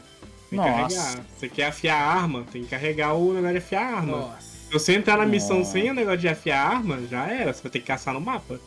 [0.50, 1.26] Tem que carregar.
[1.38, 4.18] Você quer afiar a arma, tem que carregar o negócio de afiar a arma.
[4.18, 4.42] Nossa.
[4.42, 5.72] Se você entrar na missão Nossa.
[5.72, 7.54] sem o negócio de afiar a arma, já era.
[7.54, 8.60] Você vai ter que caçar no mapa.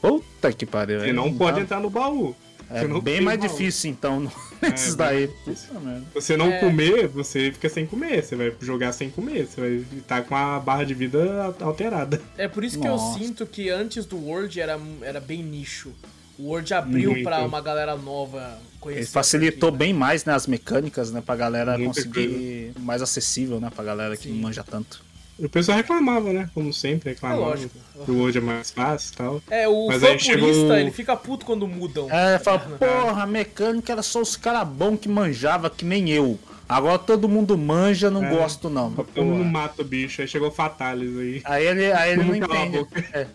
[0.00, 1.00] Puta que pariu.
[1.00, 2.34] Você não pode entrar no baú.
[2.70, 3.48] É bem tem mais baú.
[3.48, 5.30] difícil, então, no- É, nesses bem daí.
[5.46, 6.58] mais você não É.
[6.60, 8.22] comer, você fica sem comer.
[8.24, 9.46] Você vai jogar sem comer.
[9.46, 12.20] Você vai estar com a barra de vida alterada.
[12.36, 13.18] É por isso que eu Nossa.
[13.18, 15.92] sinto que antes do Word era, era bem nicho.
[16.38, 17.24] O Word abriu Muito.
[17.24, 19.00] pra uma galera nova conhecer.
[19.02, 19.78] Ele facilitou aqui, né?
[19.86, 24.16] bem mais né, as mecânicas, né, pra galera Muita conseguir mais acessível, né, pra galera
[24.16, 24.34] que Sim.
[24.34, 25.02] não manja tanto.
[25.38, 26.50] O pessoal reclamava, né?
[26.52, 27.40] Como sempre, reclamava.
[27.40, 27.74] É lógico.
[28.04, 29.42] Que o Word é mais fácil e tal.
[29.50, 32.08] É, o Mas fã chegou ele fica puto quando mudam.
[32.10, 36.38] É, fala, porra, a mecânica era só os caras bons que manjava, que nem eu.
[36.68, 38.30] Agora todo mundo manja, não É.
[38.30, 38.90] gosto não.
[38.92, 40.20] Todo mundo mata o bicho.
[40.20, 41.40] Aí chegou Fatalis aí.
[41.44, 42.86] Aí ele, aí ele não entende.
[43.12, 43.26] É.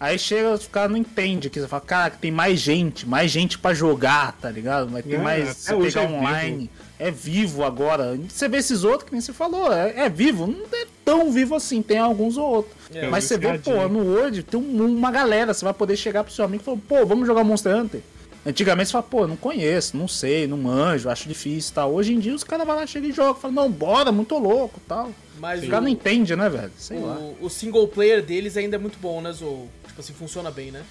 [0.00, 1.50] Aí chega, os caras não entendem.
[1.50, 4.88] Que você fala, cara, tem mais gente, mais gente pra jogar, tá ligado?
[4.90, 5.42] Vai ter É, mais.
[5.50, 6.18] até Você hoje pegar é vivo.
[6.18, 6.70] online.
[7.00, 8.16] É vivo agora.
[8.28, 10.46] Você vê esses outros que nem você falou, é, é vivo.
[10.46, 12.74] Não é tão vivo assim, tem alguns ou outros.
[12.94, 15.54] É, Mas você vê, pô, no Word tem um- uma galera.
[15.54, 18.00] Você vai poder chegar pro seu amigo e falar, pô, vamos jogar Monster Hunter.
[18.46, 21.92] Antigamente você fala, pô, não conheço, não sei, não manjo, acho difícil e tal.
[21.92, 24.80] Hoje em dia os caras vão lá, chegam e jogam, falam, não, bora, muito louco
[24.82, 25.10] e tal.
[25.38, 26.72] Mas O cara não o, entende, né, velho?
[26.78, 27.16] Sei lá.
[27.16, 29.68] o, o single player deles ainda é muito bom, né, Zou?
[29.86, 30.82] Tipo assim, funciona bem, né?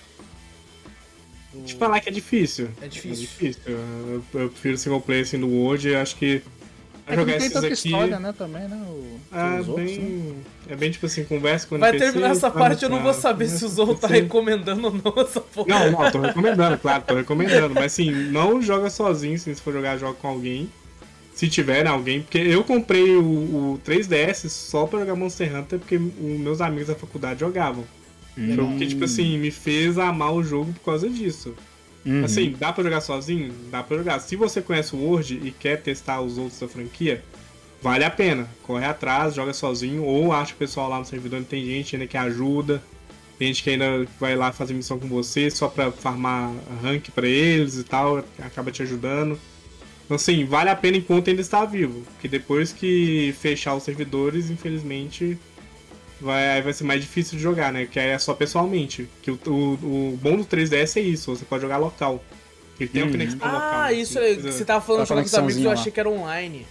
[1.54, 2.70] O- Te falar que é difícil.
[2.82, 3.12] É difícil.
[3.24, 3.62] É difícil.
[3.66, 5.88] Eu, eu prefiro single player assim do Word.
[5.88, 6.42] Eu acho que
[7.16, 7.74] jogar é tem esses tanta aqui.
[7.74, 8.86] história, né, também, né?
[8.88, 10.36] O, É os outros, bem, né?
[10.70, 13.14] é bem tipo assim, conversa com o Vai NPC, terminar essa parte, eu não vou
[13.14, 15.68] saber se o Zou tá recomendando ou não essa porra.
[15.68, 17.74] Não, não, tô recomendando, claro, tô recomendando.
[17.74, 20.70] Mas assim, não joga sozinho, se for jogar, joga com alguém.
[21.34, 25.78] Se tiver né, alguém, porque eu comprei o, o 3DS só pra jogar Monster Hunter,
[25.78, 27.84] porque os meus amigos da faculdade jogavam.
[28.36, 31.56] Jogo que, tipo assim, me fez amar o jogo por causa disso.
[32.06, 32.24] Uhum.
[32.24, 33.54] Assim, dá pra jogar sozinho?
[33.70, 34.20] Dá pra jogar.
[34.20, 37.24] Se você conhece o Word e quer testar os outros da franquia,
[37.82, 38.50] vale a pena.
[38.64, 42.18] Corre atrás, joga sozinho, ou acha o pessoal lá no servidor, tem gente ainda que
[42.18, 42.82] ajuda.
[43.38, 46.52] Tem gente que ainda vai lá fazer missão com você só pra farmar
[46.82, 49.40] rank pra eles e tal, acaba te ajudando.
[50.06, 52.02] Então, assim, vale a pena enquanto ainda está vivo.
[52.14, 55.38] Porque depois que fechar os servidores, infelizmente,
[56.22, 57.86] vai, aí vai ser mais difícil de jogar, né?
[57.90, 59.08] Que aí é só pessoalmente.
[59.22, 59.52] Que o, o,
[60.14, 62.24] o bom do 3DS é isso, você pode jogar local.
[62.80, 63.12] Ele tem uma Uhum.
[63.14, 63.60] conexão local.
[63.62, 63.94] Ah, né?
[63.94, 66.66] isso precisa- você tava falando com os amigos, eu achei que era online.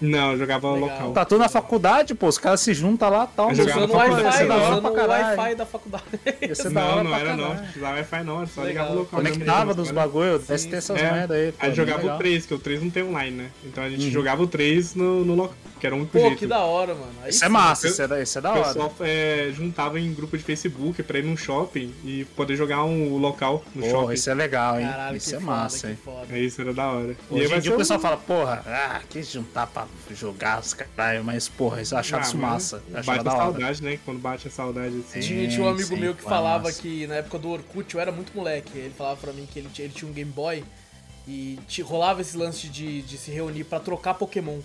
[0.00, 0.88] Não, eu jogava Legal.
[0.88, 1.12] local.
[1.12, 2.26] Tá tudo na faculdade, pô.
[2.28, 3.50] Os caras se juntam lá e tal.
[3.52, 5.38] Usando na o Wi-Fi, usando pra o caralho.
[5.38, 6.04] Wi-Fi da faculdade.
[6.72, 7.48] Não, não era não.
[7.50, 7.68] caralho.
[7.76, 8.84] Usava Wi-Fi não, era só Legal.
[8.86, 9.20] ligava local.
[9.20, 9.94] Conectava dos né?
[9.94, 11.52] bagulho, deve ter essas É, merda aí.
[11.52, 12.16] pô, Aí bem jogava legal.
[12.16, 13.50] o 3, que o 3 não tem online, né?
[13.64, 14.10] Então a gente Uhum.
[14.10, 16.36] jogava o 3 no, no local, que era o único Pô, jeito.
[16.36, 17.12] que da hora, mano.
[17.22, 18.64] Aí Isso é massa, Eu- isso é, da- isso é da O hora.
[18.64, 23.18] pessoal é, juntava em grupo de Facebook pra ir num shopping e poder jogar um
[23.18, 24.14] local no Porra, shopping.
[24.14, 24.86] isso é legal, hein?
[24.86, 25.98] Caralho, isso que é foda, massa, que hein?
[26.04, 26.26] foda.
[26.30, 27.16] É isso, era da hora.
[27.30, 30.60] E aí Hoje em dia o pessoal um- fala, porra, ah, que juntar pra jogar
[30.60, 32.82] os caralho, mas porra, eles acharam Ah, isso mas massa.
[33.04, 33.98] Bate a saudade, né?
[34.04, 35.20] Quando bate a saudade assim.
[35.20, 36.80] Tinha, tinha um amigo sim, meu que falava massa.
[36.82, 38.76] que na época do Orkut eu era muito moleque.
[38.76, 40.64] Ele falava pra mim que ele, tinha- ele tinha um Game Boy
[41.28, 44.58] e te, rolava esse lance de, de se reunir pra trocar Pokémon.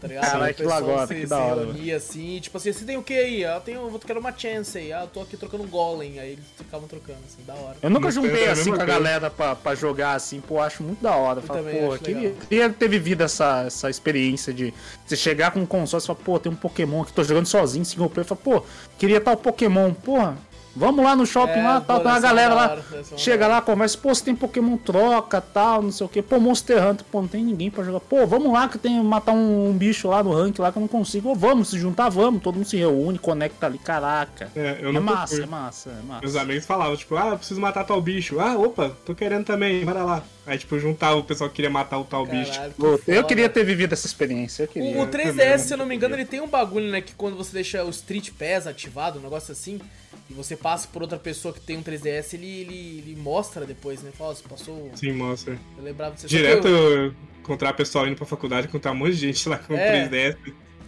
[0.00, 0.30] Tá ligado?
[0.30, 3.14] Caralho, pessoal agora, se, que da hora, reunia assim, tipo assim, você tem o que
[3.14, 3.44] aí?
[3.44, 4.92] Ah, eu tenho, eu quero uma chance aí.
[4.92, 6.18] Ah, eu tô aqui trocando um Golem.
[6.18, 7.76] Aí eles ficavam trocando, assim, da hora.
[7.82, 11.14] Eu nunca juntei assim com a galera pra, pra jogar assim, pô, acho muito da
[11.14, 11.40] hora.
[11.40, 14.72] Fala, pô, queria, queria ter vivido essa, essa experiência de
[15.04, 17.84] você chegar com um console e falar, pô, tem um Pokémon aqui, tô jogando sozinho,
[17.84, 18.62] single player, fala, pô,
[18.98, 20.36] queria tal Pokémon, porra,
[20.76, 22.78] vamos lá no shopping É, lá, tal, tem uma deve ser galera lá,
[23.16, 26.86] chega lá, conversa, pô, você tem Pokémon troca, tal, não sei o que, pô, Monster
[26.86, 29.72] Hunter, pô, não tem ninguém pra jogar, pô, vamos lá que tem matar um, um
[29.72, 32.54] bicho lá no rank lá que eu não consigo, Ô, vamos se juntar, vamos, todo
[32.56, 34.50] mundo se reúne, conecta ali, caraca.
[34.54, 35.42] É, eu É não massa, fui.
[35.44, 36.20] é massa, é massa.
[36.20, 38.38] Meus amigos falavam, tipo, ah, eu preciso matar tal bicho.
[38.38, 40.22] Ah, opa, tô querendo também, bora lá.
[40.46, 42.52] Aí, tipo, juntava o pessoal que queria matar o tal bicho.
[42.52, 43.22] Caralho, que Pô, Eu foda.
[43.24, 44.96] queria ter vivido essa experiência, eu queria.
[44.98, 45.58] O, o também, 3DS, né?
[45.58, 47.00] se eu não me engano, ele tem um bagulho, né?
[47.00, 49.80] Que quando você deixa o Street Pass ativado, um negócio assim,
[50.28, 54.02] e você passa por outra pessoa que tem um 3DS, ele, ele, ele mostra depois,
[54.02, 54.10] né?
[54.16, 54.90] Fala, você passou.
[54.94, 55.56] Sim, mostra.
[55.78, 56.28] Eu lembrava de você.
[56.28, 59.58] Só Direto que Eu, encontrar pessoal indo pra faculdade, encontrar um monte de gente lá
[59.58, 60.08] com É.
[60.08, 60.36] 3DS.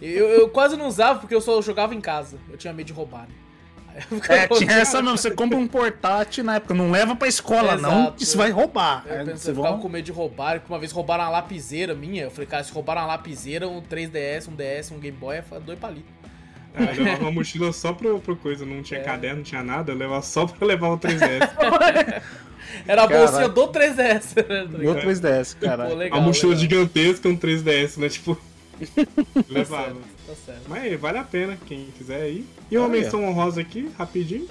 [0.01, 2.37] eu, eu quase não usava porque eu só jogava em casa.
[2.49, 3.35] Eu tinha medo de roubar, né?
[4.29, 8.01] É, tinha essa mesmo, você compra um portátil na época, não leva pra escola não,
[8.03, 8.17] Exato.
[8.17, 9.03] que isso vai roubar.
[9.05, 11.23] Eu Aí pensei, você eu ficava vão- com medo de roubar, porque uma vez roubaram
[11.25, 12.23] uma lapiseira minha.
[12.25, 15.43] Eu falei, cara, se roubaram uma lapiseira, um 3DS, um DS, um Game Boy, é
[15.65, 16.09] dois palitos.
[16.77, 19.03] Eu levava uma mochila só pro, pro coisa, não tinha É.
[19.03, 21.49] caderno, não tinha nada, eu levava só pra levar o 3DS.
[22.87, 24.43] Era a bolsinha do 3DS, né?
[24.43, 25.01] tá Meu ligado?
[25.07, 25.87] 3DS, Pô, cara.
[25.93, 26.61] legal, a mochila legal.
[26.61, 28.09] gigantesca, um 3DS, né?
[28.09, 28.37] Tipo,
[28.95, 29.85] Tá levava.
[29.85, 30.61] certo, tá certo.
[30.69, 32.45] Mas vale a pena, quem quiser aí.
[32.71, 33.01] E uma Olha.
[33.01, 34.47] menção honrosa aqui, rapidinho.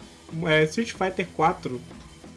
[0.47, 1.81] É, Street Fighter 4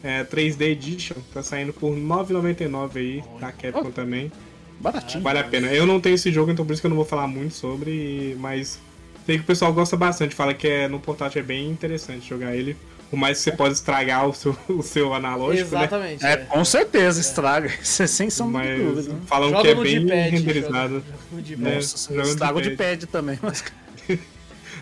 [0.02, 4.32] é, 3D Edition, tá saindo por R$ 9,99 aí, da Capcom também.
[4.80, 5.22] Baratinho.
[5.22, 5.66] Vale a pena.
[5.68, 8.36] Eu não tenho esse jogo, então por isso que eu não vou falar muito sobre,
[8.40, 8.80] mas
[9.26, 12.54] sei que o pessoal gosta bastante, fala que é, no portátil é bem interessante jogar
[12.56, 12.76] ele.
[13.10, 15.80] Por mais que você pode estragar o seu, o seu analógico, né?
[15.82, 16.24] Exatamente.
[16.24, 16.36] É, é.
[16.38, 17.70] com certeza, estraga.
[17.82, 19.12] Isso é sem sombra de dúvida.
[19.12, 19.20] né?
[19.26, 21.02] falam Joga que é bem D-pad, renderizado.
[21.30, 21.68] joga.
[21.70, 23.38] É, Nossa, jogando estrago de de pad também.
[23.42, 23.62] Mas,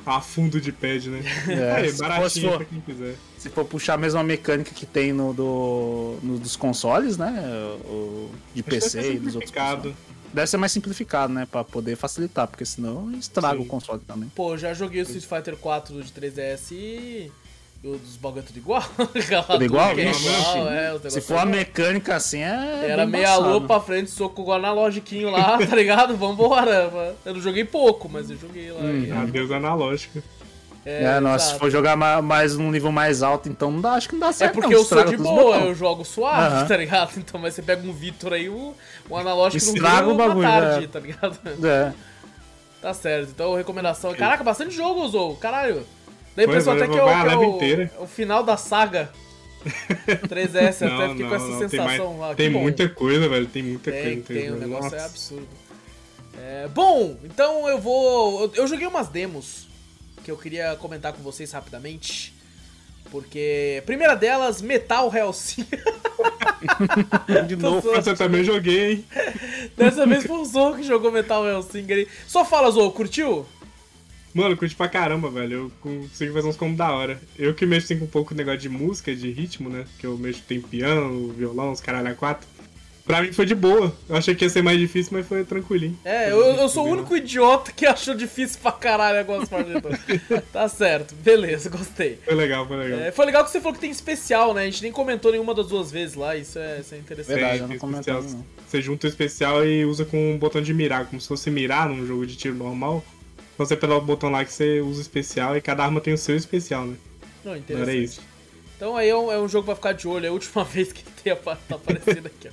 [0.06, 1.20] A fundo de pad, né?
[1.48, 3.14] É, É, se baratinho for- pra quem quiser.
[3.36, 7.30] se for puxar a mesma mecânica que tem no, do, no dos consoles, né?
[7.84, 9.94] O, de Acho PC e dos outros consoles.
[10.32, 11.46] Deve ser mais simplificado, né?
[11.50, 13.62] Pra poder facilitar, porque senão estraga Sim.
[13.64, 14.28] o console também.
[14.34, 17.32] Pô, já joguei o Street Fighter 4 de 3DS e.
[17.82, 18.82] e o dos bagulho é tudo igual.
[18.96, 19.90] tudo igual?
[19.90, 20.28] é Vixe.
[20.28, 21.46] igual, é, Se for a igual.
[21.46, 22.86] mecânica assim, é.
[22.90, 26.16] Era meia lua pra frente, soco o analogiquinho lá, tá ligado?
[26.16, 27.14] Vambora.
[27.24, 28.80] Eu não joguei pouco, mas eu joguei lá.
[28.82, 30.22] Hum, e- Adeus analógico.
[30.84, 34.08] É, nossa, se for jogar ma- mais num nível mais alto, então não dá, acho
[34.08, 34.54] que não dá É certo.
[34.54, 37.12] porque não, eu sou de boa, eu jogo suave, tá ligado?
[37.18, 38.74] Então, mas você pega um Vitor aí, o,
[39.08, 40.88] o analógico não Estraga vira o bagulho, tarde, é.
[40.88, 41.38] tá ligado?
[41.66, 41.92] É.
[42.80, 43.28] Tá certo.
[43.30, 44.14] Então, recomendação.
[44.14, 45.86] Caraca, bastante jogo usou, caralho.
[46.34, 47.90] Daí pensou vai até que é, a que é o- inteira.
[48.00, 49.10] o final da saga
[50.28, 52.14] 3S, até Não, fiquei não, com essa não, tem, sensação.
[52.14, 53.46] mais- ah, que tem muita coisa, velho.
[53.46, 54.16] Tem muita Tem, coisa.
[54.16, 54.60] no tem, o 3D.
[54.60, 55.04] negócio é Nossa.
[55.04, 55.48] absurdo.
[56.38, 58.44] É, bom, então eu vou.
[58.44, 59.68] eu- Eu joguei umas demos
[60.22, 62.34] que eu queria comentar com vocês rapidamente.
[63.10, 65.66] Porque, primeira delas, Metal Hellsing.
[67.48, 67.92] De novo.
[67.94, 69.04] Essa eu também joguei, hein?
[69.76, 72.08] Dessa vez foi o Zou que jogou Metal Hellsing aí.
[72.26, 73.46] Só fala, Zou, curtiu?
[74.32, 75.52] Mano, curti pra caramba, velho.
[75.52, 77.20] Eu consigo fazer uns combos da hora.
[77.36, 79.84] Eu que mexo assim, com um pouco o negócio de música, de ritmo, né?
[79.98, 82.46] Que eu mexo tem piano, violão, os caralho a quatro.
[83.10, 83.92] Pra mim foi de boa.
[84.08, 85.98] Eu achei que ia ser mais difícil, mas foi tranquilinho.
[86.04, 90.68] É, eu, eu sou o único idiota que achou difícil pra caralho agora as Tá
[90.68, 92.20] certo, beleza, gostei.
[92.24, 93.00] Foi legal, foi legal.
[93.00, 94.62] É, foi legal que você falou que tem especial, né?
[94.62, 97.34] A gente nem comentou nenhuma das duas vezes lá, isso é, isso é interessante.
[97.34, 98.38] Verdade, Tem- eu não comentei, especial.
[98.38, 98.46] não.
[98.68, 101.88] Você junta o especial e usa com um botão de mirar, como se fosse mirar
[101.88, 103.04] num jogo de tiro normal.
[103.58, 106.18] Você apertar o botão lá que você usa o especial e cada arma tem o
[106.18, 106.94] seu especial, né?
[107.44, 107.90] Não, Não interessante.
[107.90, 108.30] era isso.
[108.76, 110.90] Então aí é um, é um jogo pra ficar de olho, é a última vez
[110.90, 112.50] que tem, tá aparecendo aqui, ó.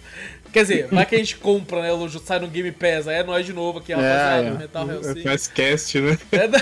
[0.51, 1.93] Quer dizer, vai que a gente compra, né?
[1.93, 4.51] O jogo sai no Game Pass, aí é nós de novo aqui, rapaziada, é.
[4.51, 5.23] Metal Hellsing.
[5.23, 6.17] Faz cast, né?
[6.31, 6.59] É da...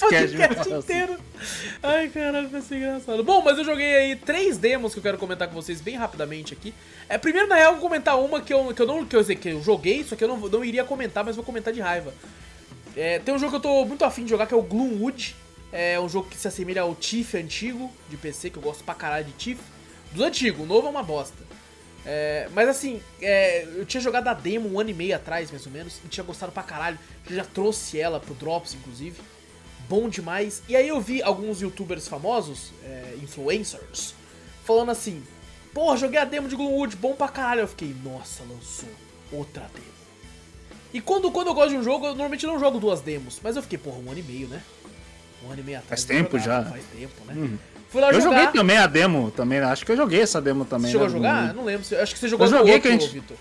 [0.00, 0.74] Podcast falar assim.
[0.78, 1.18] inteiro.
[1.82, 3.22] Ai, caralho, vai ser engraçado.
[3.24, 6.54] Bom, mas eu joguei aí três demos que eu quero comentar com vocês bem rapidamente
[6.54, 6.72] aqui.
[7.08, 9.04] É, primeiro, na real, eu vou comentar uma que eu, que eu não.
[9.04, 11.72] Que eu, que eu joguei, só que eu não, não iria comentar, mas vou comentar
[11.72, 12.12] de raiva.
[12.96, 15.34] É, tem um jogo que eu tô muito afim de jogar que é o Gloomwood.
[15.72, 18.94] É um jogo que se assemelha ao Tiff antigo de PC, que eu gosto pra
[18.94, 19.60] caralho de Tiff.
[20.12, 21.42] Do antigo, o novo é uma bosta.
[22.04, 25.64] É, mas assim, é, eu tinha jogado a demo um ano e meio atrás, mais
[25.66, 26.98] ou menos, e tinha gostado pra caralho.
[27.28, 29.20] Eu já trouxe ela pro Drops, inclusive.
[29.88, 30.62] Bom demais.
[30.68, 34.14] E aí eu vi alguns youtubers famosos, é, influencers,
[34.64, 35.22] falando assim:
[35.72, 37.62] Porra, joguei a demo de Gloomwood, bom pra caralho.
[37.62, 38.88] Eu fiquei, nossa, lançou
[39.30, 39.92] outra demo.
[40.92, 43.40] E quando, quando eu gosto de um jogo, eu normalmente não jogo duas demos.
[43.42, 44.62] Mas eu fiquei, porra, um ano e meio, né?
[45.42, 46.02] Um ano e meio atrás.
[46.02, 46.70] Faz tempo jogar, já.
[46.70, 47.58] Faz tempo, né?
[47.92, 48.38] Fui lá Eu jogar.
[48.38, 49.58] joguei também a demo, também.
[49.60, 50.86] Acho que eu joguei essa demo também.
[50.90, 51.42] Você chegou a né, jogar?
[51.42, 51.86] do- Eu não lembro.
[52.02, 53.36] Acho que você jogou Eu do joguei outro, que a gente- Vitor.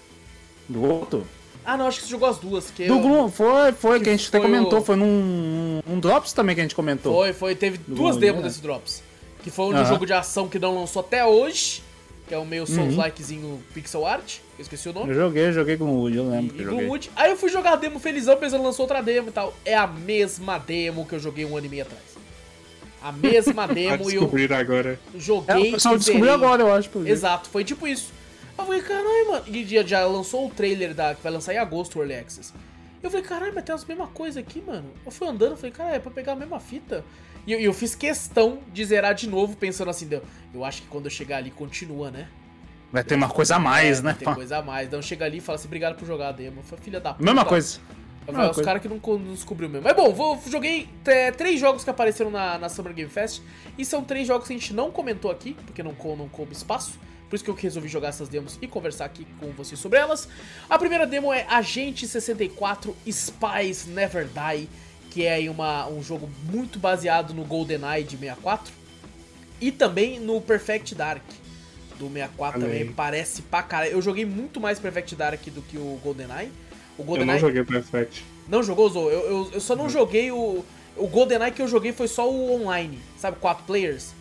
[0.67, 1.27] Do outro.
[1.63, 2.69] Ah, não, acho que você jogou as duas.
[2.71, 4.79] Que Do eu- Gloom, foi, foi, que que a gente até comentou.
[4.79, 7.13] o- Foi num um Drops também que a gente comentou.
[7.13, 7.55] Foi, foi.
[7.55, 8.47] Teve duas Gloomwood, demos né?
[8.49, 9.01] desse Drops.
[9.43, 9.85] Que foi um um Aham.
[9.85, 11.81] jogo de ação que não lançou até hoje.
[12.27, 12.67] Que é o meio Uhum.
[12.67, 14.37] Souls-likezinho pixel art.
[14.57, 15.09] Eu esqueci o nome.
[15.11, 16.77] Eu joguei, joguei Gloomwood, eu lembro E, que eu joguei.
[16.79, 17.11] Gloomwood.
[17.15, 19.53] Aí eu fui jogar a demo felizão, pensando lançou outra demo e tal.
[19.65, 22.01] É a mesma demo que eu joguei um ano e meio atrás.
[23.01, 24.99] A mesma demo e eu agora.
[25.15, 26.29] É, joguei e descobriu zerei.
[26.29, 26.89] agora, eu acho.
[27.05, 28.13] Exato, foi tipo isso.
[28.57, 29.43] Eu falei, caralho, mano.
[29.47, 32.53] E já, já lançou o trailer da, que vai lançar em agosto o Early Access.
[33.01, 34.85] Eu falei, caralho, mas tem as mesmas coisas aqui, mano.
[35.03, 37.03] Eu fui andando, falei, cara, é pra pegar a mesma fita.
[37.47, 40.21] E eu, eu fiz questão de zerar de novo, pensando assim, eu,
[40.53, 42.27] eu acho que quando eu chegar ali continua, né?
[42.91, 44.15] Vai ter uma coisa a mais, É, né?
[44.19, 44.87] Tem coisa a mais.
[44.87, 46.59] Então chega ali e fala assim, obrigado por jogar a demo.
[46.59, 47.23] Eu falei, filha da puta.
[47.23, 47.79] Mesma coisa.
[48.27, 48.67] Mesma falei, os coisa.
[48.67, 49.83] caras que não, não descobriu mesmo.
[49.83, 53.41] Mas bom, vou, joguei é, três jogos que apareceram na, na Summer Game Fest.
[53.77, 56.99] E são três jogos que a gente não comentou aqui, porque não, não coube espaço.
[57.29, 60.27] Por isso que eu resolvi jogar essas demos e conversar aqui com vocês sobre elas.
[60.69, 64.69] A primeira demo é Agente 64 Spies Never Die,
[65.09, 68.73] que é uma, um jogo muito baseado no GoldenEye de 64.
[69.61, 71.23] E também no Perfect Dark
[71.97, 72.79] do 64 também.
[72.79, 72.93] Também.
[72.93, 73.91] Parece pra caralho.
[73.91, 76.51] Eu joguei muito mais Perfect Dark do que o GoldenEye.
[76.97, 78.23] O Eu não joguei Perfect.
[78.47, 79.09] não jogou, Zou?
[79.11, 80.63] Eu, eu, eu só não joguei o.
[80.97, 83.37] O GoldenEye que eu joguei foi só o online, sabe?
[83.39, 84.13] Quatro players.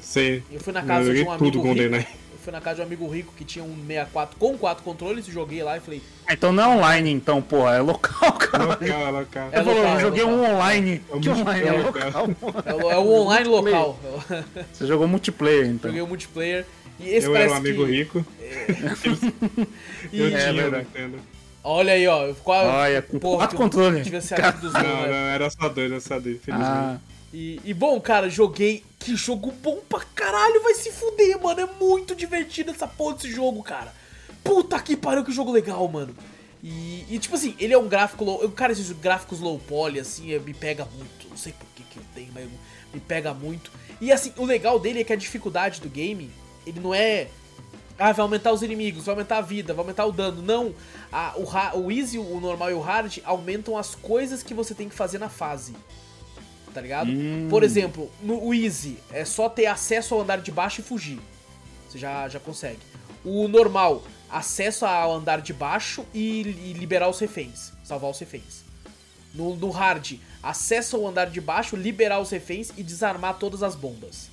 [0.00, 0.42] Sei.
[0.50, 1.66] Eu fui na Eu casa de um amigo tudo rico.
[1.66, 2.06] GoldenEye.
[2.32, 5.26] Eu fui na casa de um amigo rico que tinha um 64 com quatro controles,
[5.26, 6.02] joguei lá e falei.
[6.26, 8.64] Ah, Então não é online, então, porra, é local, cara.
[8.64, 9.48] Local, local.
[9.52, 10.38] É Ele falou, local, eu joguei local.
[10.38, 11.02] um online.
[11.10, 12.28] É um que online é multiplayer, local?
[12.66, 14.00] É, o- é o online local.
[14.72, 15.90] Você jogou multiplayer, então.
[15.90, 16.66] joguei o multiplayer.
[16.98, 17.92] E esse Eu era parece um amigo que...
[17.92, 18.26] rico.
[18.40, 20.86] E- Eu É tinha o verdade.
[20.86, 21.18] Nintendo.
[21.64, 22.32] Olha aí, ó.
[22.44, 22.66] Qual...
[22.66, 24.04] Olha, com quatro que eu controles.
[24.04, 25.34] Devia ser dos Não, dois, não, né?
[25.34, 26.70] era só dois, era só dois, felizmente.
[26.70, 26.98] Ah,
[27.32, 28.84] E, e, bom, cara, joguei.
[28.98, 31.60] Que jogo bom pra caralho, vai se fuder, mano.
[31.60, 33.92] É muito divertido essa porra desse jogo, cara.
[34.42, 36.14] Puta que pariu, que jogo legal, mano.
[36.62, 38.42] E, e, tipo assim, ele é um gráfico low.
[38.42, 41.28] eu- Cara, esses gráficos low poly, assim, é- me pega muito.
[41.28, 42.48] Não sei por que, que eu tenho, mas
[42.92, 43.70] me pega muito.
[44.00, 46.30] E assim, o legal dele é que a dificuldade do game,
[46.66, 47.28] ele não é.
[47.98, 50.42] Ah, vai aumentar os inimigos, vai aumentar a vida, vai aumentar o dano.
[50.42, 50.74] Não.
[51.12, 54.88] A- o, o easy, o normal e o hard aumentam as coisas que você tem
[54.88, 55.74] que fazer na fase
[56.74, 57.08] tá ligado?
[57.08, 57.46] Hum.
[57.48, 61.20] Por exemplo, no Easy é só ter acesso ao andar de baixo e fugir.
[61.88, 62.80] Você já, já consegue.
[63.24, 67.72] O normal, acesso ao andar de baixo e, e liberar os reféns.
[67.84, 68.64] Salvar os reféns.
[69.32, 73.74] No, no hard, acesso ao andar de baixo, liberar os reféns e desarmar todas as
[73.76, 74.28] bombas.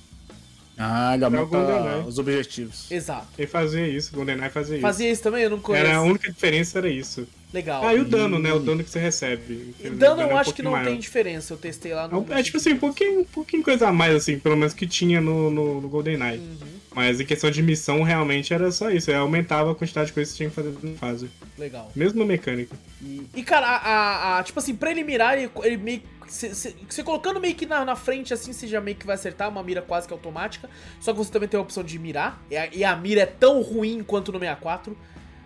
[0.78, 2.06] Ah ele É o aumenta GoldenEye.
[2.06, 2.90] os objetivos.
[2.90, 3.26] Exato.
[3.38, 4.82] Ele fazia isso, GoldenEye fazia isso.
[4.82, 5.42] Fazia isso também?
[5.42, 5.86] Eu não conheço.
[5.86, 7.26] Era a única diferença era isso.
[7.52, 7.84] Legal.
[7.86, 8.52] Ah, e o dano, né?
[8.52, 9.74] O dano que você recebe.
[9.78, 11.00] E dano eu é um acho que não pouquinho tem maior.
[11.02, 12.26] diferença, eu testei lá no.
[12.30, 14.86] É, é tipo assim, um pouquinho, um pouquinho coisa a mais, assim, pelo menos que
[14.86, 16.38] tinha no, no, no GoldenEye.
[16.38, 16.56] Uhum.
[16.94, 19.10] Mas em questão de missão, realmente era só isso.
[19.10, 21.28] é, Aumentava a quantidade de coisas que você tinha que fazer na fase.
[21.58, 21.90] Legal.
[21.94, 22.74] Mesma mecânica.
[23.02, 26.02] E, e, cara, a, a- a- tipo assim, pra ele mirar, ele, ele meio.
[26.26, 29.62] Você colocando meio que na, na frente, assim, você já meio que vai acertar, uma
[29.62, 30.68] mira quase que automática.
[31.00, 32.42] Só que você também tem a opção de mirar.
[32.50, 34.96] E a, e a mira é tão ruim quanto no 64.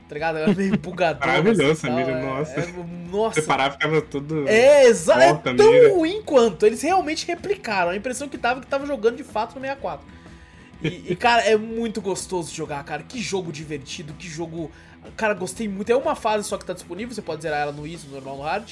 [0.09, 0.39] Tá ligado?
[0.39, 1.51] Ela é meio bugadona.
[1.51, 2.61] Assim, essa mira, tal, é- nossa.
[2.61, 3.41] é- nossa.
[3.41, 4.49] Você parava e ficava tudo.
[4.49, 5.21] É, exato.
[5.49, 5.95] É tão mira.
[5.95, 6.65] ruim quanto.
[6.65, 7.91] Eles realmente replicaram.
[7.91, 10.07] A impressão que tava é que tava jogando de fato no 64.
[10.83, 13.03] E, e, cara, é muito gostoso de jogar, cara.
[13.03, 14.71] Que jogo divertido, que jogo.
[15.17, 15.91] Cara, gostei muito.
[15.91, 18.37] É uma fase só que tá disponível, você pode zerar ela no easy, no normal,
[18.37, 18.71] no hard.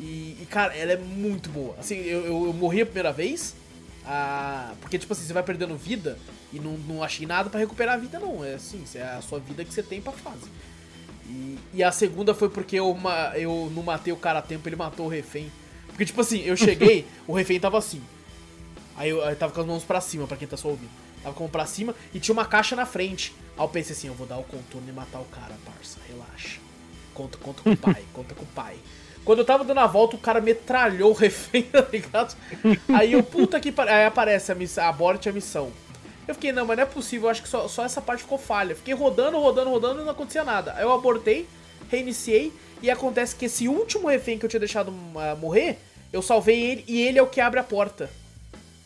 [0.00, 1.76] E, e, cara, ela é muito boa.
[1.78, 3.54] Assim, eu, eu, eu morri a primeira vez.
[4.04, 6.18] Ah, porque, tipo assim, você vai perdendo vida
[6.52, 8.44] e não, não achei nada pra recuperar a vida, não.
[8.44, 10.50] É assim, é a sua vida que você tem pra fase.
[11.26, 12.96] E, e a segunda foi porque eu,
[13.34, 15.50] eu não matei o cara a tempo, ele matou o refém.
[15.88, 18.02] Porque, tipo assim, eu cheguei, o refém tava assim.
[18.96, 20.90] Aí eu, eu tava com as mãos pra cima, pra quem tá só ouvindo.
[21.22, 23.32] Tava com a mão pra cima e tinha uma caixa na frente.
[23.56, 25.98] Aí eu pensei assim, eu vou dar o contorno e matar o cara, parça.
[26.08, 26.60] Relaxa.
[27.14, 28.76] Conta, conta com o pai, conta com o pai.
[29.24, 32.36] Quando eu tava dando a volta, o cara metralhou o refém, tá ligado?
[32.92, 33.92] Aí eu, puta que pariu.
[33.92, 35.70] Aí aparece a missão, aborte a missão.
[36.26, 38.38] Eu fiquei, não, mas não é possível, eu acho que só, só essa parte ficou
[38.38, 38.74] falha.
[38.74, 40.72] Fiquei rodando, rodando, rodando e não acontecia nada.
[40.76, 41.48] Aí eu abortei,
[41.90, 45.78] reiniciei, e acontece que esse último refém que eu tinha deixado ah, morrer,
[46.12, 48.10] eu salvei ele e ele é o que abre a porta.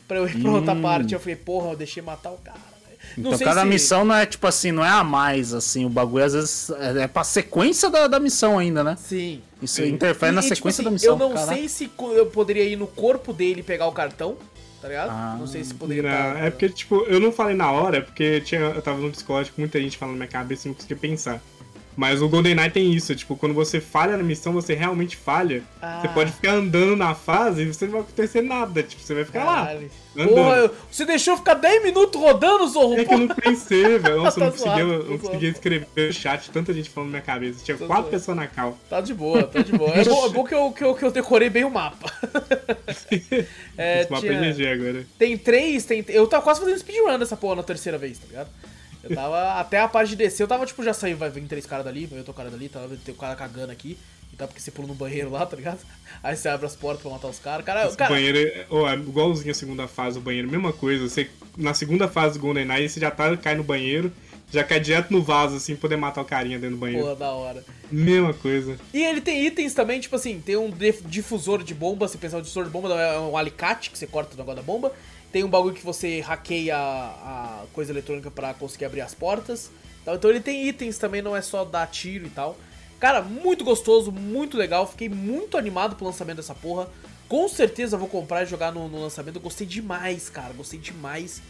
[0.07, 1.15] Pra eu ir pra outra parte.
[1.15, 2.76] Eu falei, porra, eu deixei matar o cara.
[3.17, 5.85] Não Então sei cada se- missão não é tipo assim, não é a mais, assim,
[5.87, 8.97] o bagulho às vezes é é pra sequência da, da missão ainda, né?
[9.01, 9.41] Sim.
[9.63, 9.89] Isso Sim.
[9.89, 11.13] interfere na E, tipo sequência assim, da missão.
[11.15, 11.55] Eu não caraca.
[11.55, 14.37] sei se eu poderia ir no corpo dele e pegar o cartão,
[14.83, 15.11] tá ligado?
[15.11, 15.37] Ah.
[15.39, 18.41] não sei se poderia Não, tá- é porque, tipo, eu não falei na hora, porque
[18.43, 21.41] tinha, eu tava no com muita gente falando na minha cabeça e não conseguia pensar.
[21.97, 25.63] Mas o GoldenEye tem isso, tipo, quando você falha na missão, você realmente falha.
[25.81, 26.01] Ah.
[26.03, 28.83] Você pode ficar andando na fase e você não vai acontecer nada.
[28.83, 29.81] Tipo, você vai ficar Caralho.
[29.81, 30.23] lá.
[30.23, 30.35] Andando.
[30.35, 32.99] Porra, você deixou eu ficar 10 minutos rodando, Zorro?
[32.99, 34.23] É que eu não pensei, velho.
[34.23, 36.91] Nossa, eu não Tá conseguia, zoado, eu tá não conseguia escrever no chat, tanta gente
[36.91, 37.65] falando na minha cabeça.
[37.65, 38.11] Tinha Tá quatro zoado.
[38.19, 38.79] pessoas na cal.
[38.91, 39.91] Tá de boa, tá de boa.
[39.95, 42.13] É bom, é bom que, eu, que, eu, que eu decorei bem o mapa.
[43.79, 45.07] É, Esse mapa tinha- é GG agora.
[45.19, 46.05] Tem três, tem.
[46.09, 48.49] Eu tava quase fazendo speedrun dessa porra na terceira vez, tá ligado?
[49.09, 51.67] Eu tava até a parte de descer, eu tava tipo, já saiu, vai vir três
[51.67, 53.97] caras dali, vai outro cara dali, tava tem o cara cagando aqui.
[54.33, 55.79] E tá porque você pula no banheiro lá, tá ligado?
[56.23, 57.65] Aí você abre as portas pra matar os caras.
[57.65, 61.09] Cara, cara, banheiro é, ó, é igualzinho a segunda fase do banheiro, mesma coisa.
[61.09, 64.13] Você, na segunda fase do GoldenEye, você já tá, cai no banheiro,
[64.51, 67.05] já cai direto no vaso, assim, poder matar o carinha dentro do banheiro.
[67.05, 67.65] porra, da hora.
[67.91, 68.77] Mesma coisa.
[68.93, 72.39] E ele tem itens também, tipo assim, tem um dif- difusor de bomba, se pensar
[72.39, 74.93] um difusor de bomba, é um alicate que você corta o negócio da bomba.
[75.37, 79.71] Tem um bagulho que você hackeia a, a coisa eletrônica pra conseguir abrir as portas.
[80.01, 82.57] Então, Então ele tem itens também, não é só dar tiro e tal.
[82.99, 84.87] Cara, muito gostoso, muito legal.
[84.87, 86.89] Fiquei muito animado pro lançamento dessa porra.
[87.29, 89.37] Com certeza vou comprar e jogar no, no lançamento.
[89.37, 90.55] Eu gostei demais, cara.
[90.55, 91.43] Gostei demais.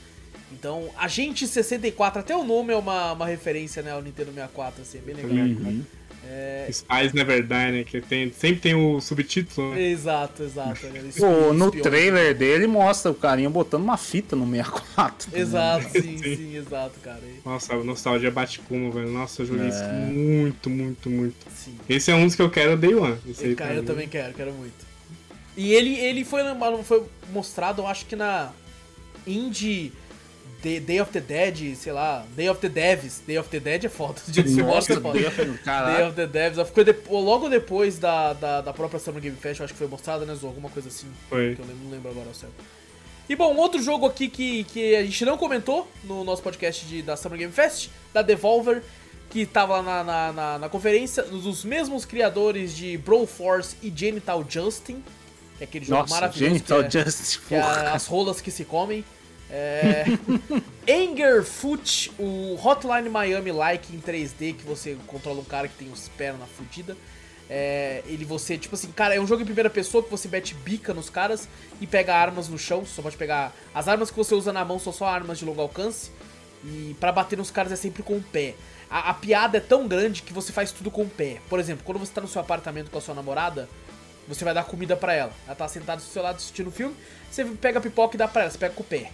[0.50, 4.98] Então, Agente 64, até o nome é uma, uma referência, né, ao Nintendo 64, assim,
[4.98, 5.46] é bem legal.
[5.46, 5.84] Uhum.
[6.72, 7.84] Spies Never Die, né?
[7.84, 9.82] Que tem, sempre tem o subtítulo, né?
[9.82, 10.86] Exato, exato.
[10.86, 15.30] né, Pô, no trailer dele mostra o carinha botando uma fita no 64.
[15.38, 16.36] Exato, sim, Sim.
[16.36, 17.20] sim, exato, cara.
[17.44, 19.10] Nossa, a nostalgia bate como, velho.
[19.10, 19.68] Nossa, eu joguei É.
[19.68, 21.36] isso muito, muito, muito.
[21.54, 21.76] Sim.
[21.88, 23.16] Esse é um dos que eu quero Day One.
[23.28, 23.86] Esse E, cara, eu mim.
[23.86, 24.74] também quero, quero muito.
[25.56, 26.42] E ele, ele foi,
[26.84, 28.50] foi mostrado, eu acho que na
[29.26, 29.92] Indie
[30.66, 33.20] Day, Day of the Dead, sei lá, Day of the Devs.
[33.24, 34.20] Day of the Dead é foda.
[34.26, 35.12] Dia dos Mortos é foda.
[35.18, 35.26] Day
[36.08, 36.66] of the Devs.
[36.66, 39.86] Ficou depo- logo depois da, da, da própria Summer Game Fest, eu acho que foi
[39.86, 40.50] mostrada, né, Zou?
[40.50, 41.06] Alguma coisa assim.
[41.28, 41.54] Foi.
[41.54, 42.54] Que eu lembro- não lembro agora ao certo.
[43.28, 46.84] E bom, um outro jogo aqui que, que a gente não comentou no nosso podcast
[46.86, 48.82] de, da Summer Game Fest, da Devolver,
[49.30, 53.92] que tava lá na, na, na, na conferência, dos mesmos criadores de Brawl Force e
[53.94, 55.02] Genital Justin,
[55.58, 56.44] que é aquele jogo Nossa, maravilhoso.
[56.54, 59.04] Genital que é, Justice, que é as rolas que se comem.
[59.50, 60.04] É...
[60.88, 66.08] Angerfoot, o Hotline Miami like em 3D, que você controla um cara que tem os
[66.08, 66.96] pernas fudida.
[67.48, 70.52] É, ele você, tipo assim, cara, é um jogo em primeira pessoa que você mete
[70.54, 71.48] bica nos caras
[71.80, 72.84] e pega armas no chão.
[72.84, 73.54] Só pode pegar.
[73.74, 76.10] As armas que você usa na mão são só armas de longo alcance.
[76.64, 78.54] E pra bater nos caras é sempre com o pé.
[78.90, 81.38] A, a piada é tão grande que você faz tudo com o pé.
[81.48, 83.68] Por exemplo, quando você tá no seu apartamento com a sua namorada,
[84.26, 85.32] você vai dar comida pra ela.
[85.46, 86.96] Ela tá sentada do seu lado assistindo o filme,
[87.30, 89.10] você pega a pipoca e dá pra ela, você pega com o pé.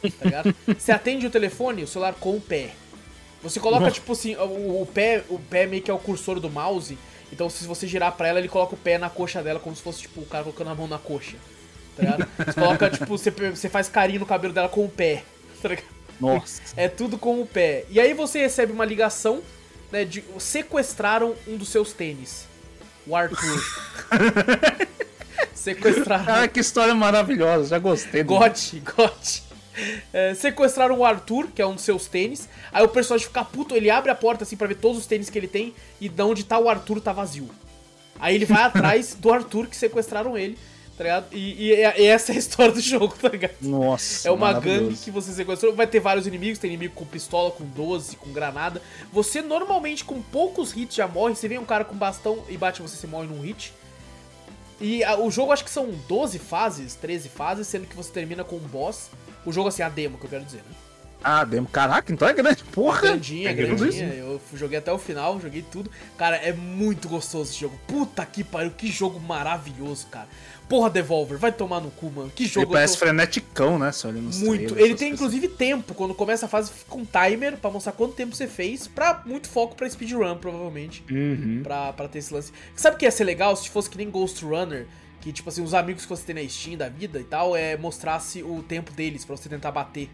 [0.00, 0.54] Tá ligado?
[0.66, 2.70] você atende o telefone, o celular com o pé.
[3.42, 6.50] Você coloca, tipo assim, o, o pé, o pé meio que é o cursor do
[6.50, 6.98] mouse.
[7.32, 9.82] Então se você girar pra ela, ele coloca o pé na coxa dela, como se
[9.82, 11.36] fosse, tipo, o cara colocando a mão na coxa.
[11.96, 12.28] Tá ligado?
[12.36, 15.24] Você coloca, tipo, você, você faz carinho no cabelo dela com o pé.
[15.60, 15.86] Tá ligado?
[16.20, 16.62] Nossa.
[16.76, 17.84] É tudo com o pé.
[17.90, 19.42] E aí você recebe uma ligação
[19.90, 22.46] né, de, sequestraram um dos seus tênis.
[23.04, 23.64] O Arthur.
[25.54, 26.32] sequestraram.
[26.32, 28.22] Ah, que história maravilhosa, já gostei.
[28.22, 29.42] Gote, gote.
[30.12, 32.48] É, sequestraram o Arthur, que é um dos seus tênis.
[32.72, 35.28] Aí o personagem fica puto, ele abre a porta assim pra ver todos os tênis
[35.30, 37.48] que ele tem e de onde tá o Arthur tá vazio.
[38.18, 40.58] Aí ele vai atrás do Arthur que sequestraram ele,
[40.96, 41.26] tá ligado?
[41.32, 43.54] E, e- e essa é a história do jogo, tá ligado?
[43.60, 45.72] Nossa, É uma gangue que você sequestrou.
[45.74, 46.58] Vai ter vários inimigos.
[46.58, 48.82] Tem inimigo com pistola, com 12, com granada.
[49.12, 51.36] Você normalmente, com poucos hits, já morre.
[51.36, 53.72] Você vem um cara com bastão e bate você, você morre num hit.
[54.80, 58.44] E a- o jogo acho que são 12 fases, 13 fases, sendo que você termina
[58.44, 59.10] com um boss.
[59.44, 60.74] O jogo, assim, a demo, que eu quero dizer, né?
[61.22, 61.66] Ah, demo.
[61.66, 62.62] Caraca, então é grande.
[62.64, 63.00] Porra!
[63.00, 64.06] Grandinha, é grandinha.
[64.14, 65.90] Eu joguei até o final, joguei tudo.
[66.16, 67.76] Cara, é muito gostoso esse jogo.
[67.88, 70.28] Puta que pariu, que jogo maravilhoso, cara.
[70.68, 72.30] Porra, Devolver, vai tomar no cu, mano.
[72.32, 73.90] Que Ele jogo eu parece tô- freneticão, né?
[73.90, 74.66] Se olha nos Muito.
[74.74, 75.92] trailers, Ele tem inclusive tempo.
[75.92, 78.86] Quando começa a fase, fica um timer pra mostrar quanto tempo você fez.
[78.86, 81.02] Pra muito foco pra speedrun, provavelmente.
[81.10, 81.62] Uhum.
[81.64, 82.52] Pra, pra ter esse lance.
[82.76, 84.86] Sabe o que ia ser legal se fosse que nem Ghost Runner?
[85.20, 87.76] Que, tipo assim, os amigos que você tem na Steam da vida e tal, é
[87.76, 90.08] mostrasse o tempo deles pra você tentar bater.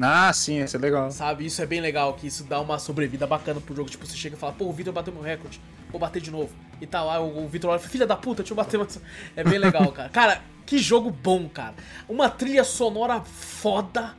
[0.00, 1.10] Ah, sim, esse é legal.
[1.10, 1.44] Sabe?
[1.44, 3.90] Isso é bem legal, que isso dá uma sobrevida bacana pro jogo.
[3.90, 5.60] Tipo, você chega e fala, pô, o Vitor bateu meu recorde,
[5.90, 6.54] vou bater de novo.
[6.80, 8.78] E tal, aí o o Vitor olha e fala, filha da puta, deixa eu bater
[8.78, 9.00] mais.
[9.36, 10.08] É bem legal, cara.
[10.08, 11.74] Cara, que jogo bom, cara.
[12.08, 14.14] Uma trilha sonora foda.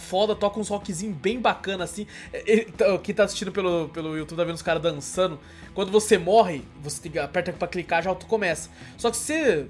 [0.00, 2.06] Foda, toca uns rockzinho bem bacana assim.
[2.32, 5.38] Ele- tá- Quem tá assistindo pelo, pelo YouTube tá vendo os caras dançando.
[5.74, 8.70] Quando você morre, você tem aperta pra clicar, já auto começa.
[8.96, 9.66] Só que se você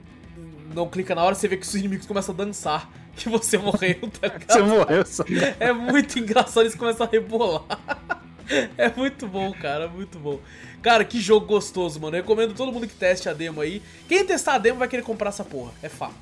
[0.75, 2.91] não clica na hora, você vê que os inimigos começam a dançar.
[3.17, 4.53] Que você morreu, tá ligado?
[4.53, 5.25] Você morreu, só.
[5.59, 7.65] É muito engraçado, eles começam a rebolar.
[8.77, 10.41] É muito bom, cara, muito bom.
[10.83, 12.17] Cara, que jogo gostoso, mano.
[12.17, 13.81] Eu recomendo todo mundo que teste a demo aí.
[14.09, 16.15] Quem testar a demo vai querer comprar essa porra, é fato.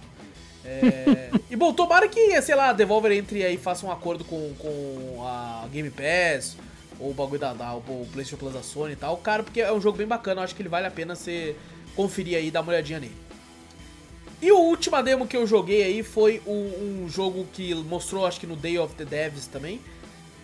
[0.64, 1.30] É...
[1.50, 4.52] e bom, tomara que, sei lá, a Devolver entre aí e faça um acordo com,
[4.58, 6.56] com a Game Pass
[7.00, 9.72] ou o bagulho da, da o PlayStation Plus da Sony e tal, cara, porque é
[9.72, 11.54] um jogo bem bacana, eu acho que ele vale a pena você
[11.94, 13.28] conferir aí e dar uma olhadinha nele.
[14.40, 18.38] E o última demo que eu joguei aí foi um, um jogo que mostrou, acho
[18.38, 19.80] que no Day of the Devs também,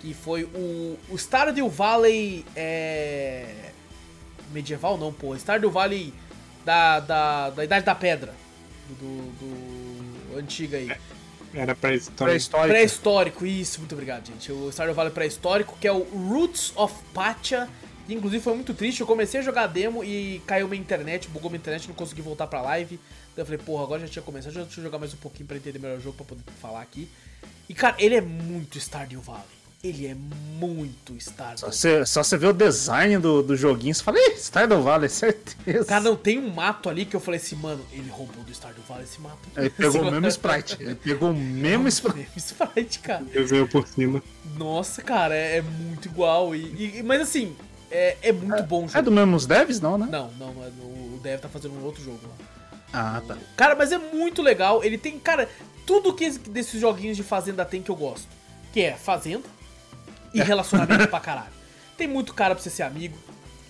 [0.00, 3.70] que foi o, o Stardew Valley é,
[4.52, 6.12] medieval não, pô, Stardew Valley
[6.64, 8.34] da, da, da Idade da Pedra,
[8.88, 9.73] do, do,
[10.34, 10.90] do antigo aí.
[11.54, 11.74] Era.
[11.74, 12.68] Pré-histórico.
[12.68, 14.50] Pré-histórico, isso, muito obrigado, gente.
[14.50, 17.68] O Stardew Valley pré-histórico, que é o Roots of Pacha.
[18.08, 21.48] Inclusive foi muito triste, eu comecei a jogar a demo e caiu minha internet, bugou
[21.50, 23.00] minha internet, não consegui voltar pra live.
[23.34, 25.46] Daí eu falei, porra, agora já tinha começado, já deixa eu jogar mais um pouquinho
[25.46, 27.08] pra entender melhor o jogo, pra poder falar aqui.
[27.68, 29.63] E cara, ele é muito Stardew Valley.
[29.84, 30.14] Ele é
[30.58, 31.78] muito Stardew Só Valley.
[31.78, 35.84] você, só você vê o design do, do joguinho, você fala, ih, Stardew Valley, certeza.
[35.84, 38.82] Cara, não tem um mato ali que eu falei assim, mano, ele roubou do Stardew
[38.88, 39.36] Valley esse mato.
[39.54, 40.76] Ele pegou o mesmo sprite.
[40.80, 42.16] Ele pegou o mesmo sprite.
[42.18, 43.24] Mesmo sprite, cara.
[43.24, 44.22] Desenho por cima.
[44.56, 46.54] Nossa, cara, é, é muito igual.
[46.56, 47.54] E, e- mas assim,
[47.90, 48.98] é, é muito bom o jogo.
[48.98, 50.08] É do mesmo devs, não, né?
[50.10, 52.34] Não, não, não é o Dev tá fazendo um outro jogo lá.
[52.90, 53.36] Ah, tá.
[53.54, 54.82] Cara, mas é muito legal.
[54.82, 55.46] Ele tem, cara,
[55.84, 58.28] tudo que esse- desses joguinhos de fazenda tem que eu gosto.
[58.72, 59.44] Que é fazenda
[60.34, 61.52] e relacionamento pra caralho.
[61.96, 63.16] Tem muito cara pra você ser amigo.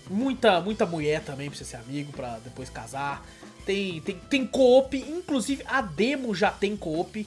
[0.09, 3.25] Muita, muita mulher também pra você ser amigo, pra depois casar.
[3.65, 7.27] Tem, tem, tem co-op, inclusive a demo já tem co-op.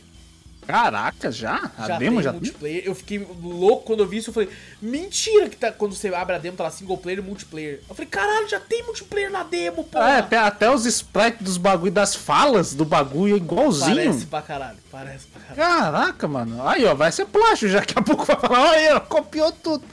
[0.68, 1.72] Caraca, já?
[1.78, 2.40] A já demo tem já tem?
[2.42, 2.84] multiplayer.
[2.86, 4.30] Eu fiquei louco quando eu vi isso.
[4.30, 4.50] Eu falei,
[4.82, 7.82] mentira que tá, quando você abre a demo tá lá single player e multiplayer.
[7.88, 9.98] Eu falei, caralho, já tem multiplayer na demo, pô.
[10.00, 13.96] É, até, até os sprites dos bagulho, das falas do bagulho é igualzinho.
[13.96, 15.82] Parece pra caralho, parece pra caralho.
[15.82, 16.68] Caraca, mano.
[16.68, 17.80] Aí, ó, vai ser plágio já.
[17.80, 19.84] Daqui a pouco vai falar, olha, copiou tudo.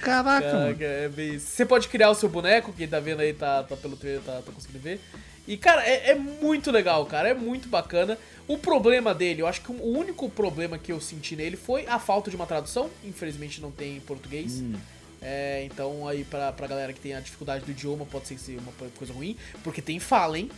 [0.00, 0.64] Caraca, mano.
[0.64, 1.38] Caraca, é bem...
[1.38, 4.40] Você pode criar o seu boneco, quem tá vendo aí tá, tá pelo trailer, tá,
[4.44, 5.00] tá conseguindo ver.
[5.46, 8.16] E, cara, é, é muito legal, cara, é muito bacana.
[8.46, 11.98] O problema dele, eu acho que o único problema que eu senti nele foi a
[11.98, 12.88] falta de uma tradução.
[13.04, 14.60] Infelizmente não tem em português.
[14.60, 14.74] Hum.
[15.20, 18.40] É, então aí pra, pra galera que tem a dificuldade do idioma pode ser que
[18.40, 20.50] seja uma coisa ruim, porque tem fala, hein?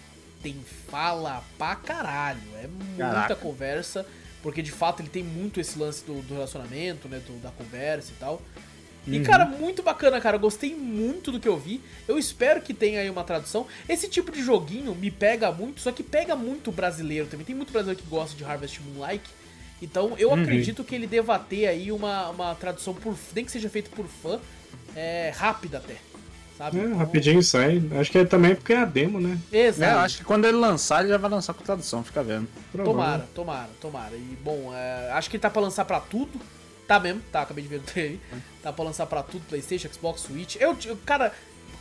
[0.43, 0.57] Tem
[0.91, 3.37] fala pra caralho, é muita Caraca.
[3.37, 4.07] conversa,
[4.43, 8.11] porque de fato ele tem muito esse lance do, do relacionamento, né, do- da conversa
[8.13, 8.41] e tal.
[9.07, 10.37] E, cara, muito bacana, cara.
[10.37, 11.81] Eu gostei muito do que eu vi.
[12.09, 13.67] Eu espero que tenha aí uma tradução.
[13.89, 17.45] Esse tipo de joguinho me pega muito, só que pega muito brasileiro também.
[17.45, 19.29] Tem muito brasileiro que gosta de Harvest Moon Like.
[19.83, 23.15] Então eu acredito que ele deva ter aí uma, uma tradução por.
[23.35, 24.41] Nem que seja feito por fã.
[24.97, 25.97] É, rápida até.
[26.57, 26.79] Sabe?
[26.79, 27.83] É, Então, rapidinho sai.
[28.01, 29.39] Acho que é também porque é a demo, né?
[29.53, 29.83] Exato.
[29.99, 32.49] É, acho que quando ele lançar, ele já vai lançar com tradução, fica vendo.
[32.71, 32.95] Provável.
[32.95, 34.17] Tomara, tomara, tomara.
[34.17, 36.41] E bom, é, acho que ele tá pra lançar pra tudo.
[36.87, 38.19] Tá mesmo, tá, acabei de ver no trailer.
[38.63, 40.57] Tá pra lançar pra tudo, Playstation, Xbox, Switch.
[40.57, 41.33] Eu, eu- cara,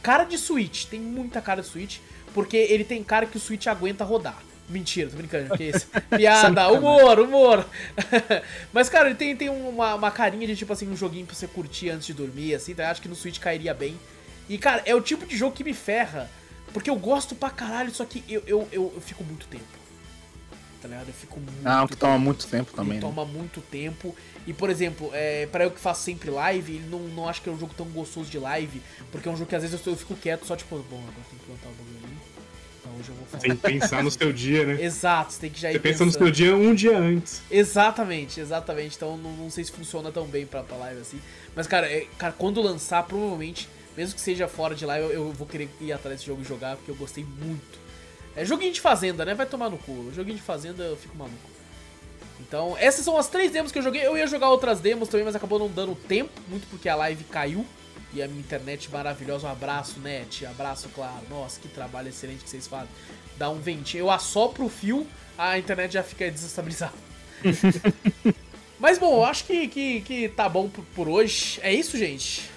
[0.01, 1.97] cara de Switch, tem muita cara de Switch,
[2.33, 4.37] porque ele tem cara que o Switch aguenta rodar.
[4.69, 5.87] Mentira, tô brincando, que isso?
[6.15, 7.65] Piada, humor, humor.
[8.71, 11.47] Mas, cara, ele tem, tem uma, uma carinha de, tipo assim, um joguinho pra você
[11.47, 13.99] curtir antes de dormir, assim, então eu acho que no Switch cairia bem.
[14.47, 16.29] E, cara, é o tipo de jogo que me ferra,
[16.73, 19.82] porque eu gosto pra caralho, só que eu, eu, eu, eu fico muito tempo.
[20.83, 21.07] Tá ligado?
[21.07, 21.65] Eu fico muito.
[21.65, 22.95] Ah, que toma muito tempo também.
[22.95, 22.99] Né?
[22.99, 24.13] Toma muito tempo.
[24.45, 27.53] E, por exemplo, é, para eu que faço sempre live, não, não acho que é
[27.53, 29.97] um jogo tão gostoso de live, porque é um jogo que às vezes eu, eu
[29.97, 32.17] fico quieto, só tipo, bom, agora tem que plantar o bagulho ali.
[32.81, 33.47] Então hoje eu vou fazer.
[33.47, 34.77] Tem que pensar no seu dia, né?
[34.83, 37.41] Exato, você tem que já ir Você pensa no seu dia um dia antes.
[37.49, 38.97] Exatamente, exatamente.
[38.97, 41.21] Então não, não sei se funciona tão bem pra, pra live assim.
[41.55, 45.31] Mas, cara, é, cara, quando lançar, provavelmente, mesmo que seja fora de live, eu, eu
[45.31, 47.82] vou querer ir atrás desse jogo e jogar, porque eu gostei muito.
[48.35, 49.33] É joguinho de fazenda, né?
[49.33, 50.11] Vai tomar no cu.
[50.15, 51.53] Joguinho de fazenda eu fico maluco.
[52.39, 54.05] Então, essas são as três demos que eu joguei.
[54.05, 57.23] Eu ia jogar outras demos também, mas acabou não dando tempo, muito porque a live
[57.25, 57.65] caiu.
[58.13, 59.47] E a minha internet maravilhosa.
[59.47, 60.45] Um abraço, net.
[60.45, 61.23] Abraço, claro.
[61.29, 62.89] Nossa, que trabalho excelente que vocês fazem.
[63.37, 64.01] Dá um ventinho.
[64.01, 65.07] Eu assopro o fio,
[65.37, 66.93] a internet já fica desestabilizada.
[68.79, 71.59] mas bom, eu acho que, que, que tá bom por hoje.
[71.63, 72.49] É isso, gente?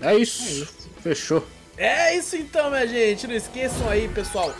[0.00, 0.42] É isso.
[0.42, 0.90] É isso.
[1.02, 1.46] Fechou.
[1.76, 3.26] É isso então, minha gente.
[3.26, 4.54] Não esqueçam aí, pessoal.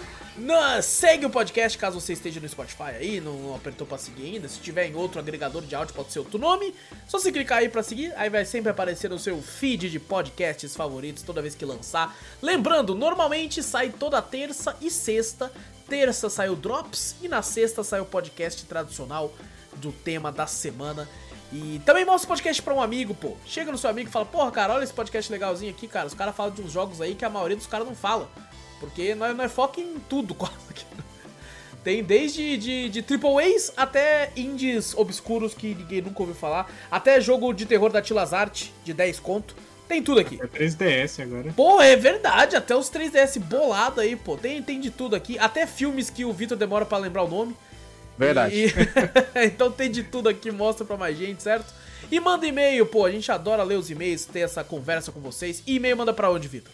[0.82, 4.48] Segue o podcast caso você esteja no Spotify aí, não, não, apertou pra seguir ainda.
[4.48, 6.74] Se tiver em outro agregador de áudio, pode ser outro nome.
[7.06, 10.74] Só se clicar aí pra seguir, aí vai sempre aparecer no seu feed de podcasts
[10.74, 12.16] favoritos toda vez que lançar.
[12.40, 15.52] Lembrando, normalmente sai toda terça e sexta.
[15.88, 19.32] Terça sai o Drops e na sexta sai o podcast tradicional
[19.76, 21.08] do tema da semana.
[21.52, 23.36] E também mostra o podcast pra um amigo, pô.
[23.44, 26.06] Chega no seu amigo e fala, porra, cara, olha esse podcast legalzinho aqui, cara.
[26.06, 28.30] Os caras falam de uns jogos aí que a maioria dos caras não fala.
[28.80, 30.58] Porque nós, nós foca em tudo quase.
[31.82, 36.70] Tem desde de, de Triple A's até indies obscuros que ninguém nunca ouviu falar.
[36.90, 39.56] Até jogo de terror da Tilazart de 10 conto.
[39.88, 40.38] Tem tudo aqui.
[40.40, 41.52] É 3DS agora.
[41.56, 42.54] Pô, é verdade.
[42.54, 44.36] Até os 3DS bolado aí, pô.
[44.36, 45.38] Tem, tem de tudo aqui.
[45.38, 47.56] Até filmes que o Vitor demora para lembrar o nome.
[48.16, 48.54] Verdade.
[48.54, 48.72] E...
[49.46, 51.72] então tem de tudo aqui, mostra pra mais gente, certo?
[52.12, 53.06] E manda e-mail, pô.
[53.06, 55.62] A gente adora ler os e-mails, ter essa conversa com vocês.
[55.66, 56.72] E e-mail manda pra onde, Vitor?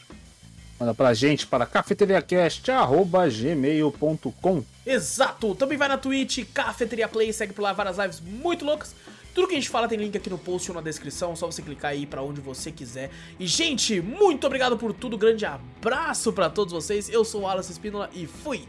[0.79, 5.55] Manda pra gente para cafeteriacast.gmail.com Exato!
[5.55, 8.95] Também vai na Twitch, Cafeteria Play, segue por lá várias lives muito loucas.
[9.35, 11.61] Tudo que a gente fala tem link aqui no post ou na descrição, só você
[11.61, 13.11] clicar aí para onde você quiser.
[13.39, 17.09] E, gente, muito obrigado por tudo, grande abraço para todos vocês.
[17.09, 18.65] Eu sou o Alas Espínola e fui!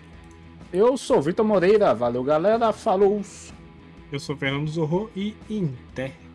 [0.73, 3.21] Eu sou o Vitor Moreira, valeu galera, falou!
[4.11, 6.26] Eu sou o Fernando Zorro e Inter.